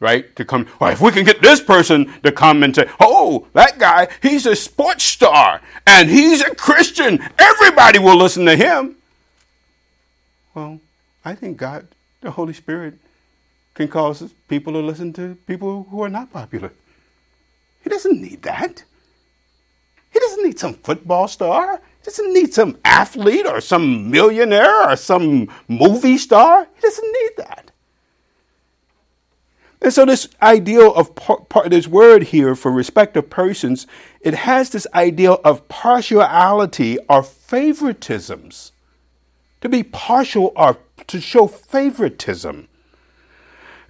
right? 0.00 0.34
To 0.36 0.44
come, 0.44 0.66
well, 0.80 0.90
if 0.90 1.00
we 1.00 1.12
can 1.12 1.24
get 1.24 1.42
this 1.42 1.60
person 1.60 2.12
to 2.22 2.32
come 2.32 2.62
and 2.62 2.74
say, 2.74 2.90
oh, 2.98 3.46
that 3.52 3.78
guy, 3.78 4.08
he's 4.22 4.46
a 4.46 4.56
sports 4.56 5.04
star 5.04 5.60
and 5.86 6.10
he's 6.10 6.40
a 6.40 6.54
Christian, 6.54 7.22
everybody 7.38 7.98
will 7.98 8.16
listen 8.16 8.46
to 8.46 8.56
him. 8.56 8.96
Well, 10.54 10.80
I 11.24 11.34
think 11.34 11.58
God, 11.58 11.86
the 12.22 12.32
Holy 12.32 12.54
Spirit, 12.54 12.94
can 13.74 13.88
cause 13.88 14.32
people 14.48 14.72
to 14.72 14.80
listen 14.80 15.12
to 15.12 15.36
people 15.46 15.86
who 15.90 16.02
are 16.02 16.08
not 16.08 16.32
popular. 16.32 16.72
He 17.84 17.90
doesn't 17.90 18.20
need 18.20 18.42
that. 18.42 18.82
He 20.12 20.18
doesn't 20.18 20.44
need 20.44 20.58
some 20.58 20.74
football 20.74 21.28
star. 21.28 21.76
He 21.76 22.04
doesn't 22.04 22.34
need 22.34 22.52
some 22.52 22.78
athlete 22.84 23.46
or 23.46 23.60
some 23.60 24.10
millionaire 24.10 24.90
or 24.90 24.96
some 24.96 25.48
movie 25.68 26.18
star. 26.18 26.66
He 26.74 26.80
doesn't 26.80 27.12
need 27.12 27.30
that. 27.36 27.69
And 29.82 29.92
so 29.92 30.04
this 30.04 30.28
ideal 30.42 30.94
of 30.94 31.14
par- 31.14 31.40
par- 31.48 31.68
this 31.68 31.88
word 31.88 32.24
here 32.24 32.54
for 32.54 32.70
respect 32.70 33.16
of 33.16 33.30
persons, 33.30 33.86
it 34.20 34.34
has 34.34 34.70
this 34.70 34.86
ideal 34.94 35.40
of 35.42 35.66
partiality 35.68 36.98
or 37.08 37.22
favoritisms. 37.22 38.72
To 39.62 39.68
be 39.68 39.82
partial 39.82 40.52
or 40.54 40.78
to 41.06 41.20
show 41.20 41.46
favoritism. 41.46 42.68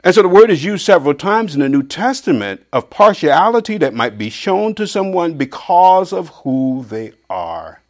And 0.02 0.14
so 0.14 0.22
the 0.22 0.28
word 0.28 0.50
is 0.50 0.64
used 0.64 0.86
several 0.86 1.14
times 1.14 1.54
in 1.54 1.60
the 1.60 1.68
New 1.68 1.82
Testament 1.82 2.64
of 2.72 2.88
partiality 2.88 3.76
that 3.78 3.92
might 3.92 4.16
be 4.16 4.30
shown 4.30 4.74
to 4.76 4.86
someone 4.86 5.34
because 5.34 6.12
of 6.12 6.28
who 6.28 6.86
they 6.88 7.12
are. 7.28 7.82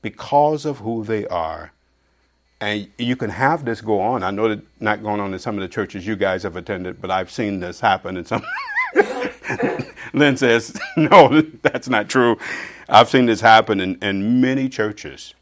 Because 0.00 0.64
of 0.64 0.78
who 0.78 1.04
they 1.04 1.26
are. 1.26 1.73
And 2.64 2.88
you 2.96 3.14
can 3.14 3.28
have 3.28 3.66
this 3.66 3.82
go 3.82 4.00
on. 4.00 4.22
I 4.22 4.30
know 4.30 4.48
that 4.48 4.62
not 4.80 5.02
going 5.02 5.20
on 5.20 5.34
in 5.34 5.38
some 5.38 5.56
of 5.56 5.60
the 5.60 5.68
churches 5.68 6.06
you 6.06 6.16
guys 6.16 6.44
have 6.44 6.56
attended, 6.56 6.98
but 6.98 7.10
I've 7.10 7.30
seen 7.30 7.60
this 7.60 7.78
happen 7.78 8.16
in 8.16 8.24
some. 8.24 8.42
Lynn 10.14 10.38
says, 10.38 10.74
no, 10.96 11.42
that's 11.60 11.90
not 11.90 12.08
true. 12.08 12.38
I've 12.88 13.10
seen 13.10 13.26
this 13.26 13.42
happen 13.42 13.80
in, 13.80 13.96
in 14.02 14.40
many 14.40 14.70
churches 14.70 15.34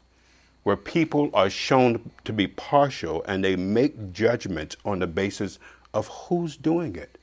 where 0.63 0.75
people 0.75 1.29
are 1.33 1.49
shown 1.49 2.11
to 2.25 2.33
be 2.33 2.45
partial 2.45 3.23
and 3.25 3.41
they 3.41 3.55
make 3.55 4.11
judgments 4.11 4.75
on 4.83 4.99
the 4.99 5.07
basis 5.07 5.59
of 5.93 6.09
who's 6.09 6.57
doing 6.57 6.97
it. 6.97 7.17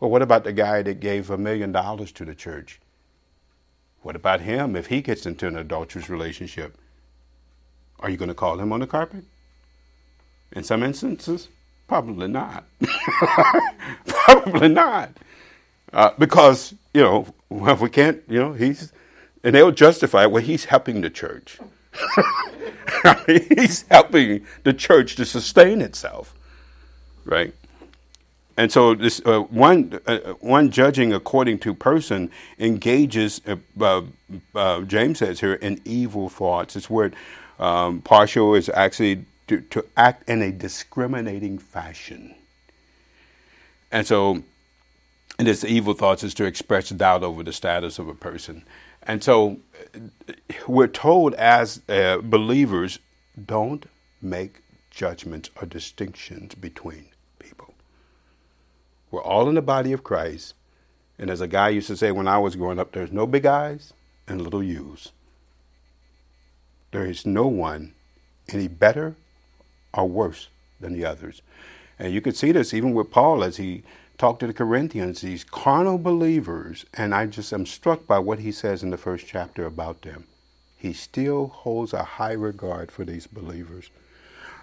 Well, 0.00 0.10
what 0.10 0.20
about 0.20 0.44
the 0.44 0.52
guy 0.52 0.82
that 0.82 1.00
gave 1.00 1.30
a 1.30 1.38
million 1.38 1.72
dollars 1.72 2.12
to 2.12 2.26
the 2.26 2.34
church? 2.34 2.78
What 4.02 4.16
about 4.16 4.42
him 4.42 4.76
if 4.76 4.88
he 4.88 5.00
gets 5.00 5.24
into 5.24 5.46
an 5.46 5.56
adulterous 5.56 6.10
relationship? 6.10 6.76
Are 8.02 8.10
you 8.10 8.16
going 8.16 8.28
to 8.28 8.34
call 8.34 8.58
him 8.58 8.72
on 8.72 8.80
the 8.80 8.86
carpet? 8.86 9.24
In 10.52 10.64
some 10.64 10.82
instances, 10.82 11.48
probably 11.86 12.28
not. 12.28 12.64
probably 14.06 14.68
not. 14.68 15.10
Uh, 15.92 16.10
because, 16.18 16.74
you 16.92 17.00
know, 17.00 17.26
well, 17.48 17.76
we 17.76 17.88
can't, 17.88 18.22
you 18.28 18.38
know, 18.38 18.52
he's, 18.52 18.92
and 19.44 19.54
they'll 19.54 19.70
justify, 19.70 20.26
well, 20.26 20.42
he's 20.42 20.66
helping 20.66 21.00
the 21.00 21.10
church. 21.10 21.58
he's 23.26 23.84
helping 23.88 24.44
the 24.64 24.72
church 24.72 25.16
to 25.16 25.24
sustain 25.24 25.80
itself, 25.80 26.34
right? 27.24 27.54
and 28.56 28.70
so 28.70 28.94
this 28.94 29.20
uh, 29.24 29.40
one 29.40 29.98
uh, 30.06 30.18
one 30.40 30.70
judging 30.70 31.12
according 31.12 31.58
to 31.60 31.74
person 31.74 32.30
engages. 32.58 33.40
Uh, 33.46 33.56
uh, 33.80 34.02
uh 34.54 34.82
James 34.82 35.18
says 35.18 35.40
here 35.40 35.54
in 35.54 35.80
evil 35.84 36.28
thoughts. 36.28 36.74
This 36.74 36.90
word 36.90 37.16
um, 37.62 38.00
partial 38.02 38.54
is 38.54 38.68
actually 38.68 39.24
to, 39.48 39.60
to 39.60 39.84
act 39.96 40.28
in 40.28 40.42
a 40.42 40.50
discriminating 40.50 41.58
fashion, 41.58 42.34
and 43.90 44.06
so 44.06 44.42
and 45.38 45.48
this 45.48 45.64
evil 45.64 45.94
thoughts 45.94 46.22
is 46.22 46.34
to 46.34 46.44
express 46.44 46.90
doubt 46.90 47.22
over 47.22 47.42
the 47.42 47.52
status 47.52 47.98
of 47.98 48.08
a 48.08 48.14
person. 48.14 48.64
And 49.02 49.24
so 49.24 49.58
we're 50.66 50.86
told 50.86 51.34
as 51.34 51.80
uh, 51.88 52.18
believers, 52.18 52.98
don't 53.46 53.86
make 54.20 54.62
judgments 54.90 55.50
or 55.60 55.66
distinctions 55.66 56.54
between 56.54 57.06
people. 57.38 57.74
We're 59.10 59.22
all 59.22 59.48
in 59.48 59.54
the 59.54 59.62
body 59.62 59.92
of 59.92 60.04
Christ. 60.04 60.54
And 61.18 61.30
as 61.30 61.40
a 61.40 61.48
guy 61.48 61.70
used 61.70 61.88
to 61.88 61.96
say 61.96 62.12
when 62.12 62.28
I 62.28 62.38
was 62.38 62.56
growing 62.56 62.78
up, 62.78 62.92
there's 62.92 63.12
no 63.12 63.26
big 63.26 63.46
I's 63.46 63.92
and 64.28 64.42
little 64.42 64.62
U's. 64.62 65.10
There 66.92 67.06
is 67.06 67.26
no 67.26 67.46
one 67.46 67.94
any 68.48 68.68
better 68.68 69.16
or 69.92 70.08
worse 70.08 70.48
than 70.80 70.92
the 70.92 71.04
others. 71.04 71.42
And 71.98 72.12
you 72.12 72.20
could 72.20 72.36
see 72.36 72.52
this 72.52 72.72
even 72.72 72.94
with 72.94 73.10
Paul 73.10 73.42
as 73.42 73.56
he 73.56 73.82
talked 74.18 74.40
to 74.40 74.46
the 74.46 74.52
Corinthians, 74.52 75.20
these 75.20 75.44
carnal 75.44 75.98
believers, 75.98 76.84
and 76.94 77.14
I 77.14 77.26
just 77.26 77.52
am 77.52 77.66
struck 77.66 78.06
by 78.06 78.18
what 78.18 78.38
he 78.38 78.52
says 78.52 78.82
in 78.82 78.90
the 78.90 78.96
first 78.96 79.26
chapter 79.26 79.66
about 79.66 80.02
them. 80.02 80.24
He 80.76 80.92
still 80.92 81.48
holds 81.48 81.92
a 81.92 82.02
high 82.02 82.32
regard 82.32 82.90
for 82.90 83.04
these 83.04 83.26
believers. 83.26 83.90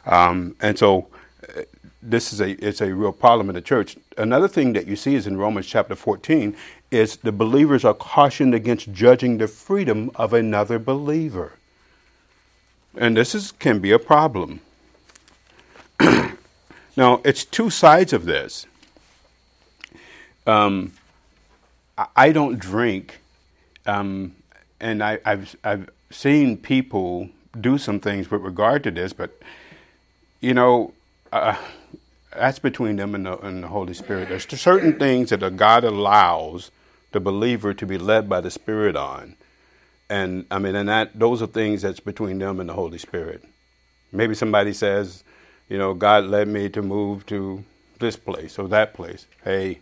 Um, 0.06 0.56
and 0.62 0.78
so 0.78 1.08
uh, 1.48 1.62
this 2.02 2.34
is 2.34 2.42
a 2.42 2.52
it's 2.66 2.82
a 2.82 2.94
real 2.94 3.12
problem 3.12 3.50
in 3.50 3.56
the 3.56 3.62
church. 3.62 3.98
Another 4.18 4.48
thing 4.48 4.74
that 4.74 4.88
you 4.88 4.96
see 4.96 5.16
is 5.16 5.28
in 5.28 5.38
Romans 5.38 5.66
chapter 5.66 5.96
14 5.96 6.56
is 6.92 7.18
the 7.18 7.32
believers 7.32 7.86
are 7.86 7.94
cautioned 7.94 8.54
against 8.54 8.92
judging 8.92 9.38
the 9.38 9.48
freedom 9.48 10.12
of 10.16 10.34
another 10.34 10.80
believer. 10.80 11.54
And 13.00 13.16
this 13.16 13.34
is 13.34 13.54
can 13.54 13.80
be 13.80 13.92
a 13.92 13.98
problem. 13.98 14.60
now, 16.02 17.22
it's 17.24 17.46
two 17.46 17.70
sides 17.70 18.12
of 18.12 18.26
this. 18.26 18.68
Um, 20.46 20.92
I 22.16 22.34
don't 22.34 22.60
drink, 22.60 23.22
um, 23.86 24.36
and 24.82 25.02
I, 25.02 25.20
have 25.24 25.56
I've 25.64 25.90
seen 26.12 26.58
people 26.58 27.30
do 27.60 27.78
some 27.78 28.02
things 28.02 28.30
with 28.30 28.42
regard 28.42 28.84
to 28.84 28.92
this, 28.92 29.14
but 29.14 29.40
you 30.42 30.54
know, 30.54 30.94
uh, 31.32 31.56
that's 32.36 32.60
between 32.60 32.98
them 32.98 33.16
and 33.16 33.26
the, 33.26 33.38
and 33.40 33.64
the 33.64 33.68
Holy 33.70 33.94
Spirit. 33.94 34.28
There's 34.28 34.48
certain 34.60 35.00
things 35.00 35.30
that 35.30 35.56
God 35.56 35.86
allows 35.86 36.70
the 37.12 37.22
believer 37.22 37.74
to 37.74 37.86
be 37.86 37.98
led 37.98 38.28
by 38.28 38.42
the 38.42 38.52
Spirit 38.52 38.98
on, 38.98 39.36
and 40.10 40.46
I 40.50 40.60
mean, 40.60 40.76
and 40.76 40.90
that 40.90 41.18
those 41.18 41.42
are 41.42 41.48
things 41.48 41.84
that's 41.84 42.00
between 42.00 42.40
them 42.40 42.60
and 42.60 42.70
the 42.70 42.74
Holy 42.74 42.98
Spirit. 42.98 43.44
Maybe 44.12 44.34
somebody 44.34 44.74
says, 44.74 45.24
you 45.68 45.78
know, 45.78 45.94
God 45.94 46.26
led 46.26 46.48
me 46.48 46.68
to 46.70 46.82
move 46.82 47.26
to 47.28 47.64
this 48.00 48.16
place 48.16 48.58
or 48.58 48.68
that 48.70 48.94
place. 48.94 49.28
Hey, 49.44 49.80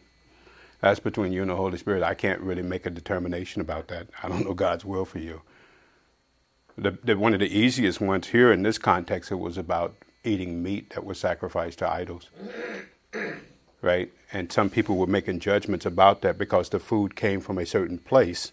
that's 0.81 0.99
between 0.99 1.31
you 1.31 1.41
and 1.41 1.49
the 1.49 1.55
Holy 1.55 1.77
Spirit. 1.77 2.03
I 2.03 2.13
can't 2.13 2.41
really 2.41 2.61
make 2.61 2.85
a 2.85 2.89
determination 2.89 3.61
about 3.61 3.87
that. 3.87 4.07
I 4.21 4.27
don't 4.27 4.45
know 4.45 4.53
God's 4.53 4.85
will 4.85 5.05
for 5.05 5.19
you. 5.19 5.41
The, 6.77 6.97
the, 7.03 7.17
one 7.17 7.33
of 7.33 7.39
the 7.39 7.57
easiest 7.57 7.99
ones 8.01 8.27
here 8.27 8.51
in 8.51 8.63
this 8.63 8.77
context, 8.77 9.31
it 9.31 9.35
was 9.35 9.57
about 9.57 9.95
eating 10.23 10.61
meat 10.61 10.91
that 10.91 11.05
was 11.05 11.19
sacrificed 11.19 11.79
to 11.79 11.89
idols. 11.89 12.29
right? 13.81 14.11
And 14.31 14.51
some 14.51 14.69
people 14.69 14.97
were 14.97 15.07
making 15.07 15.39
judgments 15.39 15.85
about 15.85 16.21
that 16.21 16.37
because 16.37 16.69
the 16.69 16.79
food 16.79 17.15
came 17.15 17.39
from 17.39 17.57
a 17.57 17.65
certain 17.65 17.97
place, 17.97 18.51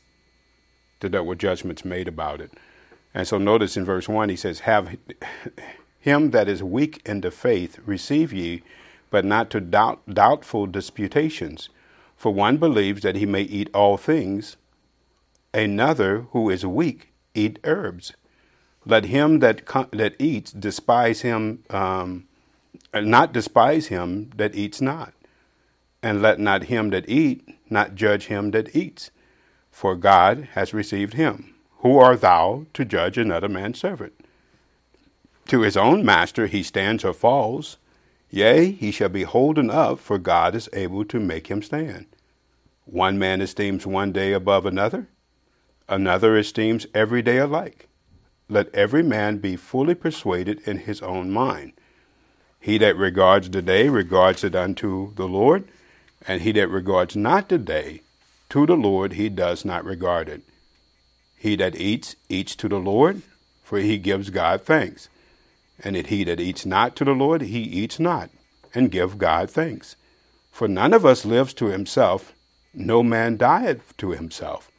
that 1.05 1.13
there 1.13 1.23
were 1.23 1.35
judgments 1.35 1.85
made 1.85 2.09
about 2.09 2.41
it. 2.41 2.53
And 3.15 3.29
so 3.29 3.39
notice 3.39 3.77
in 3.77 3.85
verse 3.85 4.09
1, 4.09 4.29
he 4.29 4.37
says, 4.37 4.61
Have 4.61 4.97
him 6.01 6.31
that 6.33 6.49
is 6.49 6.63
weak 6.63 7.01
in 7.07 7.21
the 7.21 7.31
faith 7.31 7.79
receive 7.87 8.33
ye, 8.33 8.63
but 9.11 9.25
not 9.25 9.51
to 9.51 9.61
doubt, 9.61 10.03
doubtful 10.13 10.67
disputations. 10.67 11.69
For 12.17 12.33
one 12.33 12.57
believes 12.57 13.03
that 13.03 13.17
he 13.17 13.27
may 13.27 13.43
eat 13.43 13.71
all 13.75 13.97
things, 13.97 14.57
another, 15.53 16.27
who 16.33 16.51
is 16.51 16.67
weak, 16.67 17.13
eat 17.35 17.59
herbs. 17.65 18.15
Let 18.85 19.07
him 19.07 19.39
that 19.39 19.65
that 19.93 20.15
eats 20.19 20.53
despise 20.53 21.21
him, 21.23 21.65
um, 21.71 22.25
not 22.93 23.33
despise 23.33 23.87
him 23.87 24.31
that 24.37 24.55
eats 24.55 24.81
not, 24.81 25.15
and 26.03 26.21
let 26.21 26.39
not 26.39 26.65
him 26.65 26.91
that 26.91 27.09
eat 27.09 27.49
not 27.71 27.95
judge 27.95 28.27
him 28.27 28.51
that 28.51 28.75
eats, 28.77 29.11
for 29.75 29.97
God 29.97 30.47
has 30.53 30.73
received 30.73 31.15
him. 31.15 31.53
Who 31.79 31.99
art 31.99 32.21
thou 32.21 32.67
to 32.75 32.85
judge 32.85 33.19
another 33.19 33.49
man's 33.49 33.81
servant? 33.81 34.13
To 35.49 35.63
his 35.63 35.77
own 35.77 36.05
master 36.05 36.47
he 36.47 36.63
stands 36.63 37.05
or 37.05 37.13
falls. 37.13 37.77
Yea, 38.31 38.71
he 38.71 38.93
shall 38.93 39.09
be 39.09 39.25
holden 39.25 39.71
up, 39.71 39.99
for 39.99 40.17
God 40.17 40.55
is 40.55 40.69
able 40.73 41.05
to 41.07 41.19
make 41.19 41.49
him 41.49 41.61
stand. 41.61 42.07
One 42.85 43.19
man 43.19 43.41
esteems 43.41 43.85
one 43.85 44.13
day 44.13 44.33
above 44.33 44.65
another, 44.65 45.09
another 45.89 46.37
esteems 46.37 46.87
every 46.95 47.21
day 47.21 47.39
alike. 47.39 47.89
Let 48.49 48.73
every 48.73 49.03
man 49.03 49.39
be 49.39 49.57
fully 49.57 49.97
persuaded 49.97 50.61
in 50.69 50.79
his 50.79 51.03
own 51.03 51.33
mind. 51.33 51.73
He 52.61 52.79
that 52.79 52.97
regards 52.97 53.51
the 53.51 53.61
day 53.61 53.89
regards 53.89 54.45
it 54.45 54.55
unto 54.55 55.13
the 55.15 55.27
Lord, 55.27 55.65
and 56.29 56.43
he 56.43 56.53
that 56.53 56.69
regards 56.69 57.17
not 57.17 57.49
the 57.49 57.59
day, 57.59 58.03
to 58.51 58.67
the 58.67 58.77
Lord 58.77 59.15
he 59.15 59.29
does 59.29 59.65
not 59.65 59.85
regard 59.85 60.29
it. 60.29 60.43
He 61.37 61.57
that 61.57 61.77
eats, 61.77 62.17
eats 62.29 62.57
to 62.57 62.69
the 62.69 62.79
Lord, 62.79 63.23
for 63.63 63.79
he 63.79 63.99
gives 63.99 64.31
God 64.31 64.63
thanks. 64.63 65.09
And 65.83 65.97
that 65.97 66.07
he 66.07 66.25
that 66.25 66.41
eats 66.41 66.65
not 66.65 66.97
to 66.97 67.05
the 67.05 67.13
Lord, 67.13 67.43
he 67.43 67.61
eats 67.61 67.99
not, 67.99 68.31
and 68.75 68.91
give 68.91 69.19
God 69.19 69.51
thanks. 69.51 69.97
For 70.51 70.69
none 70.69 70.95
of 70.95 71.05
us 71.05 71.25
lives 71.25 71.53
to 71.55 71.67
himself, 71.67 72.33
no 72.73 73.03
man 73.03 73.37
dieth 73.37 73.97
to 73.99 74.11
himself. 74.11 74.71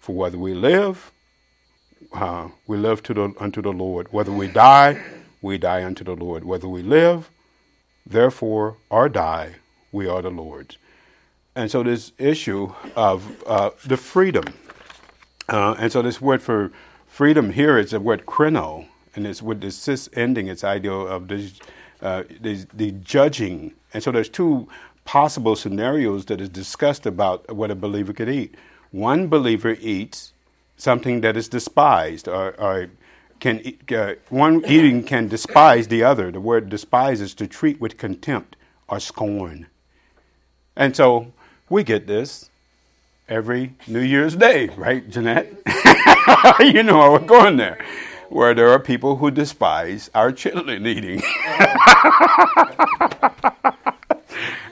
For 0.00 0.14
whether 0.14 0.38
we 0.38 0.54
live, 0.54 1.12
uh, 2.12 2.48
we 2.66 2.76
live 2.76 3.02
to 3.04 3.14
the, 3.14 3.34
unto 3.38 3.60
the 3.60 3.72
Lord. 3.72 4.08
Whether 4.10 4.32
we 4.32 4.48
die, 4.48 5.02
we 5.42 5.58
die 5.58 5.84
unto 5.84 6.04
the 6.04 6.16
Lord. 6.16 6.44
Whether 6.44 6.68
we 6.68 6.82
live, 6.82 7.30
therefore, 8.06 8.76
or 8.90 9.08
die, 9.08 9.56
we 9.92 10.08
are 10.08 10.22
the 10.22 10.30
Lord's. 10.30 10.78
And 11.58 11.68
so 11.68 11.82
this 11.82 12.12
issue 12.18 12.72
of 12.94 13.42
uh, 13.44 13.70
the 13.84 13.96
freedom, 13.96 14.44
uh, 15.48 15.74
and 15.76 15.90
so 15.90 16.02
this 16.02 16.20
word 16.20 16.40
for 16.40 16.70
freedom 17.08 17.50
here 17.50 17.76
is 17.78 17.90
the 17.90 17.98
word 17.98 18.26
krino, 18.26 18.86
and 19.16 19.26
it's 19.26 19.42
with 19.42 19.60
the 19.60 19.72
cis 19.72 20.08
ending, 20.12 20.46
it's 20.46 20.62
idea 20.62 20.92
of 20.92 21.28
uh, 22.00 22.22
the, 22.40 22.64
the 22.72 22.92
judging. 22.92 23.72
And 23.92 24.04
so 24.04 24.12
there's 24.12 24.28
two 24.28 24.68
possible 25.04 25.56
scenarios 25.56 26.26
that 26.26 26.40
is 26.40 26.48
discussed 26.48 27.06
about 27.06 27.52
what 27.52 27.72
a 27.72 27.74
believer 27.74 28.12
could 28.12 28.28
eat. 28.28 28.54
One 28.92 29.26
believer 29.26 29.76
eats 29.80 30.34
something 30.76 31.22
that 31.22 31.36
is 31.36 31.48
despised, 31.48 32.28
or, 32.28 32.54
or 32.60 32.88
can 33.40 33.76
uh, 33.90 34.14
one 34.28 34.64
eating 34.64 35.02
can 35.02 35.26
despise 35.26 35.88
the 35.88 36.04
other. 36.04 36.30
The 36.30 36.40
word 36.40 36.68
despise 36.68 37.20
is 37.20 37.34
to 37.34 37.48
treat 37.48 37.80
with 37.80 37.98
contempt 37.98 38.54
or 38.88 39.00
scorn. 39.00 39.66
And 40.76 40.94
so 40.94 41.32
we 41.68 41.84
get 41.84 42.06
this 42.06 42.50
every 43.28 43.74
New 43.86 44.00
Year's 44.00 44.36
Day, 44.36 44.68
right, 44.76 45.08
Jeanette? 45.08 45.52
you 46.60 46.82
know 46.82 47.00
how 47.00 47.12
we're 47.12 47.18
going 47.20 47.56
there 47.56 47.78
where 48.28 48.54
there 48.54 48.68
are 48.70 48.78
people 48.78 49.16
who 49.16 49.30
despise 49.30 50.10
our 50.14 50.30
children 50.32 50.86
eating. 50.86 51.22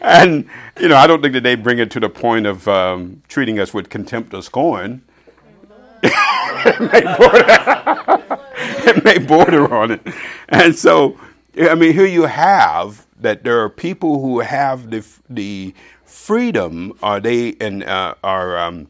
and, 0.01 0.49
you 0.79 0.89
know, 0.89 0.97
I 0.97 1.07
don't 1.07 1.23
think 1.23 1.35
that 1.35 1.43
they 1.43 1.55
bring 1.55 1.79
it 1.79 1.91
to 1.93 2.01
the 2.01 2.09
point 2.09 2.47
of 2.47 2.69
um, 2.69 3.23
treating 3.29 3.59
us 3.59 3.73
with 3.73 3.89
contempt 3.89 4.35
or 4.35 4.43
scorn. 4.43 5.03
it, 6.03 6.81
may 6.81 7.01
border, 7.17 7.47
it 8.87 9.05
may 9.05 9.19
border 9.19 9.75
on 9.75 9.93
it. 9.93 10.03
And 10.49 10.77
so, 10.77 11.19
I 11.59 11.75
mean, 11.75 11.95
here 11.95 12.07
you 12.07 12.25
have 12.25 13.07
that 13.19 13.43
there 13.45 13.61
are 13.63 13.71
people 13.71 14.21
who 14.21 14.41
have 14.41 14.91
the, 14.91 15.07
the 15.31 15.75
freedom, 16.17 16.93
are 17.03 17.21
they, 17.21 17.55
and 17.61 17.85
uh, 17.85 18.15
are, 18.25 18.59
um, 18.59 18.89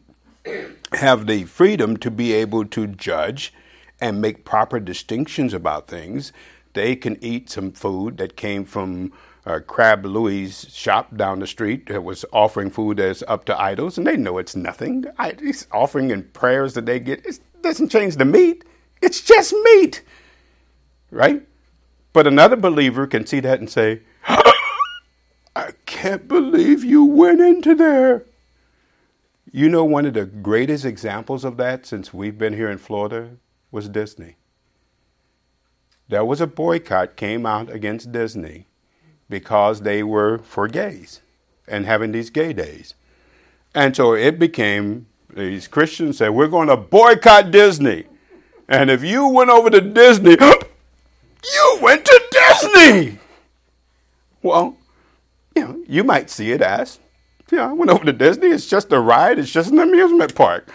have 0.93 1.27
the 1.27 1.43
freedom 1.43 1.97
to 1.97 2.09
be 2.09 2.33
able 2.33 2.65
to 2.65 2.87
judge 2.87 3.53
and 3.99 4.21
make 4.21 4.45
proper 4.45 4.79
distinctions 4.79 5.53
about 5.53 5.87
things. 5.87 6.31
They 6.73 6.95
can 6.95 7.23
eat 7.23 7.49
some 7.49 7.73
food 7.73 8.17
that 8.17 8.37
came 8.37 8.65
from 8.65 9.11
uh, 9.45 9.59
Crab 9.59 10.05
Louie's 10.05 10.73
shop 10.73 11.15
down 11.15 11.39
the 11.39 11.47
street 11.47 11.87
that 11.87 12.03
was 12.03 12.25
offering 12.31 12.71
food 12.71 12.97
that's 12.97 13.21
up 13.27 13.45
to 13.45 13.61
idols, 13.61 13.97
and 13.97 14.07
they 14.07 14.17
know 14.17 14.37
it's 14.37 14.55
nothing. 14.55 15.05
I, 15.19 15.35
it's 15.39 15.67
offering 15.71 16.11
and 16.11 16.33
prayers 16.33 16.73
that 16.73 16.85
they 16.85 16.99
get 16.99 17.25
it 17.25 17.39
doesn't 17.61 17.89
change 17.89 18.15
the 18.15 18.25
meat. 18.25 18.63
It's 19.01 19.21
just 19.21 19.53
meat, 19.63 20.01
right? 21.11 21.45
But 22.13 22.25
another 22.25 22.55
believer 22.55 23.05
can 23.05 23.27
see 23.27 23.41
that 23.41 23.59
and 23.59 23.69
say, 23.69 24.01
can't 25.85 26.27
believe 26.27 26.83
you 26.83 27.03
went 27.03 27.41
into 27.41 27.75
there. 27.75 28.25
You 29.51 29.69
know, 29.69 29.85
one 29.85 30.05
of 30.05 30.13
the 30.13 30.25
greatest 30.25 30.85
examples 30.85 31.43
of 31.45 31.57
that 31.57 31.85
since 31.85 32.13
we've 32.13 32.37
been 32.37 32.53
here 32.53 32.69
in 32.69 32.77
Florida 32.77 33.37
was 33.71 33.89
Disney. 33.89 34.35
There 36.09 36.25
was 36.25 36.41
a 36.41 36.47
boycott 36.47 37.15
came 37.15 37.45
out 37.45 37.69
against 37.69 38.11
Disney 38.11 38.67
because 39.29 39.81
they 39.81 40.03
were 40.03 40.37
for 40.39 40.67
gays 40.67 41.21
and 41.67 41.85
having 41.85 42.11
these 42.11 42.29
gay 42.29 42.53
days. 42.53 42.93
And 43.75 43.95
so 43.95 44.13
it 44.13 44.39
became 44.39 45.07
these 45.33 45.67
Christians 45.67 46.17
said, 46.17 46.29
We're 46.29 46.47
going 46.47 46.69
to 46.69 46.77
boycott 46.77 47.51
Disney. 47.51 48.05
And 48.67 48.89
if 48.89 49.03
you 49.03 49.27
went 49.27 49.49
over 49.49 49.69
to 49.69 49.81
Disney, 49.81 50.31
you 51.53 51.77
went 51.81 52.05
to 52.05 52.21
Disney. 52.31 53.19
Well, 54.41 54.77
you 55.57 55.67
know, 55.67 55.83
you 55.87 56.03
might 56.03 56.29
see 56.29 56.51
it 56.51 56.61
as, 56.61 56.99
you 57.51 57.57
know, 57.57 57.69
I 57.69 57.73
went 57.73 57.89
over 57.89 58.05
to 58.05 58.13
Disney. 58.13 58.47
It's 58.47 58.67
just 58.67 58.91
a 58.91 58.99
ride. 58.99 59.39
It's 59.39 59.51
just 59.51 59.71
an 59.71 59.79
amusement 59.79 60.35
park. 60.35 60.69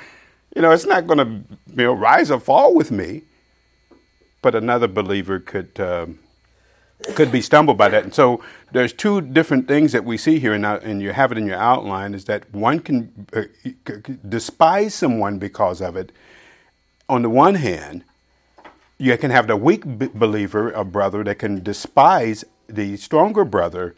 You 0.56 0.62
know, 0.62 0.72
it's 0.72 0.86
not 0.86 1.06
going 1.06 1.18
to 1.18 1.56
you 1.76 1.84
know, 1.84 1.92
rise 1.92 2.30
or 2.30 2.40
fall 2.40 2.74
with 2.74 2.90
me. 2.90 3.22
But 4.42 4.56
another 4.56 4.88
believer 4.88 5.38
could 5.38 5.78
um, 5.78 6.18
could 7.14 7.30
be 7.30 7.40
stumbled 7.40 7.78
by 7.78 7.88
that. 7.90 8.02
And 8.02 8.14
so 8.14 8.42
there's 8.72 8.92
two 8.92 9.20
different 9.20 9.68
things 9.68 9.92
that 9.92 10.04
we 10.04 10.16
see 10.16 10.40
here, 10.40 10.52
and, 10.52 10.66
and 10.66 11.00
you 11.00 11.12
have 11.12 11.30
it 11.30 11.38
in 11.38 11.46
your 11.46 11.58
outline, 11.58 12.12
is 12.12 12.24
that 12.24 12.52
one 12.52 12.80
can 12.80 13.26
uh, 13.32 13.42
despise 14.28 14.94
someone 14.94 15.38
because 15.38 15.80
of 15.80 15.96
it. 15.96 16.10
On 17.08 17.22
the 17.22 17.30
one 17.30 17.54
hand, 17.54 18.02
you 18.98 19.16
can 19.16 19.30
have 19.30 19.46
the 19.46 19.56
weak 19.56 19.84
believer, 19.84 20.70
a 20.72 20.84
brother, 20.84 21.22
that 21.22 21.38
can 21.38 21.62
despise 21.62 22.44
the 22.68 22.96
stronger 22.96 23.44
brother, 23.44 23.94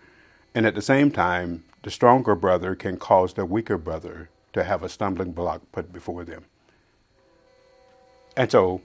and 0.55 0.67
at 0.67 0.75
the 0.75 0.83
same 0.83 1.11
time, 1.11 1.65
the 1.83 1.91
stronger 1.91 2.35
brother 2.35 2.75
can 2.75 2.97
cause 2.97 3.35
the 3.35 3.45
weaker 3.45 3.77
brother 3.77 4.31
to 4.53 4.65
have 4.65 4.83
a 4.83 4.89
stumbling 4.89 5.33
block 5.33 5.63
put 5.73 5.93
before 5.93 6.25
them. 6.25 6.45
And 8.37 8.51
so, 8.51 8.81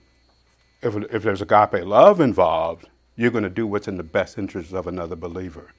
if, 0.82 0.96
if 0.96 1.24
there's 1.24 1.42
agape 1.42 1.86
love 1.86 2.20
involved, 2.20 2.88
you're 3.16 3.32
going 3.32 3.44
to 3.44 3.50
do 3.50 3.68
what's 3.68 3.88
in 3.88 3.98
the 3.98 4.04
best 4.04 4.38
interest 4.38 4.74
of 4.74 4.88
another 4.88 5.16
believer. 5.16 5.72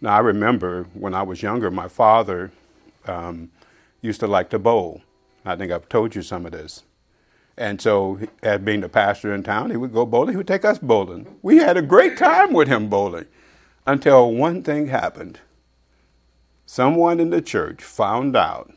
Now, 0.00 0.16
I 0.16 0.18
remember 0.18 0.84
when 0.94 1.14
I 1.14 1.22
was 1.22 1.42
younger, 1.42 1.70
my 1.70 1.88
father 1.88 2.50
um, 3.06 3.50
used 4.00 4.20
to 4.20 4.26
like 4.26 4.50
to 4.50 4.58
bowl. 4.58 5.02
I 5.44 5.56
think 5.56 5.72
I've 5.72 5.88
told 5.88 6.14
you 6.14 6.22
some 6.22 6.44
of 6.44 6.52
this. 6.52 6.82
And 7.56 7.80
so, 7.80 8.18
as 8.42 8.60
being 8.60 8.80
the 8.80 8.88
pastor 8.88 9.34
in 9.34 9.42
town, 9.42 9.70
he 9.70 9.76
would 9.76 9.92
go 9.92 10.06
bowling. 10.06 10.30
He 10.30 10.36
would 10.36 10.48
take 10.48 10.64
us 10.64 10.78
bowling. 10.78 11.38
We 11.42 11.58
had 11.58 11.76
a 11.76 11.82
great 11.82 12.16
time 12.16 12.52
with 12.52 12.68
him 12.68 12.88
bowling 12.88 13.26
until 13.86 14.32
one 14.32 14.62
thing 14.62 14.88
happened. 14.88 15.40
Someone 16.66 17.20
in 17.20 17.30
the 17.30 17.42
church 17.42 17.82
found 17.82 18.36
out, 18.36 18.72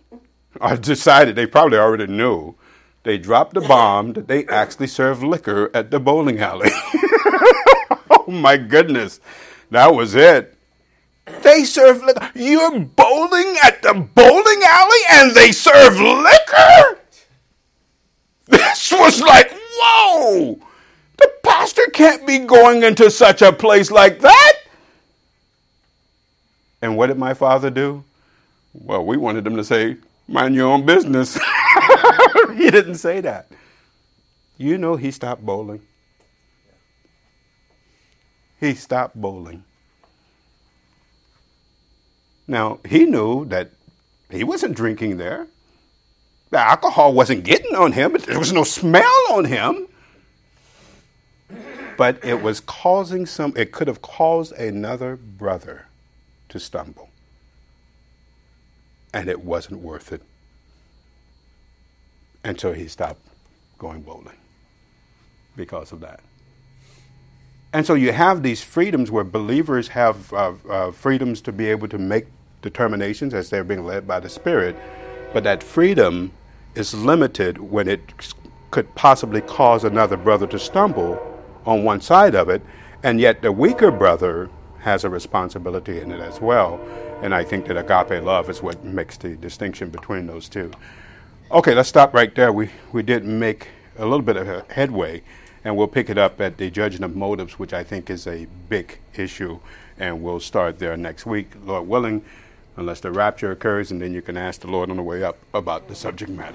or 0.59 0.77
decided, 0.77 1.35
they 1.35 1.45
probably 1.45 1.77
already 1.77 2.07
knew, 2.07 2.55
they 3.03 3.17
dropped 3.17 3.55
a 3.55 3.61
bomb 3.61 4.13
that 4.13 4.27
they 4.27 4.45
actually 4.47 4.87
served 4.87 5.21
liquor 5.21 5.69
at 5.73 5.91
the 5.91 5.99
bowling 5.99 6.39
alley. 6.39 6.71
oh 8.09 8.25
my 8.27 8.57
goodness. 8.57 9.19
That 9.69 9.93
was 9.93 10.15
it. 10.15 10.57
They 11.43 11.63
serve 11.65 12.03
liquor. 12.03 12.31
You're 12.33 12.79
bowling 12.79 13.55
at 13.63 13.81
the 13.81 13.93
bowling 13.93 14.61
alley 14.65 14.99
and 15.11 15.31
they 15.35 15.51
serve 15.51 15.99
liquor? 15.99 16.99
This 18.47 18.91
was 18.91 19.21
like, 19.21 19.51
whoa! 19.51 20.59
The 21.17 21.31
pastor 21.43 21.85
can't 21.93 22.25
be 22.27 22.39
going 22.39 22.83
into 22.83 23.09
such 23.09 23.41
a 23.41 23.53
place 23.53 23.89
like 23.89 24.19
that. 24.21 24.53
And 26.85 26.95
what 26.95 27.07
did 27.07 27.17
my 27.17 27.33
father 27.33 27.71
do? 27.71 28.03
Well, 28.71 29.03
we 29.03 29.17
wanted 29.17 29.47
him 29.47 29.55
to 29.55 29.63
say, 29.63 29.97
mind 30.27 30.53
your 30.53 30.67
own 30.67 30.85
business. 30.85 31.33
he 32.55 32.69
didn't 32.69 32.97
say 32.97 33.21
that. 33.21 33.47
You 34.59 34.77
know, 34.77 34.95
he 34.95 35.09
stopped 35.09 35.43
bowling. 35.43 35.81
He 38.59 38.75
stopped 38.75 39.19
bowling. 39.19 39.63
Now, 42.47 42.81
he 42.87 43.05
knew 43.05 43.45
that 43.45 43.71
he 44.29 44.43
wasn't 44.43 44.75
drinking 44.75 45.17
there. 45.17 45.47
The 46.51 46.59
alcohol 46.59 47.15
wasn't 47.15 47.45
getting 47.45 47.75
on 47.75 47.93
him, 47.93 48.15
there 48.27 48.37
was 48.37 48.53
no 48.53 48.63
smell 48.63 49.25
on 49.31 49.45
him. 49.45 49.87
But 51.97 52.23
it 52.23 52.43
was 52.43 52.59
causing 52.59 53.25
some, 53.25 53.53
it 53.55 53.71
could 53.71 53.87
have 53.87 54.03
caused 54.03 54.51
another 54.51 55.15
brother 55.15 55.84
to 56.55 56.59
stumble. 56.61 57.09
And 59.13 59.27
it 59.27 59.43
wasn't 59.43 59.81
worth 59.81 60.13
it. 60.13 60.21
And 62.45 62.57
so 62.57 62.71
he 62.71 62.87
stopped 62.87 63.19
going 63.77 64.01
bowling 64.03 64.37
because 65.57 65.91
of 65.91 65.99
that. 65.99 66.21
And 67.73 67.85
so 67.85 67.93
you 67.93 68.13
have 68.13 68.41
these 68.41 68.61
freedoms 68.63 69.11
where 69.11 69.25
believers 69.25 69.89
have 69.89 70.31
uh, 70.31 70.53
uh, 70.69 70.91
freedoms 70.91 71.41
to 71.41 71.51
be 71.51 71.65
able 71.65 71.89
to 71.89 71.97
make 71.97 72.27
determinations 72.61 73.33
as 73.33 73.49
they're 73.49 73.65
being 73.65 73.85
led 73.85 74.07
by 74.07 74.21
the 74.21 74.29
Spirit, 74.29 74.77
but 75.33 75.43
that 75.43 75.61
freedom 75.61 76.31
is 76.73 76.93
limited 76.93 77.57
when 77.57 77.89
it 77.89 78.01
could 78.71 78.95
possibly 78.95 79.41
cause 79.41 79.83
another 79.83 80.15
brother 80.15 80.47
to 80.47 80.57
stumble 80.57 81.19
on 81.65 81.83
one 81.83 81.99
side 81.99 82.33
of 82.33 82.47
it, 82.47 82.61
and 83.03 83.19
yet 83.19 83.41
the 83.41 83.51
weaker 83.51 83.91
brother 83.91 84.49
has 84.85 85.03
a 85.03 85.09
responsibility 85.09 85.99
in 85.99 86.11
it 86.11 86.19
as 86.19 86.39
well. 86.39 86.79
And 87.23 87.33
I 87.33 87.43
think 87.43 87.65
that 87.65 87.75
agape 87.75 88.23
love 88.23 88.51
is 88.51 88.61
what 88.61 88.83
makes 88.83 89.17
the 89.17 89.35
distinction 89.35 89.89
between 89.89 90.27
those 90.27 90.47
two. 90.47 90.69
Okay, 91.51 91.73
let's 91.73 91.89
stop 91.89 92.13
right 92.13 92.33
there. 92.35 92.53
We, 92.53 92.69
we 92.91 93.01
did 93.01 93.25
make 93.25 93.69
a 93.97 94.03
little 94.03 94.21
bit 94.21 94.37
of 94.37 94.47
a 94.47 94.63
headway, 94.69 95.23
and 95.63 95.75
we'll 95.75 95.87
pick 95.87 96.11
it 96.11 96.19
up 96.19 96.39
at 96.39 96.57
the 96.57 96.69
judging 96.69 97.03
of 97.03 97.15
motives, 97.15 97.57
which 97.57 97.73
I 97.73 97.83
think 97.83 98.11
is 98.11 98.27
a 98.27 98.45
big 98.69 98.99
issue, 99.15 99.59
and 99.97 100.21
we'll 100.21 100.39
start 100.39 100.77
there 100.77 100.95
next 100.95 101.25
week, 101.25 101.53
Lord 101.65 101.87
willing, 101.87 102.23
unless 102.77 102.99
the 102.99 103.11
rapture 103.11 103.51
occurs, 103.51 103.89
and 103.89 103.99
then 103.99 104.13
you 104.13 104.21
can 104.21 104.37
ask 104.37 104.61
the 104.61 104.67
Lord 104.67 104.91
on 104.91 104.97
the 104.97 105.03
way 105.03 105.23
up 105.23 105.39
about 105.51 105.87
the 105.87 105.95
subject 105.95 106.29
matter. 106.29 106.53